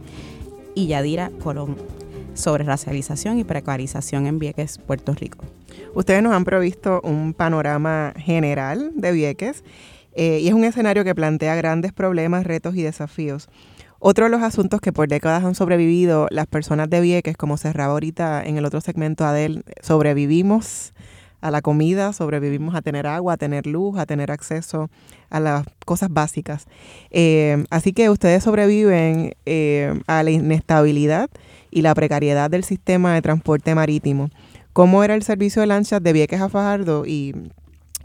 y 0.77 0.87
Yadira 0.87 1.33
Colón 1.43 1.77
sobre 2.35 2.63
racialización 2.63 3.41
y 3.41 3.45
precarización 3.45 4.27
en 4.29 4.39
Vieques, 4.39 4.79
Puerto 4.79 5.13
Rico. 5.13 5.45
Ustedes 5.93 6.23
nos 6.23 6.33
han 6.33 6.45
provisto 6.45 7.01
un 7.03 7.35
panorama 7.35 8.15
general 8.17 8.93
de 8.95 9.11
Vieques 9.11 9.65
eh, 10.15 10.39
y 10.41 10.47
es 10.47 10.55
un 10.55 10.63
escenario 10.63 11.03
que 11.03 11.15
plantea 11.15 11.57
grandes 11.57 11.93
problemas, 11.93 12.47
retos 12.47 12.77
y 12.77 12.83
desafíos. 12.83 13.49
Otro 14.03 14.25
de 14.25 14.31
los 14.31 14.43
asuntos 14.43 14.81
que 14.81 14.95
por 14.95 15.09
décadas 15.09 15.45
han 15.45 15.55
sobrevivido 15.55 16.27
las 16.31 16.47
personas 16.47 16.89
de 16.89 17.03
Vieques, 17.03 17.37
como 17.37 17.59
cerraba 17.59 17.93
ahorita 17.93 18.43
en 18.43 18.57
el 18.57 18.65
otro 18.65 18.81
segmento 18.81 19.27
Adel, 19.27 19.63
sobrevivimos 19.83 20.95
a 21.43 21.51
la 21.51 21.61
comida, 21.61 22.15
sobrevivimos 22.15 22.75
a 22.75 22.81
tener 22.81 23.07
agua, 23.07 23.35
a 23.35 23.37
tener 23.37 23.67
luz, 23.67 23.99
a 23.99 24.07
tener 24.07 24.31
acceso 24.31 24.89
a 25.29 25.39
las 25.39 25.67
cosas 25.85 26.09
básicas. 26.11 26.67
Eh, 27.11 27.63
así 27.69 27.93
que 27.93 28.09
ustedes 28.09 28.43
sobreviven 28.43 29.35
eh, 29.45 30.01
a 30.07 30.23
la 30.23 30.31
inestabilidad 30.31 31.29
y 31.71 31.83
la 31.83 31.95
precariedad 31.95 32.49
del 32.49 32.65
sistema 32.65 33.13
de 33.13 33.21
transporte 33.21 33.75
marítimo. 33.75 34.31
¿Cómo 34.73 35.05
era 35.05 35.15
el 35.15 35.23
servicio 35.23 35.61
de 35.61 35.67
lanchas 35.67 36.03
de 36.03 36.15
Vieques 36.15 36.41
a 36.41 36.49
Fajardo? 36.49 37.05
Y 37.05 37.35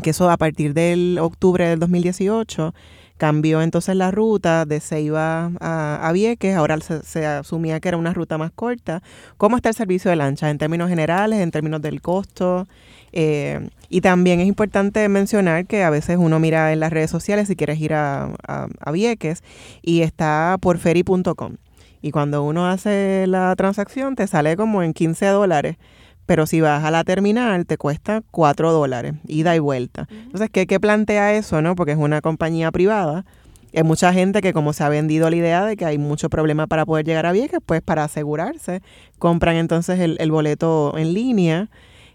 que 0.04 0.10
eso 0.10 0.30
a 0.30 0.36
partir 0.36 0.74
del 0.74 1.20
octubre 1.22 1.70
del 1.70 1.80
2018 1.80 2.74
Cambió 3.18 3.62
entonces 3.62 3.96
la 3.96 4.12
ruta 4.12 4.66
de 4.66 4.82
Ceiba 4.82 5.52
a, 5.62 6.08
a 6.08 6.12
Vieques, 6.12 6.56
ahora 6.56 6.78
se, 6.80 7.26
asumía 7.26 7.80
que 7.80 7.88
era 7.88 7.98
una 7.98 8.14
ruta 8.14 8.38
más 8.38 8.52
corta. 8.52 9.02
¿Cómo 9.38 9.56
está 9.56 9.70
el 9.70 9.76
servicio 9.76 10.12
de 10.12 10.18
lancha 10.18 10.50
en 10.50 10.58
términos 10.58 10.90
generales, 10.90 11.40
en 11.40 11.52
términos 11.52 11.82
del 11.82 12.02
costo? 12.02 12.68
Eh, 13.14 13.70
y 13.88 14.02
también 14.02 14.42
es 14.42 14.48
importante 14.48 15.08
mencionar 15.08 15.66
que 15.66 15.84
a 15.84 15.90
veces 15.90 16.18
uno 16.20 16.40
mira 16.40 16.74
en 16.74 16.82
las 16.82 16.92
redes 16.92 17.10
sociales 17.10 17.48
si 17.48 17.56
quieres 17.56 17.80
ir 17.80 17.94
a, 17.94 18.34
a 18.48 18.92
Vieques 18.92 19.44
y 19.82 20.02
está 20.02 20.58
por 20.60 20.78
ferry.com. 20.78 21.56
Y 22.02 22.12
cuando 22.12 22.44
uno 22.44 22.68
hace 22.68 23.26
la 23.28 23.56
transacción 23.56 24.16
te 24.16 24.28
sale 24.28 24.58
como 24.58 24.84
en 24.84 24.94
15 24.94 25.26
dólares 25.28 25.78
pero 26.26 26.46
si 26.46 26.62
vas 26.62 26.84
a 26.84 26.92
la 26.92 27.04
terminal 27.04 27.66
te 27.66 27.78
cuesta 27.78 28.22
4 28.32 28.72
dólares, 28.72 29.14
ida 29.28 29.56
y 29.56 29.60
vuelta. 29.60 30.08
Entonces, 30.10 30.50
¿qué, 30.52 30.68
¿qué, 30.68 30.80
plantea 30.80 31.34
eso? 31.34 31.62
no 31.62 31.76
Porque 31.76 31.94
es 31.94 31.98
una 31.98 32.22
compañía 32.22 32.72
privada. 32.72 33.26
Hay 33.74 33.84
mucha 33.84 34.14
gente 34.14 34.42
que 34.42 34.54
como 34.54 34.72
se 34.74 34.84
ha 34.84 34.90
vendido 34.90 35.30
la 35.30 35.36
idea 35.36 35.66
de 35.66 35.76
que 35.76 35.86
hay 35.86 35.98
mucho 35.98 36.30
problema 36.30 36.66
para 36.66 36.86
poder 36.86 37.06
llegar 37.06 37.26
a 37.26 37.34
Vieques, 37.34 37.60
pues 37.66 37.82
para 37.82 38.06
asegurarse, 38.06 38.82
compran 39.20 39.58
entonces 39.58 40.00
el, 40.00 40.16
el 40.20 40.32
boleto 40.32 40.98
en 40.98 41.14
línea, 41.14 41.70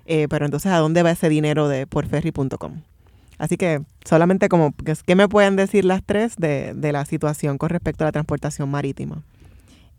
eh, 0.06 0.26
pero 0.30 0.46
entonces 0.46 0.72
¿a 0.72 0.78
dónde 0.78 1.02
va 1.02 1.10
ese 1.10 1.28
dinero 1.28 1.68
de 1.68 1.86
porferry.com? 1.86 2.80
Así 3.36 3.56
que 3.56 3.82
solamente 4.04 4.48
como, 4.48 4.74
¿qué 5.06 5.14
me 5.14 5.28
pueden 5.28 5.56
decir 5.56 5.84
las 5.84 6.02
tres 6.04 6.36
de, 6.36 6.74
de 6.74 6.92
la 6.92 7.04
situación 7.04 7.58
con 7.58 7.68
respecto 7.70 8.04
a 8.04 8.06
la 8.06 8.12
transportación 8.12 8.70
marítima? 8.70 9.22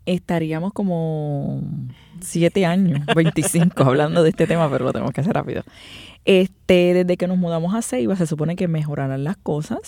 Estaríamos 0.06 0.72
como 0.72 1.62
siete 2.20 2.66
años, 2.66 3.00
25, 3.16 3.82
hablando 3.82 4.22
de 4.22 4.30
este 4.30 4.46
tema, 4.46 4.70
pero 4.70 4.84
lo 4.84 4.92
tenemos 4.92 5.12
que 5.12 5.20
hacer 5.20 5.34
rápido. 5.34 5.62
Este, 6.24 6.94
desde 6.94 7.16
que 7.16 7.26
nos 7.26 7.36
mudamos 7.36 7.74
a 7.74 7.82
Ceiba 7.82 8.14
se 8.14 8.26
supone 8.26 8.54
que 8.54 8.68
mejorarán 8.68 9.24
las 9.24 9.36
cosas, 9.36 9.80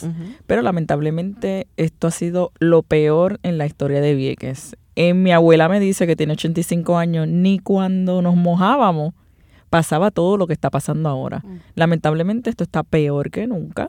pero 0.48 0.62
lamentablemente 0.62 1.68
esto 1.76 2.08
ha 2.08 2.10
sido 2.10 2.50
lo 2.58 2.82
peor 2.82 3.38
en 3.44 3.56
la 3.56 3.66
historia 3.66 4.00
de 4.00 4.14
Vieques. 4.16 4.76
Eh, 4.96 5.14
mi 5.14 5.30
abuela 5.30 5.68
me 5.68 5.78
dice 5.78 6.06
que 6.06 6.16
tiene 6.16 6.32
85 6.32 6.98
años, 6.98 7.28
ni 7.28 7.60
cuando 7.60 8.20
nos 8.20 8.34
mojábamos 8.34 9.14
pasaba 9.70 10.12
todo 10.12 10.36
lo 10.36 10.46
que 10.46 10.52
está 10.52 10.70
pasando 10.70 11.08
ahora. 11.08 11.42
Lamentablemente 11.74 12.48
esto 12.48 12.62
está 12.62 12.84
peor 12.84 13.30
que 13.30 13.46
nunca. 13.48 13.88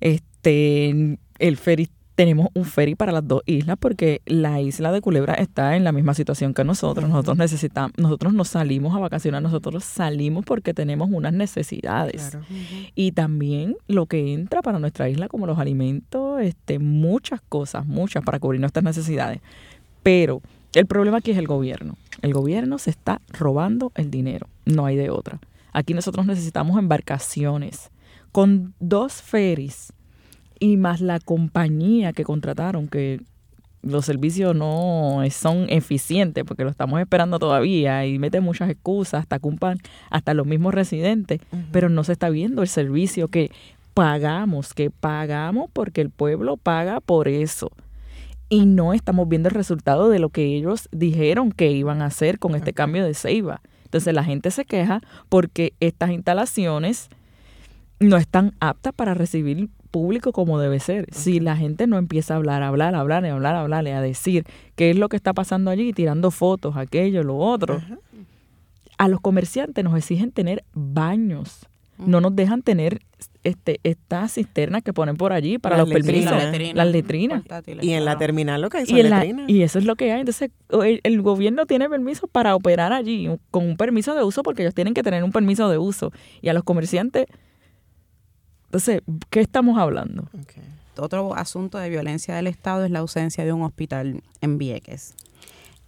Este, 0.00 1.18
el 1.38 1.56
ferry 1.56 1.88
tenemos 2.14 2.48
un 2.54 2.64
ferry 2.64 2.94
para 2.94 3.12
las 3.12 3.26
dos 3.26 3.42
islas 3.46 3.76
porque 3.78 4.22
la 4.26 4.60
isla 4.60 4.92
de 4.92 5.00
Culebra 5.00 5.34
está 5.34 5.76
en 5.76 5.84
la 5.84 5.92
misma 5.92 6.14
situación 6.14 6.54
que 6.54 6.62
nosotros. 6.62 7.08
Nosotros 7.08 7.36
necesitamos, 7.36 7.92
nosotros 7.96 8.32
no 8.32 8.44
salimos 8.44 8.94
a 8.94 9.00
vacacionar, 9.00 9.42
nosotros 9.42 9.84
salimos 9.84 10.44
porque 10.44 10.74
tenemos 10.74 11.10
unas 11.10 11.32
necesidades. 11.32 12.38
Y 12.94 13.12
también 13.12 13.76
lo 13.88 14.06
que 14.06 14.32
entra 14.32 14.62
para 14.62 14.78
nuestra 14.78 15.08
isla, 15.08 15.28
como 15.28 15.46
los 15.46 15.58
alimentos, 15.58 16.40
este, 16.40 16.78
muchas 16.78 17.40
cosas, 17.48 17.84
muchas 17.86 18.22
para 18.22 18.38
cubrir 18.38 18.60
nuestras 18.60 18.84
necesidades. 18.84 19.40
Pero 20.02 20.40
el 20.74 20.86
problema 20.86 21.18
aquí 21.18 21.32
es 21.32 21.38
el 21.38 21.48
gobierno. 21.48 21.96
El 22.22 22.32
gobierno 22.32 22.78
se 22.78 22.90
está 22.90 23.20
robando 23.32 23.90
el 23.96 24.10
dinero, 24.10 24.48
no 24.64 24.86
hay 24.86 24.96
de 24.96 25.10
otra. 25.10 25.40
Aquí 25.72 25.94
nosotros 25.94 26.26
necesitamos 26.26 26.78
embarcaciones 26.78 27.90
con 28.30 28.74
dos 28.78 29.14
ferries 29.14 29.92
y 30.64 30.78
más 30.78 31.02
la 31.02 31.20
compañía 31.20 32.14
que 32.14 32.24
contrataron, 32.24 32.88
que 32.88 33.20
los 33.82 34.06
servicios 34.06 34.56
no 34.56 35.22
son 35.30 35.66
eficientes 35.68 36.42
porque 36.44 36.64
lo 36.64 36.70
estamos 36.70 36.98
esperando 37.00 37.38
todavía 37.38 38.06
y 38.06 38.18
mete 38.18 38.40
muchas 38.40 38.70
excusas, 38.70 39.20
hasta 39.20 39.38
culpan 39.38 39.76
hasta 40.08 40.32
los 40.32 40.46
mismos 40.46 40.72
residentes, 40.72 41.42
pero 41.70 41.90
no 41.90 42.02
se 42.02 42.12
está 42.12 42.30
viendo 42.30 42.62
el 42.62 42.68
servicio 42.68 43.28
que 43.28 43.50
pagamos, 43.92 44.72
que 44.72 44.88
pagamos 44.88 45.68
porque 45.70 46.00
el 46.00 46.08
pueblo 46.08 46.56
paga 46.56 47.00
por 47.02 47.28
eso. 47.28 47.70
Y 48.48 48.64
no 48.64 48.94
estamos 48.94 49.28
viendo 49.28 49.50
el 49.50 49.54
resultado 49.54 50.08
de 50.08 50.18
lo 50.18 50.30
que 50.30 50.56
ellos 50.56 50.88
dijeron 50.92 51.52
que 51.52 51.72
iban 51.72 52.00
a 52.00 52.06
hacer 52.06 52.38
con 52.38 52.54
este 52.54 52.72
cambio 52.72 53.04
de 53.04 53.12
ceiba. 53.12 53.60
Entonces 53.84 54.14
la 54.14 54.24
gente 54.24 54.50
se 54.50 54.64
queja 54.64 55.02
porque 55.28 55.74
estas 55.80 56.10
instalaciones 56.10 57.10
no 58.00 58.16
están 58.16 58.54
aptas 58.60 58.94
para 58.94 59.12
recibir 59.12 59.68
público 59.94 60.32
como 60.32 60.58
debe 60.58 60.80
ser. 60.80 61.06
Si 61.12 61.38
la 61.38 61.56
gente 61.56 61.86
no 61.86 61.98
empieza 61.98 62.34
a 62.34 62.38
hablar, 62.38 62.64
hablar, 62.64 62.96
hablar, 62.96 63.24
hablar, 63.24 63.54
hablar, 63.54 63.86
a 63.86 64.00
decir 64.00 64.44
qué 64.74 64.90
es 64.90 64.98
lo 64.98 65.08
que 65.08 65.14
está 65.14 65.32
pasando 65.32 65.70
allí, 65.70 65.92
tirando 65.92 66.32
fotos, 66.32 66.76
aquello, 66.76 67.22
lo 67.22 67.36
otro. 67.36 67.80
A 68.98 69.06
los 69.06 69.20
comerciantes 69.20 69.84
nos 69.84 69.96
exigen 69.96 70.32
tener 70.32 70.64
baños. 70.72 71.68
No 71.96 72.20
nos 72.20 72.34
dejan 72.34 72.62
tener 72.62 73.02
este, 73.44 73.78
estas 73.84 74.32
cisternas 74.32 74.82
que 74.82 74.92
ponen 74.92 75.16
por 75.16 75.32
allí 75.32 75.58
para 75.58 75.78
los 75.78 75.88
permisos, 75.88 76.32
las 76.74 76.88
letrinas. 76.88 77.44
Y 77.80 77.92
en 77.92 78.04
la 78.04 78.18
terminal 78.18 78.62
lo 78.62 78.70
que 78.70 78.78
hay 78.78 78.86
son 78.86 78.98
y, 78.98 79.02
letrinas. 79.04 79.48
y 79.48 79.62
eso 79.62 79.78
es 79.78 79.84
lo 79.84 79.94
que 79.94 80.10
hay. 80.10 80.18
Entonces, 80.18 80.50
el, 80.70 80.98
el, 81.04 81.22
gobierno 81.22 81.66
tiene 81.66 81.88
permiso 81.88 82.26
para 82.26 82.56
operar 82.56 82.92
allí 82.92 83.28
con 83.52 83.64
un 83.64 83.76
permiso 83.76 84.16
de 84.16 84.24
uso 84.24 84.42
porque 84.42 84.62
ellos 84.62 84.74
tienen 84.74 84.92
que 84.92 85.04
tener 85.04 85.22
un 85.22 85.30
permiso 85.30 85.68
de 85.68 85.78
uso. 85.78 86.10
Y 86.42 86.48
a 86.48 86.52
los 86.52 86.64
comerciantes 86.64 87.26
entonces, 88.74 89.02
¿qué 89.30 89.40
estamos 89.40 89.78
hablando? 89.78 90.28
Otro 90.96 91.36
asunto 91.36 91.78
de 91.78 91.88
violencia 91.90 92.34
del 92.34 92.48
Estado 92.48 92.84
es 92.84 92.90
la 92.90 92.98
ausencia 92.98 93.44
de 93.44 93.52
un 93.52 93.62
hospital 93.62 94.20
en 94.40 94.58
Vieques. 94.58 95.14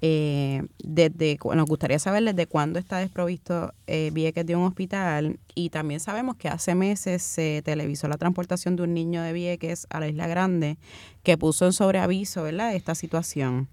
Eh, 0.02 0.62
desde, 0.84 1.36
nos 1.56 1.66
gustaría 1.66 1.98
saber 1.98 2.22
desde 2.22 2.46
cuándo 2.46 2.78
está 2.78 2.98
desprovisto 2.98 3.74
eh, 3.88 4.10
Vieques 4.12 4.46
de 4.46 4.54
un 4.54 4.62
hospital 4.62 5.40
y 5.56 5.70
también 5.70 5.98
sabemos 5.98 6.36
que 6.36 6.48
hace 6.48 6.76
meses 6.76 7.24
se 7.24 7.60
televisó 7.64 8.06
la 8.06 8.18
transportación 8.18 8.76
de 8.76 8.84
un 8.84 8.94
niño 8.94 9.20
de 9.20 9.32
Vieques 9.32 9.88
a 9.90 9.98
la 9.98 10.06
Isla 10.06 10.28
Grande 10.28 10.78
que 11.24 11.36
puso 11.36 11.66
en 11.66 11.72
sobreaviso 11.72 12.44
¿verdad? 12.44 12.72
esta 12.72 12.94
situación. 12.94 13.66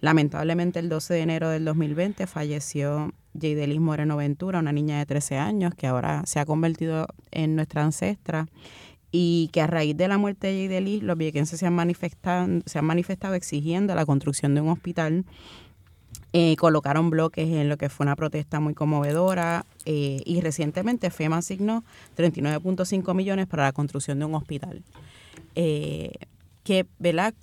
Lamentablemente 0.00 0.78
el 0.78 0.88
12 0.88 1.14
de 1.14 1.20
enero 1.22 1.48
del 1.48 1.64
2020 1.64 2.24
falleció 2.28 3.12
Jaydelis 3.38 3.80
Moreno 3.80 4.16
Ventura, 4.16 4.58
una 4.58 4.72
niña 4.72 4.98
de 4.98 5.06
13 5.06 5.38
años 5.38 5.74
que 5.74 5.86
ahora 5.86 6.22
se 6.26 6.40
ha 6.40 6.46
convertido 6.46 7.06
en 7.30 7.56
nuestra 7.56 7.84
ancestra 7.84 8.46
y 9.12 9.50
que 9.52 9.60
a 9.60 9.66
raíz 9.66 9.96
de 9.96 10.08
la 10.08 10.18
muerte 10.18 10.48
de 10.48 10.68
Jaydelis 10.68 11.02
los 11.02 11.18
viequenses 11.18 11.58
se 11.58 11.66
han 11.66 11.74
manifestado, 11.74 12.60
se 12.66 12.78
han 12.78 12.84
manifestado 12.84 13.34
exigiendo 13.34 13.94
la 13.94 14.06
construcción 14.06 14.54
de 14.54 14.60
un 14.60 14.68
hospital. 14.68 15.24
Eh, 16.32 16.54
colocaron 16.56 17.10
bloques 17.10 17.48
en 17.48 17.68
lo 17.68 17.76
que 17.76 17.88
fue 17.88 18.04
una 18.04 18.14
protesta 18.14 18.60
muy 18.60 18.72
conmovedora 18.72 19.66
eh, 19.84 20.20
y 20.24 20.40
recientemente 20.40 21.10
FEMA 21.10 21.38
asignó 21.38 21.82
39.5 22.16 23.14
millones 23.14 23.48
para 23.48 23.64
la 23.64 23.72
construcción 23.72 24.20
de 24.20 24.26
un 24.26 24.36
hospital. 24.36 24.84
Eh, 25.56 26.12
que, 26.62 26.86
¿verdad? 26.98 27.34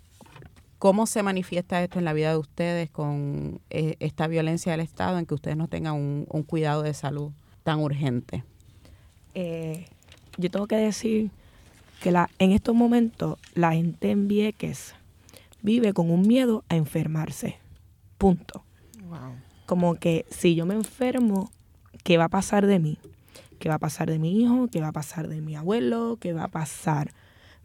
¿Cómo 0.80 1.08
se 1.08 1.24
manifiesta 1.24 1.82
esto 1.82 1.98
en 1.98 2.06
la 2.06 2.14
vida 2.14 2.32
de 2.32 2.38
ustedes 2.38 2.90
con 2.92 3.60
eh, 3.72 3.96
esta 4.00 4.28
violencia 4.28 4.72
del 4.72 4.82
Estado 4.82 5.18
en 5.18 5.26
que 5.26 5.34
ustedes 5.34 5.58
no 5.58 5.68
tengan 5.68 5.96
un, 5.96 6.44
cuidado 6.44 6.84
de 6.84 6.94
salud 6.94 7.32
tan 7.64 7.80
urgente? 7.80 8.44
Eh, 9.34 9.88
yo 10.38 10.52
tengo 10.52 10.68
que 10.68 10.76
decir 10.76 11.32
que 12.02 12.12
la, 12.12 12.30
en 12.38 12.52
estos 12.52 12.76
momentos 12.76 13.40
la 13.56 13.74
gente 13.74 14.12
en 14.12 14.28
Vieques 14.28 14.94
vive 15.64 15.94
con 15.94 16.12
un 16.12 16.22
miedo 16.22 16.64
a 16.70 16.76
enfermarse. 16.76 17.58
Punto. 18.20 18.64
Como 19.66 19.96
que 19.96 20.26
si 20.30 20.54
yo 20.54 20.66
me 20.66 20.76
enfermo, 20.76 21.50
¿qué 22.04 22.18
va 22.18 22.26
a 22.26 22.30
pasar 22.30 22.68
de 22.68 22.80
mí? 22.80 23.00
¿Qué 23.60 23.70
va 23.70 23.76
a 23.76 23.80
pasar 23.80 24.10
de 24.10 24.20
mi 24.20 24.40
hijo? 24.40 24.68
¿Qué 24.72 24.80
va 24.80 24.90
a 24.90 24.94
pasar 24.94 25.28
de 25.28 25.42
mi 25.42 25.56
abuelo? 25.56 26.18
¿Qué 26.22 26.34
va 26.34 26.46
a 26.46 26.48
pasar? 26.48 27.12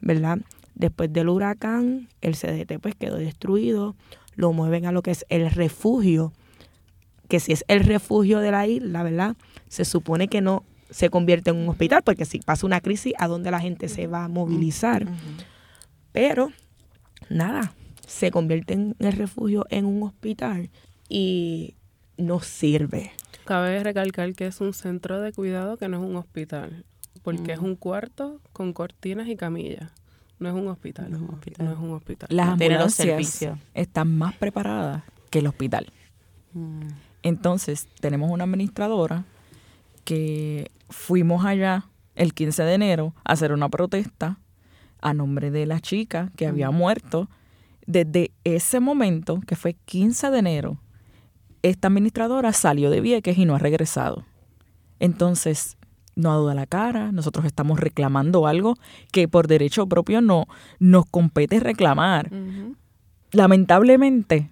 ¿Verdad? 0.01 0.39
Después 0.83 1.13
del 1.13 1.29
huracán, 1.29 2.09
el 2.23 2.35
CDT 2.35 2.81
pues 2.81 2.97
quedó 2.97 3.15
destruido, 3.15 3.95
lo 4.35 4.53
mueven 4.53 4.85
a 4.85 4.91
lo 4.91 5.01
que 5.01 5.13
es 5.13 5.25
el 5.29 5.49
refugio, 5.49 6.33
que 7.29 7.39
si 7.39 7.53
es 7.53 7.65
el 7.69 7.85
refugio 7.85 8.41
de 8.41 8.51
la 8.51 8.67
isla, 8.67 9.05
¿verdad? 9.05 9.37
Se 9.69 9.85
supone 9.85 10.27
que 10.27 10.41
no 10.41 10.65
se 10.91 11.09
convierte 11.09 11.51
en 11.51 11.57
un 11.59 11.69
hospital, 11.69 12.03
porque 12.03 12.25
si 12.25 12.41
pasa 12.41 12.67
una 12.67 12.81
crisis, 12.81 13.15
¿a 13.19 13.29
dónde 13.29 13.53
la 13.53 13.61
gente 13.61 13.89
se 13.89 14.09
va 14.09 14.25
a 14.25 14.29
movilizar? 14.29 15.07
Pero, 16.11 16.51
nada, 17.31 17.75
se 18.05 18.33
convierte 18.33 18.75
en 18.75 18.97
el 18.99 19.13
refugio 19.13 19.65
en 19.71 19.85
un 19.85 20.03
hospital 20.03 20.69
y 21.09 21.77
no 22.17 22.41
sirve. 22.41 23.13
Cabe 23.45 23.85
recalcar 23.85 24.33
que 24.33 24.47
es 24.47 24.61
un 24.61 24.75
centro 24.75 25.21
de 25.21 25.33
cuidado 25.33 25.77
que 25.77 25.87
no 25.87 25.99
es 25.99 26.11
un 26.11 26.17
hospital, 26.17 26.85
porque 27.23 27.53
es 27.53 27.61
un 27.61 27.77
cuarto 27.77 28.41
con 28.53 28.73
cortinas 28.73 29.29
y 29.29 29.37
camillas. 29.37 29.93
No 30.43 30.49
es 30.49 30.55
un 30.55 30.69
hospital. 30.69 31.11
No, 31.11 31.17
es 31.17 31.23
un 31.23 31.31
hospital. 31.35 31.67
No 31.67 31.73
es 31.73 31.79
un 31.79 31.91
hospital. 31.93 32.29
Las 32.33 32.47
No 32.47 32.53
ambulancias 32.53 32.95
servicios. 32.95 33.59
están 33.75 34.17
más 34.19 34.35
preparadas 34.35 35.03
que 35.31 35.39
el 35.39 35.47
hospital. 35.47 35.87
Mm. 36.53 36.89
Entonces, 37.23 37.87
tenemos 38.01 38.31
una 38.31 38.45
administradora 38.45 39.25
que 40.05 40.71
fuimos 40.91 41.45
allá 41.45 41.87
el 42.17 42.35
15 42.35 42.65
de 42.65 42.75
enero 42.75 43.15
a 43.25 43.33
hacer 43.33 43.53
una 43.53 43.69
protesta 43.69 44.39
a 45.01 45.15
nombre 45.15 45.51
de 45.51 45.67
la 45.67 45.81
chica 45.81 46.31
que 46.37 46.47
había 46.47 46.71
muerto. 46.71 47.29
Desde 47.87 48.33
ese 48.45 48.81
momento, 48.81 49.41
que 49.47 49.57
fue 49.57 49.75
15 49.75 50.31
de 50.31 50.39
enero, 50.39 50.79
esta 51.63 51.89
administradora 51.89 52.53
salió 52.53 52.91
de 52.91 53.01
Vieques 53.01 53.39
y 53.39 53.45
no 53.45 53.55
ha 53.55 53.59
regresado. 53.59 54.25
Entonces, 54.99 55.77
no 56.15 56.31
ha 56.31 56.35
dado 56.35 56.55
la 56.55 56.67
cara, 56.67 57.13
nosotros 57.13 57.45
estamos 57.45 57.81
reclamando 57.81 58.47
algo 58.47 58.77
que 59.11 59.29
por 59.29 59.47
derecho 59.47 59.87
propio 59.87 60.21
no 60.21 60.47
nos 60.79 61.07
compete 61.07 61.61
reclamar. 61.61 62.31
Lamentablemente, 63.33 64.51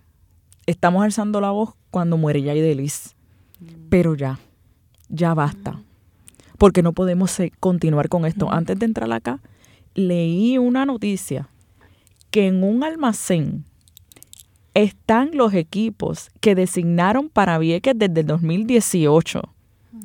estamos 0.67 1.05
alzando 1.05 1.41
la 1.41 1.51
voz 1.51 1.75
cuando 1.91 2.17
muere 2.17 2.43
Yaidelis. 2.43 3.15
Pero 3.91 4.15
ya, 4.15 4.39
ya 5.09 5.35
basta. 5.35 5.81
Porque 6.57 6.83
no 6.83 6.93
podemos 6.93 7.39
continuar 7.59 8.09
con 8.09 8.25
esto. 8.25 8.51
Antes 8.51 8.79
de 8.79 8.87
entrar 8.87 9.13
acá, 9.13 9.41
leí 9.95 10.57
una 10.59 10.87
noticia 10.87 11.49
que 12.31 12.47
en 12.47 12.63
un 12.63 12.85
almacén 12.85 13.65
están 14.75 15.31
los 15.35 15.53
equipos 15.53 16.31
que 16.41 16.55
designaron 16.55 17.29
para 17.29 17.59
Vieques 17.59 17.95
desde 17.97 18.21
el 18.21 18.27
2018. 18.27 19.43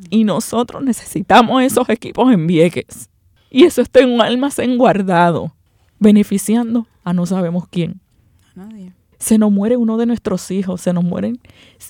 Y 0.10 0.24
nosotros 0.24 0.84
necesitamos 0.84 1.64
esos 1.64 1.90
equipos 1.90 2.32
en 2.32 2.48
Vieques. 2.48 3.10
Y 3.50 3.64
eso 3.64 3.82
está 3.82 4.02
en 4.02 4.12
un 4.12 4.22
almacén 4.22 4.78
guardado, 4.78 5.54
beneficiando 6.00 6.88
a 7.04 7.14
no 7.14 7.26
sabemos 7.26 7.68
quién 7.70 8.02
Nadie. 8.56 8.94
se 9.18 9.38
nos 9.38 9.52
muere 9.52 9.78
uno 9.78 9.98
de 9.98 10.06
nuestros 10.06 10.52
hijos, 10.52 10.82
se 10.82 10.92
nos 10.92 11.04
mueren, 11.04 11.40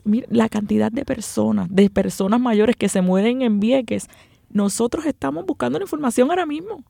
mira, 0.03 0.27
la 0.29 0.49
cantidad 0.49 0.91
de 0.91 1.05
personas, 1.05 1.67
de 1.71 1.89
personas 1.89 2.39
mayores 2.39 2.75
que 2.75 2.89
se 2.89 3.01
mueren 3.01 3.41
en 3.41 3.59
Vieques. 3.59 4.07
Nosotros 4.49 5.05
estamos 5.05 5.45
buscando 5.45 5.79
la 5.79 5.85
información 5.85 6.29
ahora 6.29 6.45
mismo. 6.45 6.83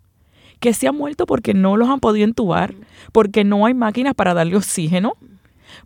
Que 0.60 0.74
se 0.74 0.88
han 0.88 0.96
muerto 0.96 1.26
porque 1.26 1.54
no 1.54 1.76
los 1.76 1.90
han 1.90 2.00
podido 2.00 2.26
entubar, 2.26 2.76
porque 3.12 3.44
no 3.44 3.66
hay 3.66 3.74
máquinas 3.74 4.14
para 4.14 4.34
darle 4.34 4.56
oxígeno, 4.56 5.14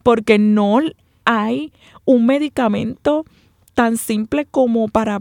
porque 0.04 0.38
no 0.38 0.80
hay 1.26 1.74
un 2.06 2.26
medicamento 2.26 3.26
tan 3.80 3.96
simple 3.96 4.46
como 4.46 4.90
para, 4.90 5.20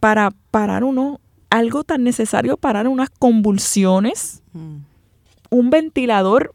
para 0.00 0.32
parar 0.50 0.82
uno, 0.82 1.20
algo 1.50 1.84
tan 1.84 2.02
necesario 2.02 2.56
parar 2.56 2.88
unas 2.88 3.10
convulsiones 3.10 4.42
Mm. 4.54 4.78
un 5.50 5.70
ventilador 5.70 6.52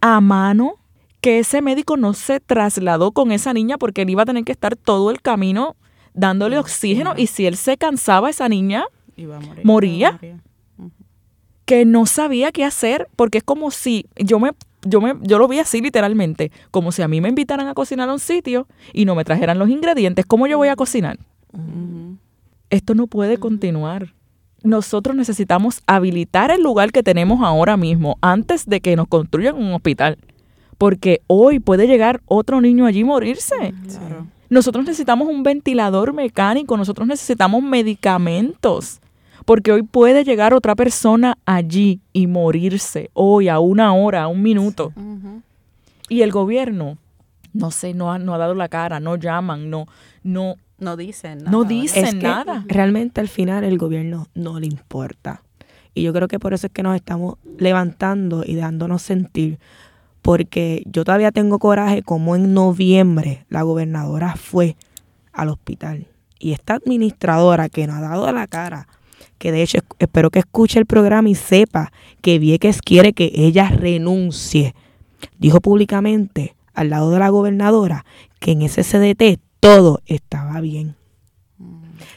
a 0.00 0.20
mano 0.20 0.74
que 1.20 1.38
ese 1.38 1.62
médico 1.62 1.96
no 1.96 2.14
se 2.14 2.40
trasladó 2.40 3.12
con 3.12 3.30
esa 3.30 3.52
niña 3.54 3.78
porque 3.78 4.02
él 4.02 4.10
iba 4.10 4.22
a 4.24 4.26
tener 4.26 4.42
que 4.44 4.50
estar 4.52 4.74
todo 4.74 5.10
el 5.12 5.22
camino 5.22 5.76
dándole 6.14 6.58
oxígeno 6.58 7.14
y 7.16 7.28
si 7.28 7.46
él 7.46 7.56
se 7.56 7.76
cansaba 7.76 8.28
esa 8.28 8.48
niña 8.48 8.84
Iba 9.16 9.36
a 9.36 9.40
morir. 9.40 9.64
¿Moría? 9.64 10.18
Iba 10.20 10.34
a 10.34 10.80
morir. 10.82 10.92
que 11.64 11.84
no 11.84 12.06
sabía 12.06 12.50
qué 12.50 12.64
hacer 12.64 13.08
porque 13.14 13.38
es 13.38 13.44
como 13.44 13.70
si 13.70 14.06
yo 14.16 14.38
me 14.40 14.50
yo 14.82 15.00
me 15.00 15.14
yo 15.22 15.38
lo 15.38 15.48
vi 15.48 15.58
así 15.58 15.80
literalmente 15.80 16.52
como 16.70 16.92
si 16.92 17.02
a 17.02 17.08
mí 17.08 17.20
me 17.20 17.28
invitaran 17.28 17.66
a 17.68 17.74
cocinar 17.74 18.08
a 18.08 18.12
un 18.12 18.20
sitio 18.20 18.66
y 18.92 19.04
no 19.04 19.14
me 19.14 19.24
trajeran 19.24 19.58
los 19.58 19.68
ingredientes 19.68 20.26
cómo 20.26 20.46
yo 20.46 20.58
voy 20.58 20.68
a 20.68 20.76
cocinar 20.76 21.18
esto 22.70 22.94
no 22.94 23.06
puede 23.06 23.38
continuar 23.38 24.12
nosotros 24.62 25.14
necesitamos 25.14 25.82
habilitar 25.86 26.50
el 26.50 26.62
lugar 26.62 26.90
que 26.90 27.02
tenemos 27.02 27.42
ahora 27.42 27.76
mismo 27.76 28.18
antes 28.20 28.66
de 28.66 28.80
que 28.80 28.96
nos 28.96 29.06
construyan 29.08 29.56
un 29.56 29.72
hospital. 29.72 30.18
Porque 30.76 31.20
hoy 31.26 31.60
puede 31.60 31.86
llegar 31.86 32.20
otro 32.26 32.60
niño 32.60 32.86
allí 32.86 33.00
y 33.00 33.04
morirse. 33.04 33.74
Nosotros 34.48 34.84
necesitamos 34.84 35.28
un 35.28 35.42
ventilador 35.42 36.12
mecánico, 36.12 36.76
nosotros 36.76 37.06
necesitamos 37.06 37.62
medicamentos. 37.62 39.00
Porque 39.48 39.72
hoy 39.72 39.82
puede 39.82 40.24
llegar 40.24 40.52
otra 40.52 40.76
persona 40.76 41.38
allí 41.46 42.02
y 42.12 42.26
morirse, 42.26 43.08
hoy, 43.14 43.48
a 43.48 43.60
una 43.60 43.94
hora, 43.94 44.24
a 44.24 44.28
un 44.28 44.42
minuto. 44.42 44.92
Y 46.10 46.20
el 46.20 46.30
gobierno, 46.30 46.98
no 47.54 47.70
sé, 47.70 47.94
no 47.94 48.12
ha, 48.12 48.18
no 48.18 48.34
ha 48.34 48.38
dado 48.38 48.54
la 48.54 48.68
cara, 48.68 49.00
no 49.00 49.16
llaman, 49.16 49.70
no, 49.70 49.86
no, 50.22 50.56
No 50.78 50.98
dicen 50.98 51.38
nada. 51.38 51.50
no 51.50 51.64
dicen 51.64 52.04
Es 52.04 52.14
que 52.16 52.20
nada. 52.20 52.62
Realmente 52.68 53.22
al 53.22 53.28
final 53.28 53.64
el 53.64 53.78
gobierno 53.78 54.26
no 54.34 54.60
le 54.60 54.66
importa. 54.66 55.40
Y 55.94 56.02
yo 56.02 56.12
creo 56.12 56.28
que 56.28 56.38
por 56.38 56.52
eso 56.52 56.66
es 56.66 56.72
que 56.74 56.82
nos 56.82 56.94
estamos 56.94 57.36
levantando 57.56 58.44
y 58.44 58.54
dándonos 58.54 59.00
sentir. 59.00 59.58
Porque 60.20 60.82
yo 60.84 61.04
todavía 61.04 61.32
tengo 61.32 61.58
coraje 61.58 62.02
como 62.02 62.36
en 62.36 62.52
noviembre 62.52 63.46
la 63.48 63.62
gobernadora 63.62 64.36
fue 64.36 64.76
al 65.32 65.48
hospital. 65.48 66.06
Y 66.38 66.52
esta 66.52 66.74
administradora 66.74 67.70
que 67.70 67.86
nos 67.86 67.96
ha 67.96 68.00
dado 68.02 68.30
la 68.30 68.46
cara, 68.46 68.86
que 69.38 69.52
de 69.52 69.62
hecho 69.62 69.78
es- 69.78 69.84
espero 69.98 70.30
que 70.30 70.40
escuche 70.40 70.78
el 70.78 70.86
programa 70.86 71.28
y 71.28 71.34
sepa 71.34 71.92
que 72.20 72.38
Vieques 72.38 72.82
quiere 72.82 73.12
que 73.12 73.30
ella 73.34 73.68
renuncie, 73.70 74.74
dijo 75.38 75.60
públicamente 75.60 76.54
al 76.74 76.90
lado 76.90 77.10
de 77.10 77.18
la 77.18 77.28
gobernadora 77.28 78.04
que 78.40 78.52
en 78.52 78.62
ese 78.62 78.82
CDT 78.84 79.38
todo 79.60 80.00
estaba 80.06 80.60
bien. 80.60 80.94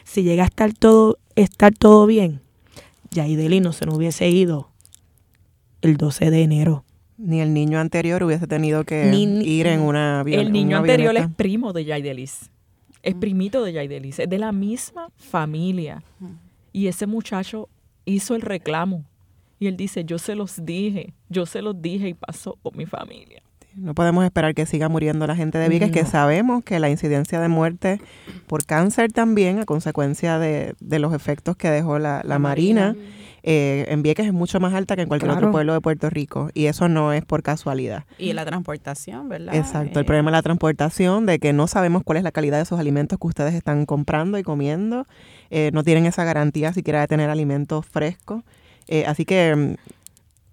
Si 0.04 0.22
llega 0.22 0.44
a 0.44 0.46
estar 0.46 0.72
todo, 0.72 1.18
estar 1.36 1.72
todo 1.74 2.06
bien, 2.06 2.40
Yaideli 3.10 3.60
no 3.60 3.72
se 3.72 3.86
nos 3.86 3.96
hubiese 3.96 4.28
ido 4.28 4.68
el 5.80 5.96
12 5.96 6.30
de 6.30 6.42
enero. 6.42 6.84
Ni 7.18 7.40
el 7.40 7.52
niño 7.54 7.78
anterior 7.78 8.22
hubiese 8.22 8.46
tenido 8.46 8.84
que 8.84 9.06
Ni- 9.06 9.42
ir 9.44 9.66
en 9.66 9.80
una. 9.80 10.22
El 10.26 10.50
niño 10.52 10.68
una 10.68 10.78
anterior 10.78 11.16
es 11.16 11.28
primo 11.36 11.72
de 11.72 11.84
Yaidelis. 11.84 12.50
Es 13.02 13.14
primito 13.14 13.64
de 13.64 13.72
Yaidelis. 13.72 14.18
Es 14.20 14.28
de 14.30 14.38
la 14.38 14.52
misma 14.52 15.08
familia. 15.16 16.02
Y 16.72 16.86
ese 16.88 17.06
muchacho 17.06 17.68
hizo 18.04 18.34
el 18.34 18.42
reclamo. 18.42 19.04
Y 19.58 19.66
él 19.68 19.76
dice, 19.76 20.04
yo 20.04 20.18
se 20.18 20.34
los 20.34 20.64
dije, 20.64 21.14
yo 21.28 21.46
se 21.46 21.62
los 21.62 21.80
dije 21.80 22.08
y 22.08 22.14
pasó 22.14 22.56
con 22.62 22.76
mi 22.76 22.86
familia. 22.86 23.42
No 23.76 23.94
podemos 23.94 24.24
esperar 24.24 24.54
que 24.54 24.66
siga 24.66 24.88
muriendo 24.90 25.26
la 25.26 25.34
gente 25.36 25.56
de 25.56 25.68
Vieques, 25.68 25.92
que 25.92 26.02
No. 26.02 26.08
sabemos 26.08 26.62
que 26.64 26.78
la 26.78 26.90
incidencia 26.90 27.40
de 27.40 27.48
muerte 27.48 28.00
por 28.46 28.66
cáncer 28.66 29.12
también, 29.12 29.60
a 29.60 29.64
consecuencia 29.64 30.38
de, 30.38 30.74
de 30.80 30.98
los 30.98 31.14
efectos 31.14 31.56
que 31.56 31.70
dejó 31.70 31.98
la, 31.98 32.20
la 32.24 32.38
marina, 32.38 32.94
eh, 33.42 33.86
en 33.88 34.02
Vieques 34.02 34.26
es 34.26 34.32
mucho 34.32 34.60
más 34.60 34.72
alta 34.74 34.94
que 34.96 35.02
en 35.02 35.08
cualquier 35.08 35.32
otro 35.32 35.50
pueblo 35.50 35.72
de 35.72 35.80
Puerto 35.80 36.08
Rico. 36.10 36.50
Y 36.54 36.66
eso 36.66 36.88
no 36.88 37.12
es 37.12 37.24
por 37.24 37.42
casualidad. 37.42 38.04
Y 38.18 38.32
la 38.32 38.44
transportación, 38.44 39.28
¿verdad? 39.28 39.54
Exacto, 39.54 39.98
el 39.98 40.04
Eh, 40.04 40.06
problema 40.06 40.30
es 40.30 40.32
la 40.32 40.42
transportación, 40.42 41.26
de 41.26 41.38
que 41.38 41.52
no 41.52 41.66
sabemos 41.66 42.02
cuál 42.04 42.18
es 42.18 42.24
la 42.24 42.32
calidad 42.32 42.58
de 42.58 42.62
esos 42.64 42.78
alimentos 42.78 43.18
que 43.18 43.26
ustedes 43.26 43.54
están 43.54 43.84
comprando 43.86 44.38
y 44.38 44.42
comiendo. 44.42 45.06
Eh, 45.50 45.70
no 45.74 45.82
tienen 45.82 46.06
esa 46.06 46.24
garantía 46.24 46.72
siquiera 46.72 47.00
de 47.00 47.08
tener 47.08 47.30
alimentos 47.30 47.84
frescos. 47.86 48.42
Eh, 48.88 49.04
así 49.06 49.24
que 49.24 49.54
mm, 49.56 49.74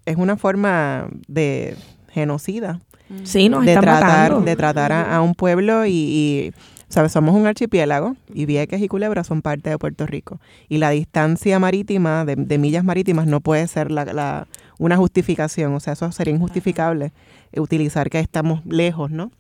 es 0.05 0.15
una 0.17 0.37
forma 0.37 1.07
de 1.27 1.75
genocida 2.11 2.79
Sí, 3.23 3.49
nos 3.49 3.65
de 3.65 3.71
están 3.71 3.83
tratar, 3.85 4.29
matando. 4.31 4.41
de 4.41 4.55
tratar 4.55 4.91
a, 4.91 5.15
a 5.15 5.21
un 5.21 5.33
pueblo 5.33 5.83
y, 5.85 5.91
y, 5.91 6.53
¿sabes? 6.89 7.11
Somos 7.11 7.35
un 7.35 7.47
archipiélago 7.47 8.15
y 8.33 8.45
Vieques 8.45 8.81
y 8.81 8.87
Culebra 8.87 9.23
son 9.23 9.41
parte 9.41 9.69
de 9.69 9.77
Puerto 9.77 10.05
Rico. 10.05 10.39
Y 10.67 10.77
la 10.79 10.89
distancia 10.89 11.59
marítima, 11.59 12.25
de, 12.25 12.35
de 12.35 12.57
millas 12.57 12.83
marítimas, 12.83 13.27
no 13.27 13.39
puede 13.41 13.67
ser 13.67 13.91
la, 13.91 14.05
la- 14.05 14.47
una 14.79 14.97
justificación. 14.97 15.73
O 15.73 15.79
sea, 15.79 15.93
eso 15.93 16.11
sería 16.11 16.33
injustificable 16.33 17.11
eh, 17.51 17.59
utilizar 17.61 18.09
que 18.09 18.19
estamos 18.19 18.65
lejos, 18.65 19.11
¿no? 19.11 19.31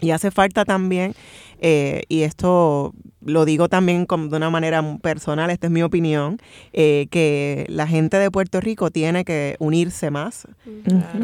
Y 0.00 0.10
hace 0.10 0.30
falta 0.30 0.64
también, 0.64 1.14
eh, 1.60 2.02
y 2.08 2.22
esto 2.22 2.94
lo 3.20 3.44
digo 3.44 3.68
también 3.68 4.06
de 4.08 4.36
una 4.36 4.50
manera 4.50 4.82
personal, 4.98 5.50
esta 5.50 5.66
es 5.66 5.72
mi 5.72 5.82
opinión, 5.82 6.38
eh, 6.72 7.08
que 7.10 7.66
la 7.68 7.86
gente 7.86 8.16
de 8.16 8.30
Puerto 8.30 8.60
Rico 8.60 8.90
tiene 8.90 9.24
que 9.24 9.56
unirse 9.58 10.10
más 10.10 10.46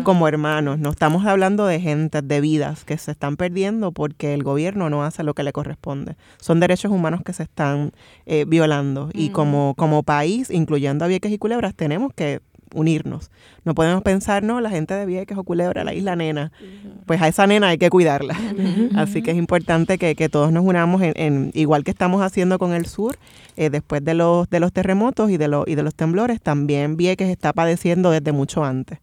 como 0.03 0.29
hermanos. 0.29 0.79
No 0.79 0.91
estamos 0.91 1.25
hablando 1.27 1.67
de 1.67 1.81
gente, 1.81 2.23
de 2.23 2.41
vidas 2.41 2.85
que 2.85 2.99
se 2.99 3.13
están 3.13 3.37
perdiendo 3.37 3.93
porque 3.93 4.35
el 4.35 4.43
gobierno 4.43 4.91
no 4.91 5.05
hace 5.05 5.23
lo 5.23 5.35
que 5.35 5.43
le 5.43 5.53
corresponde. 5.53 6.17
Son 6.39 6.61
derechos 6.61 6.91
humanos 6.91 7.23
que 7.25 7.33
se 7.33 7.45
están 7.45 7.93
eh, 8.27 8.45
violando 8.47 9.11
y 9.13 9.31
como, 9.31 9.75
como 9.77 10.03
país, 10.03 10.51
incluyendo 10.51 11.05
a 11.05 11.09
Vieques 11.09 11.33
y 11.33 11.39
Culebras, 11.39 11.75
tenemos 11.75 12.13
que 12.13 12.41
unirnos. 12.73 13.31
No 13.65 13.75
podemos 13.75 14.03
pensar, 14.03 14.43
no, 14.43 14.61
la 14.61 14.71
gente 14.71 14.95
de 14.95 15.07
Vieques 15.07 15.37
o 15.37 15.45
Culebra, 15.45 15.85
la 15.85 15.95
isla 15.95 16.17
nena. 16.17 16.53
Pues 17.07 17.21
a 17.21 17.29
esa 17.29 17.47
nena 17.47 17.69
hay 17.69 17.79
que 17.79 17.91
cuidarla. 17.91 18.37
Así 18.95 19.23
que 19.23 19.33
es 19.33 19.37
importante 19.37 19.99
que, 19.99 20.29
todos 20.29 20.53
nos 20.53 20.65
unamos, 20.65 21.03
en, 21.03 21.51
igual 21.55 21.85
que 21.85 21.91
estamos 21.91 22.23
haciendo 22.23 22.59
con 22.59 22.73
el 22.73 22.87
sur, 22.87 23.19
eh, 23.57 23.71
después 23.71 24.05
de 24.05 24.15
los, 24.15 24.49
de 24.51 24.61
los 24.61 24.73
terremotos 24.73 25.31
y 25.31 25.37
de, 25.37 25.49
los 25.49 25.67
y 25.69 25.75
de 25.75 25.83
los 25.83 25.95
temblores, 25.95 26.41
también 26.41 26.97
Vieques 26.97 27.29
está 27.29 27.53
padeciendo 27.53 28.11
desde 28.11 28.33
mucho 28.33 28.65
antes. 28.65 28.99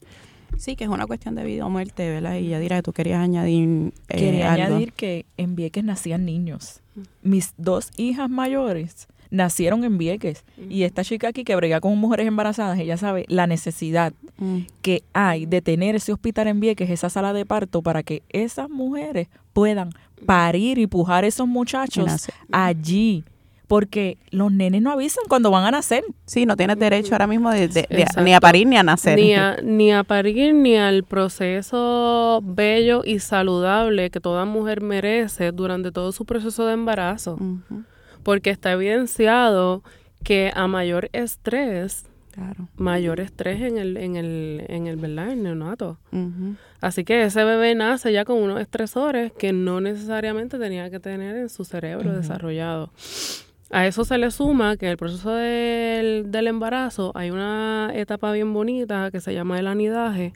Sí, 0.58 0.76
que 0.76 0.84
es 0.84 0.90
una 0.90 1.08
cuestión 1.08 1.36
de 1.36 1.44
vida 1.44 1.66
o 1.66 1.70
muerte, 1.70 2.10
¿verdad? 2.10 2.36
Y 2.36 2.50
ya 2.50 2.60
dirá 2.60 2.78
que 2.78 2.84
tú 2.84 2.94
querías 2.94 3.20
añadir. 3.20 3.94
Eh, 4.10 4.18
Quería 4.18 4.54
añadir 4.54 4.94
que 4.94 5.26
en 5.38 5.56
Vieques 5.56 5.84
nacían 5.84 6.26
niños. 6.26 6.82
Mis 7.24 7.54
dos 7.58 7.90
hijas 7.98 8.30
mayores 8.30 9.08
nacieron 9.32 9.84
en 9.84 9.98
Vieques. 9.98 10.44
Y 10.70 10.84
esta 10.84 11.04
chica 11.04 11.30
aquí 11.30 11.44
que 11.44 11.56
brega 11.56 11.80
con 11.82 11.98
mujeres 11.98 12.28
embarazadas, 12.28 12.78
ella 12.78 12.98
sabe 12.98 13.26
la 13.28 13.48
necesidad 13.48 14.14
mm. 14.38 14.60
que 14.82 15.04
hay 15.14 15.46
de 15.48 15.62
tener 15.62 15.96
ese 15.96 16.14
hospital 16.14 16.48
en 16.48 16.60
Vieques, 16.60 16.90
esa 16.90 17.10
sala 17.10 17.34
de 17.34 17.46
parto, 17.46 17.82
para 17.82 18.04
que 18.04 18.22
esas 18.30 18.70
mujeres 18.70 19.30
puedan 19.54 19.90
parir 20.26 20.78
y 20.78 20.86
pujar 20.86 21.26
esos 21.26 21.48
muchachos 21.48 22.28
allí 22.52 23.24
porque 23.72 24.18
los 24.32 24.52
nenes 24.52 24.82
no 24.82 24.92
avisan 24.92 25.24
cuando 25.30 25.50
van 25.50 25.64
a 25.64 25.72
nacer. 25.72 26.04
Sí, 26.26 26.46
no 26.46 26.58
tienes 26.58 26.78
derecho 26.78 27.14
ahora 27.14 27.26
mismo 27.26 27.50
de, 27.52 27.88
ni 28.22 28.34
a 28.34 28.42
parir 28.42 28.68
ni 28.68 28.76
a 28.76 28.84
nacer. 28.84 29.16
Ni 29.18 29.34
a, 29.34 29.60
ni 29.64 29.94
a 29.94 30.04
parir 30.04 30.54
ni 30.54 30.76
al 30.76 31.06
proceso 31.06 32.42
bello 32.44 33.02
y 33.06 33.20
saludable 33.20 34.10
que 34.10 34.20
toda 34.20 34.44
mujer 34.44 34.82
merece 34.82 35.54
durante 35.54 35.94
todo 35.94 36.12
su 36.12 36.26
proceso 36.26 36.66
de 36.66 36.74
embarazo 36.74 37.38
porque 38.24 38.50
está 38.50 38.74
evidenciado 38.74 39.84
que 40.24 40.52
a 40.56 40.68
mayor 40.68 41.10
estrés, 41.14 42.06
mayor 42.76 43.20
estrés 43.20 43.62
en 43.62 43.78
el, 43.78 43.98
en 43.98 44.16
el, 44.16 44.66
en 44.68 44.88
el, 44.88 44.96
¿verdad? 44.96 45.32
el 45.32 45.44
neonato. 45.44 45.98
Así 46.80 47.04
que 47.04 47.24
ese 47.24 47.44
bebé 47.44 47.76
nace 47.76 48.12
ya 48.12 48.26
con 48.26 48.38
unos 48.38 48.60
estresores 48.62 49.32
que 49.34 49.54
no 49.54 49.82
necesariamente 49.82 50.58
tenía 50.58 50.90
que 50.90 51.00
tener 51.00 51.36
en 51.36 51.50
su 51.50 51.66
cerebro 51.66 52.14
desarrollado. 52.14 52.92
A 53.74 53.88
eso 53.88 54.04
se 54.04 54.18
le 54.18 54.32
suma 54.32 54.76
que 54.76 54.86
en 54.86 54.92
el 54.92 54.98
proceso 54.98 55.32
del, 55.32 56.30
del, 56.30 56.48
embarazo 56.48 57.14
hay 57.16 57.32
una 57.32 57.90
etapa 57.94 58.32
bien 58.34 58.54
bonita 58.54 59.12
que 59.12 59.22
se 59.22 59.34
llama 59.34 59.60
el 59.60 59.68
anidaje, 59.68 60.34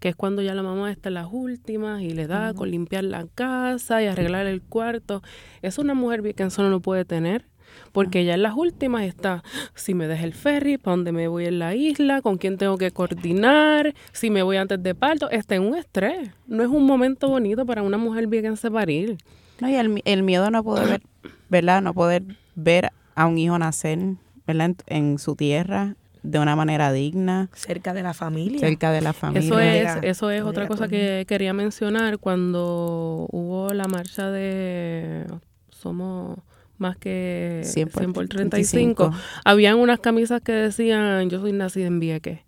que 0.00 0.08
es 0.08 0.16
cuando 0.16 0.42
ya 0.42 0.54
la 0.54 0.62
mamá 0.62 0.90
está 0.90 1.10
en 1.10 1.14
las 1.14 1.28
últimas 1.30 2.02
y 2.02 2.10
le 2.10 2.26
da 2.26 2.54
con 2.54 2.70
limpiar 2.70 3.04
la 3.04 3.26
casa 3.34 4.02
y 4.02 4.06
arreglar 4.06 4.46
el 4.46 4.62
cuarto. 4.62 5.22
Es 5.62 5.78
una 5.78 5.94
mujer 5.94 6.22
que 6.34 6.42
eso 6.42 6.62
no 6.62 6.70
lo 6.70 6.80
puede 6.80 7.04
tener. 7.04 7.46
Porque 7.92 8.24
ya 8.24 8.34
en 8.34 8.42
las 8.42 8.54
últimas 8.56 9.02
está, 9.02 9.44
si 9.74 9.94
me 9.94 10.08
deja 10.08 10.24
el 10.24 10.32
ferry, 10.32 10.76
para 10.76 10.96
dónde 10.96 11.12
me 11.12 11.28
voy 11.28 11.46
en 11.46 11.60
la 11.60 11.76
isla, 11.76 12.20
con 12.20 12.36
quién 12.36 12.58
tengo 12.58 12.76
que 12.78 12.90
coordinar, 12.90 13.94
si 14.10 14.30
me 14.30 14.42
voy 14.42 14.56
antes 14.56 14.82
de 14.82 14.94
parto, 14.94 15.30
está 15.30 15.54
en 15.54 15.62
un 15.62 15.76
estrés. 15.76 16.30
No 16.48 16.64
es 16.64 16.68
un 16.68 16.84
momento 16.84 17.28
bonito 17.28 17.64
para 17.66 17.82
una 17.82 17.96
mujer 17.96 18.26
bien 18.26 18.56
parir. 18.72 19.18
No, 19.60 19.68
y 19.68 19.74
el, 19.74 20.02
el 20.04 20.22
miedo 20.22 20.50
no 20.50 20.64
poder 20.64 20.88
ver, 20.88 21.02
¿verdad? 21.48 21.82
No 21.82 21.94
poder 21.94 22.24
ver 22.56 22.90
a 23.14 23.26
un 23.26 23.38
hijo 23.38 23.58
nacer, 23.58 23.98
¿verdad? 24.46 24.74
en 24.86 25.18
su 25.18 25.36
tierra, 25.36 25.94
de 26.22 26.38
una 26.38 26.56
manera 26.56 26.92
digna. 26.92 27.48
Cerca 27.54 27.94
de 27.94 28.02
la 28.02 28.14
familia. 28.14 28.60
Cerca 28.60 28.92
de 28.92 29.00
la 29.00 29.12
familia. 29.12 29.46
Eso 29.46 29.60
es, 29.60 29.98
eso 30.02 30.30
es 30.30 30.42
otra 30.42 30.66
cosa 30.66 30.88
que 30.88 31.24
quería 31.26 31.52
mencionar 31.52 32.18
cuando 32.18 33.26
hubo 33.30 33.72
la 33.72 33.86
marcha 33.86 34.30
de 34.30 35.26
Somos 35.70 36.38
más 36.78 36.96
que 36.96 37.60
100 37.64 38.12
por, 38.12 38.28
35. 38.28 39.12
Habían 39.44 39.76
unas 39.76 40.00
camisas 40.00 40.40
que 40.40 40.52
decían, 40.52 41.28
yo 41.28 41.40
soy 41.40 41.52
nacida 41.52 41.86
en 41.86 42.00
Vieques. 42.00 42.40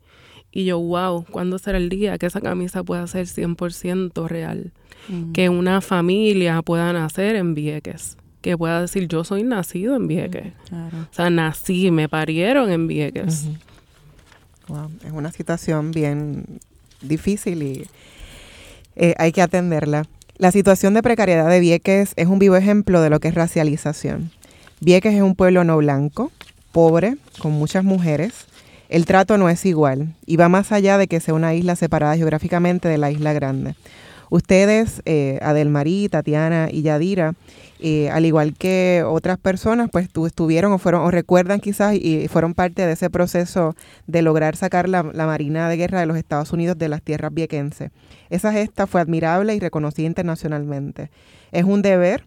Y 0.50 0.64
yo, 0.66 0.78
wow, 0.78 1.24
¿cuándo 1.30 1.58
será 1.58 1.78
el 1.78 1.88
día 1.88 2.18
que 2.18 2.26
esa 2.26 2.40
camisa 2.40 2.82
pueda 2.82 3.06
ser 3.06 3.26
100% 3.26 4.26
real? 4.28 4.72
Que 5.34 5.48
una 5.48 5.80
familia 5.80 6.62
pueda 6.62 6.92
nacer 6.92 7.36
en 7.36 7.54
Vieques 7.54 8.16
que 8.42 8.58
pueda 8.58 8.80
decir 8.80 9.08
yo 9.08 9.24
soy 9.24 9.44
nacido 9.44 9.96
en 9.96 10.08
Vieques. 10.08 10.52
O 10.70 11.14
sea, 11.14 11.30
nací, 11.30 11.90
me 11.90 12.08
parieron 12.08 12.70
en 12.70 12.86
Vieques. 12.86 13.46
es 15.04 15.12
una 15.12 15.32
situación 15.32 15.92
bien 15.92 16.44
difícil 17.00 17.62
y 17.62 17.86
eh, 18.96 19.14
hay 19.16 19.32
que 19.32 19.42
atenderla. 19.42 20.06
La 20.36 20.50
situación 20.50 20.94
de 20.94 21.02
precariedad 21.02 21.48
de 21.48 21.60
Vieques 21.60 22.12
es 22.16 22.26
un 22.26 22.38
vivo 22.38 22.56
ejemplo 22.56 23.00
de 23.00 23.10
lo 23.10 23.20
que 23.20 23.28
es 23.28 23.34
racialización. 23.34 24.30
Vieques 24.80 25.14
es 25.14 25.22
un 25.22 25.36
pueblo 25.36 25.62
no 25.62 25.76
blanco, 25.76 26.32
pobre, 26.72 27.16
con 27.38 27.52
muchas 27.52 27.84
mujeres. 27.84 28.46
El 28.88 29.06
trato 29.06 29.38
no 29.38 29.48
es 29.48 29.64
igual 29.64 30.14
y 30.26 30.36
va 30.36 30.48
más 30.48 30.72
allá 30.72 30.98
de 30.98 31.06
que 31.06 31.20
sea 31.20 31.34
una 31.34 31.54
isla 31.54 31.76
separada 31.76 32.16
geográficamente 32.16 32.88
de 32.88 32.98
la 32.98 33.10
isla 33.10 33.32
grande. 33.32 33.74
Ustedes, 34.28 35.02
eh, 35.04 35.38
Adelmarí, 35.42 36.08
Tatiana 36.08 36.68
y 36.70 36.82
Yadira, 36.82 37.34
al 38.12 38.24
igual 38.24 38.54
que 38.54 39.02
otras 39.06 39.38
personas, 39.38 39.88
pues 39.90 40.08
estuvieron 40.26 40.72
o 40.72 40.78
fueron 40.78 41.02
o 41.02 41.10
recuerdan 41.10 41.60
quizás 41.60 41.94
y 41.94 42.28
fueron 42.28 42.54
parte 42.54 42.86
de 42.86 42.92
ese 42.92 43.10
proceso 43.10 43.74
de 44.06 44.22
lograr 44.22 44.56
sacar 44.56 44.88
la, 44.88 45.02
Marina 45.02 45.68
de 45.68 45.76
Guerra 45.76 46.00
de 46.00 46.06
los 46.06 46.16
Estados 46.16 46.52
Unidos 46.52 46.78
de 46.78 46.88
las 46.88 47.02
tierras 47.02 47.34
viequenses. 47.34 47.90
Esa 48.30 48.52
gesta 48.52 48.86
fue 48.86 49.00
admirable 49.00 49.54
y 49.54 49.60
reconocida 49.60 50.06
internacionalmente. 50.06 51.10
Es 51.50 51.64
un 51.64 51.82
deber 51.82 52.24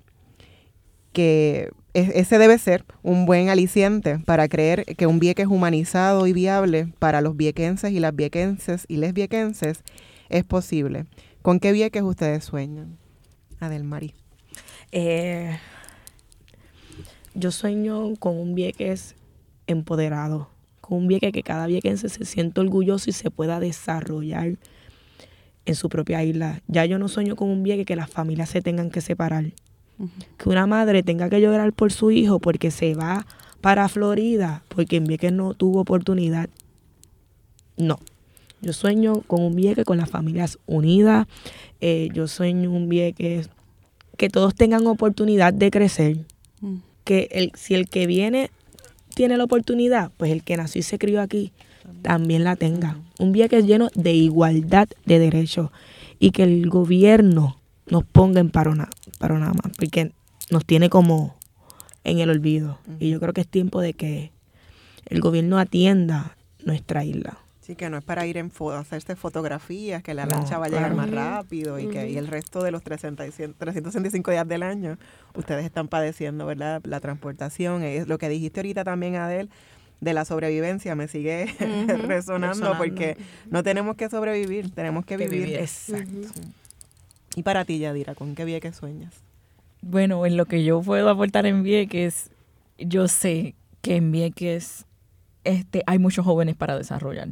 que 1.13 1.71
ese 1.93 2.37
debe 2.37 2.57
ser 2.57 2.83
un 3.03 3.25
buen 3.25 3.47
aliciente 3.47 4.19
para 4.19 4.49
creer 4.49 4.83
que 4.83 5.07
un 5.07 5.19
vieque 5.19 5.43
es 5.43 5.47
humanizado 5.47 6.27
y 6.27 6.33
viable 6.33 6.93
para 6.99 7.21
los 7.21 7.37
viequenses 7.37 7.91
y 7.91 7.99
las 7.99 8.13
viequenses 8.13 8.83
y 8.89 8.97
les 8.97 9.13
viequenses 9.13 9.83
es 10.27 10.43
posible. 10.43 11.05
¿Con 11.41 11.59
qué 11.59 11.71
Vieques 11.71 12.03
ustedes 12.03 12.43
sueñan? 12.43 12.97
Adelmarí. 13.59 14.24
Eh, 14.97 15.59
yo 17.33 17.51
sueño 17.51 18.15
con 18.17 18.37
un 18.37 18.55
Vieques 18.55 19.15
empoderado, 19.67 20.47
con 20.79 20.99
un 20.99 21.07
Vieques 21.09 21.33
que 21.33 21.43
cada 21.43 21.67
viequense 21.67 22.07
se 22.07 22.23
sienta 22.23 22.61
orgulloso 22.61 23.09
y 23.09 23.13
se 23.13 23.29
pueda 23.29 23.59
desarrollar 23.59 24.53
en 25.65 25.75
su 25.75 25.89
propia 25.89 26.23
isla. 26.23 26.61
Ya 26.67 26.85
yo 26.85 26.97
no 26.97 27.09
sueño 27.09 27.35
con 27.35 27.49
un 27.49 27.61
Vieques 27.61 27.85
que 27.85 27.97
las 27.97 28.09
familias 28.09 28.49
se 28.49 28.61
tengan 28.61 28.89
que 28.89 29.01
separar. 29.01 29.51
Que 30.37 30.47
una 30.47 30.65
madre 30.65 31.03
tenga 31.03 31.29
que 31.29 31.41
llorar 31.41 31.73
por 31.73 31.91
su 31.91 32.11
hijo 32.11 32.39
porque 32.39 32.71
se 32.71 32.93
va 32.95 33.25
para 33.59 33.89
Florida, 33.89 34.63
porque 34.69 34.95
en 34.95 35.03
Vieques 35.03 35.33
no 35.33 35.55
tuvo 35.55 35.81
oportunidad. 35.81 36.49
No, 37.75 37.99
yo 38.61 38.71
sueño 38.71 39.23
con 39.27 39.41
un 39.41 39.57
Vieques 39.57 39.83
con 39.83 39.97
las 39.97 40.09
familias 40.09 40.57
unidas. 40.67 41.27
Eh, 41.81 42.07
yo 42.13 42.29
sueño 42.29 42.71
un 42.71 42.87
Vieques 42.87 43.49
que 44.15 44.29
todos 44.29 44.55
tengan 44.55 44.87
oportunidad 44.87 45.53
de 45.53 45.71
crecer. 45.71 46.17
Mm. 46.61 46.77
Que 47.03 47.27
el, 47.31 47.51
si 47.55 47.75
el 47.75 47.87
que 47.87 48.07
viene 48.07 48.49
tiene 49.13 49.37
la 49.37 49.43
oportunidad, 49.43 50.11
pues 50.17 50.31
el 50.31 50.43
que 50.43 50.57
nació 50.57 50.79
y 50.79 50.83
se 50.83 50.97
crió 50.97 51.21
aquí 51.21 51.51
también 52.01 52.43
la 52.43 52.55
tenga. 52.55 52.99
Un 53.19 53.31
Vieques 53.31 53.65
lleno 53.65 53.89
de 53.95 54.13
igualdad 54.13 54.87
de 55.05 55.19
derechos. 55.19 55.71
Y 56.19 56.31
que 56.31 56.43
el 56.43 56.69
gobierno 56.69 57.57
nos 57.87 58.03
ponga 58.03 58.39
en 58.39 58.49
paro, 58.49 58.73
paro 59.19 59.39
nada 59.39 59.53
más. 59.53 59.71
Porque 59.77 60.11
nos 60.49 60.65
tiene 60.65 60.89
como 60.89 61.35
en 62.03 62.19
el 62.19 62.29
olvido. 62.29 62.79
Y 62.99 63.09
yo 63.09 63.19
creo 63.19 63.33
que 63.33 63.41
es 63.41 63.47
tiempo 63.47 63.81
de 63.81 63.93
que 63.93 64.31
el 65.07 65.19
gobierno 65.21 65.57
atienda 65.57 66.35
nuestra 66.63 67.03
isla. 67.03 67.37
Sí, 67.65 67.75
que 67.75 67.89
no 67.89 67.97
es 67.97 68.03
para 68.03 68.27
ir 68.27 68.37
en 68.37 68.51
hacerse 68.77 69.15
fotografías, 69.15 70.03
que 70.03 70.13
la 70.13 70.27
lancha 70.27 70.59
va 70.59 70.67
a 70.67 70.69
llegar 70.69 70.93
más 70.93 71.09
rápido 71.09 71.79
y 71.79 71.87
que 71.87 72.11
y 72.11 72.17
el 72.17 72.27
resto 72.27 72.61
de 72.61 72.69
los 72.69 72.83
365 72.83 74.29
días 74.29 74.47
del 74.47 74.61
año 74.61 74.99
ustedes 75.33 75.65
están 75.65 75.87
padeciendo, 75.87 76.45
¿verdad? 76.45 76.81
La 76.83 76.99
transportación. 76.99 77.81
Es 77.81 78.07
lo 78.07 78.19
que 78.19 78.29
dijiste 78.29 78.59
ahorita 78.59 78.83
también, 78.83 79.15
Adel, 79.15 79.49
de 79.99 80.13
la 80.13 80.25
sobrevivencia, 80.25 80.93
me 80.93 81.07
sigue 81.07 81.47
resonando, 82.07 82.77
porque 82.77 83.17
no 83.49 83.63
tenemos 83.63 83.95
que 83.95 84.09
sobrevivir, 84.09 84.69
tenemos 84.69 85.03
que, 85.03 85.17
vivir. 85.17 85.55
Exacto. 85.55 86.11
Y 87.35 87.41
para 87.41 87.65
ti, 87.65 87.79
Yadira, 87.79 88.13
¿con 88.13 88.35
qué 88.35 88.45
Vieques 88.45 88.75
sueñas? 88.75 89.15
Bueno, 89.81 90.23
en 90.27 90.37
lo 90.37 90.45
que 90.45 90.63
yo 90.63 90.83
puedo 90.83 91.09
aportar 91.09 91.47
en 91.47 91.63
Vieques, 91.63 92.29
yo 92.77 93.07
sé 93.07 93.55
que 93.81 93.95
en 93.95 94.11
Vieques 94.11 94.85
este, 95.43 95.81
hay 95.87 95.97
muchos 95.97 96.25
jóvenes 96.25 96.55
para 96.55 96.77
desarrollar 96.77 97.29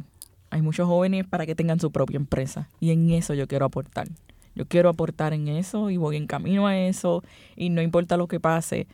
hay 0.54 0.62
muchos 0.62 0.86
jóvenes 0.86 1.26
para 1.26 1.46
que 1.46 1.56
tengan 1.56 1.80
su 1.80 1.90
propia 1.90 2.16
empresa. 2.16 2.68
Y 2.78 2.92
en 2.92 3.10
eso 3.10 3.34
yo 3.34 3.48
quiero 3.48 3.64
aportar. 3.64 4.06
Yo 4.54 4.66
quiero 4.68 4.88
aportar 4.88 5.32
en 5.32 5.48
eso 5.48 5.90
y 5.90 5.96
voy 5.96 6.16
en 6.16 6.28
camino 6.28 6.68
a 6.68 6.78
eso. 6.78 7.24
Y 7.56 7.70
no 7.70 7.82
importa 7.82 8.16
lo 8.16 8.28
que 8.28 8.38
pase, 8.38 8.86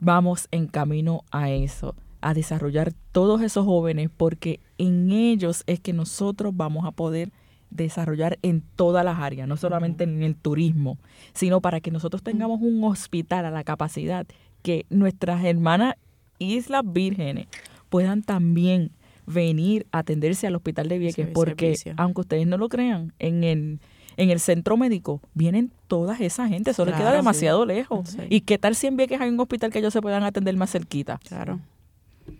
vamos 0.00 0.48
en 0.50 0.66
camino 0.66 1.22
a 1.30 1.50
eso, 1.50 1.94
a 2.20 2.34
desarrollar 2.34 2.92
todos 3.12 3.42
esos 3.42 3.64
jóvenes, 3.64 4.10
porque 4.16 4.58
en 4.76 5.12
ellos 5.12 5.62
es 5.68 5.78
que 5.78 5.92
nosotros 5.92 6.52
vamos 6.56 6.84
a 6.84 6.90
poder 6.90 7.30
desarrollar 7.70 8.40
en 8.42 8.64
todas 8.74 9.04
las 9.04 9.20
áreas, 9.20 9.46
no 9.46 9.56
solamente 9.56 10.02
en 10.02 10.24
el 10.24 10.34
turismo, 10.34 10.98
sino 11.32 11.60
para 11.60 11.80
que 11.80 11.92
nosotros 11.92 12.24
tengamos 12.24 12.60
un 12.60 12.82
hospital 12.82 13.44
a 13.44 13.52
la 13.52 13.62
capacidad 13.62 14.26
que 14.62 14.84
nuestras 14.90 15.44
hermanas 15.44 15.94
Islas 16.40 16.82
Vírgenes 16.84 17.46
puedan 17.88 18.24
también 18.24 18.90
venir 19.26 19.86
a 19.92 20.00
atenderse 20.00 20.46
al 20.46 20.56
hospital 20.56 20.88
de 20.88 20.98
Vieques, 20.98 21.28
porque 21.32 21.76
aunque 21.96 22.20
ustedes 22.22 22.46
no 22.46 22.58
lo 22.58 22.68
crean, 22.68 23.12
en 23.18 23.44
el 23.44 23.80
en 24.18 24.28
el 24.28 24.40
centro 24.40 24.76
médico 24.76 25.22
vienen 25.32 25.72
toda 25.88 26.18
esa 26.18 26.46
gente, 26.46 26.72
eso 26.72 26.84
les 26.84 26.94
queda 26.94 27.12
demasiado 27.12 27.64
lejos. 27.64 28.16
¿Y 28.28 28.42
qué 28.42 28.58
tal 28.58 28.74
si 28.74 28.86
en 28.86 28.98
Vieques 28.98 29.18
hay 29.20 29.30
un 29.30 29.40
hospital 29.40 29.70
que 29.72 29.78
ellos 29.78 29.92
se 29.92 30.02
puedan 30.02 30.22
atender 30.22 30.54
más 30.54 30.70
cerquita? 30.70 31.18
Claro 31.26 31.60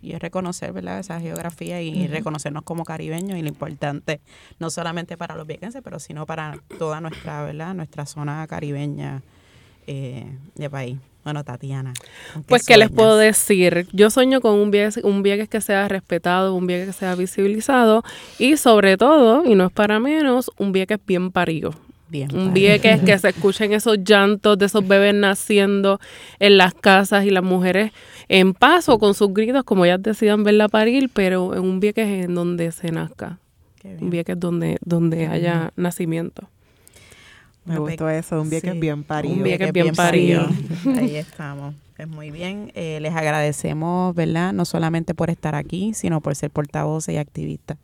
y 0.01 0.13
es 0.13 0.19
reconocer 0.19 0.73
¿verdad? 0.73 0.99
esa 0.99 1.19
geografía 1.19 1.81
y, 1.81 2.07
reconocernos 2.07 2.63
como 2.63 2.83
caribeños 2.83 3.37
y 3.37 3.41
lo 3.41 3.47
importante, 3.47 4.21
no 4.59 4.69
solamente 4.69 5.17
para 5.17 5.35
los 5.35 5.47
viequenses, 5.47 5.81
pero 5.83 5.99
sino 5.99 6.25
para 6.25 6.59
toda 6.77 7.01
nuestra, 7.01 7.43
¿verdad? 7.43 7.73
nuestra 7.73 8.05
zona 8.05 8.45
caribeña 8.47 9.21
eh, 9.87 10.37
de 10.55 10.69
país. 10.69 10.97
Bueno, 11.23 11.43
Tatiana. 11.43 11.93
Pues, 12.47 12.65
¿qué 12.65 12.77
les 12.77 12.89
puedo 12.89 13.17
decir? 13.17 13.87
Yo 13.93 14.09
sueño 14.09 14.41
con 14.41 14.55
un 14.55 14.71
Vieques, 14.71 15.03
un 15.03 15.23
Vieques 15.23 15.47
que 15.47 15.61
sea 15.61 15.87
respetado, 15.87 16.53
un 16.53 16.67
Vieques 16.67 16.87
que 16.87 16.93
sea 16.93 17.15
visibilizado 17.15 18.03
y 18.39 18.57
sobre 18.57 18.97
todo, 18.97 19.45
y 19.45 19.55
no 19.55 19.65
es 19.67 19.71
para 19.71 19.99
menos, 19.99 20.51
un 20.57 20.73
Vieques 20.73 20.99
bien 21.05 21.31
parido. 21.31 21.73
Bien 22.09 22.35
un 22.35 22.53
Vieques 22.53 23.01
que 23.05 23.17
se 23.17 23.29
escuchen 23.29 23.73
esos 23.73 24.03
llantos 24.03 24.57
de 24.57 24.65
esos 24.65 24.85
bebés 24.85 25.15
naciendo 25.15 25.99
en 26.39 26.57
las 26.57 26.73
casas 26.73 27.25
y 27.25 27.29
las 27.29 27.43
mujeres 27.43 27.91
en 28.27 28.53
paso 28.53 28.99
con 28.99 29.13
sus 29.13 29.33
gritos, 29.33 29.63
como 29.63 29.85
ellas 29.85 30.01
decidan 30.01 30.43
verla 30.43 30.67
parir, 30.67 31.09
pero 31.13 31.55
en 31.55 31.61
un 31.61 31.79
Vieques 31.79 32.25
en 32.25 32.35
donde 32.35 32.71
se 32.71 32.91
nazca. 32.91 33.39
Un 33.83 34.09
Vieques 34.09 34.39
donde, 34.39 34.77
donde 34.81 35.27
haya 35.27 35.71
nacimiento. 35.75 36.49
Me 37.65 37.79
gustó 37.79 38.09
eso, 38.09 38.41
un 38.41 38.49
Vieques 38.49 38.79
bien 38.79 39.03
parido. 39.03 39.35
Un 39.35 39.43
Vieques 39.43 39.71
bien, 39.71 39.95
parido. 39.95 40.47
Ahí 40.97 41.15
estamos. 41.15 41.75
Es 41.97 42.07
muy 42.07 42.31
bien. 42.31 42.71
Eh, 42.75 42.99
les 43.01 43.13
agradecemos, 43.13 44.13
¿verdad? 44.15 44.51
No 44.51 44.65
solamente 44.65 45.13
por 45.13 45.29
estar 45.29 45.55
aquí, 45.55 45.93
sino 45.93 46.21
por 46.21 46.35
ser 46.35 46.51
portavoces 46.51 47.15
y 47.15 47.17
activistas 47.17 47.77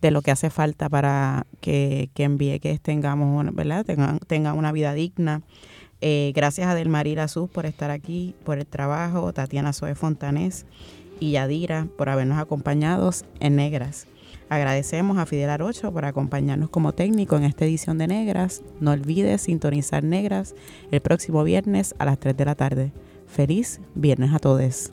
de 0.00 0.10
lo 0.10 0.22
que 0.22 0.30
hace 0.30 0.50
falta 0.50 0.88
para 0.88 1.46
que, 1.60 2.10
que 2.14 2.24
en 2.24 2.38
Vieques 2.38 2.80
tengamos, 2.80 3.54
¿verdad? 3.54 3.84
Tengan, 3.84 4.18
tengan 4.20 4.56
una 4.56 4.70
vida 4.70 4.92
digna 4.92 5.42
eh, 6.00 6.32
gracias 6.34 6.68
a 6.68 6.74
Delmarí 6.74 7.16
Azul 7.18 7.48
por 7.48 7.66
estar 7.66 7.90
aquí, 7.90 8.34
por 8.44 8.58
el 8.58 8.66
trabajo, 8.66 9.32
Tatiana 9.32 9.72
Zoe 9.72 9.94
Fontanés 9.94 10.66
y 11.20 11.32
Yadira 11.32 11.86
por 11.96 12.08
habernos 12.08 12.38
acompañado 12.38 13.10
en 13.40 13.56
Negras. 13.56 14.06
Agradecemos 14.48 15.18
a 15.18 15.26
Fidel 15.26 15.50
Arocho 15.50 15.92
por 15.92 16.04
acompañarnos 16.04 16.70
como 16.70 16.92
técnico 16.92 17.36
en 17.36 17.44
esta 17.44 17.64
edición 17.64 17.98
de 17.98 18.06
Negras. 18.06 18.62
No 18.80 18.92
olvides 18.92 19.42
sintonizar 19.42 20.04
Negras 20.04 20.54
el 20.90 21.00
próximo 21.00 21.42
viernes 21.42 21.94
a 21.98 22.04
las 22.04 22.18
3 22.18 22.36
de 22.36 22.44
la 22.44 22.54
tarde. 22.54 22.92
Feliz 23.26 23.80
viernes 23.94 24.32
a 24.32 24.38
todos. 24.38 24.92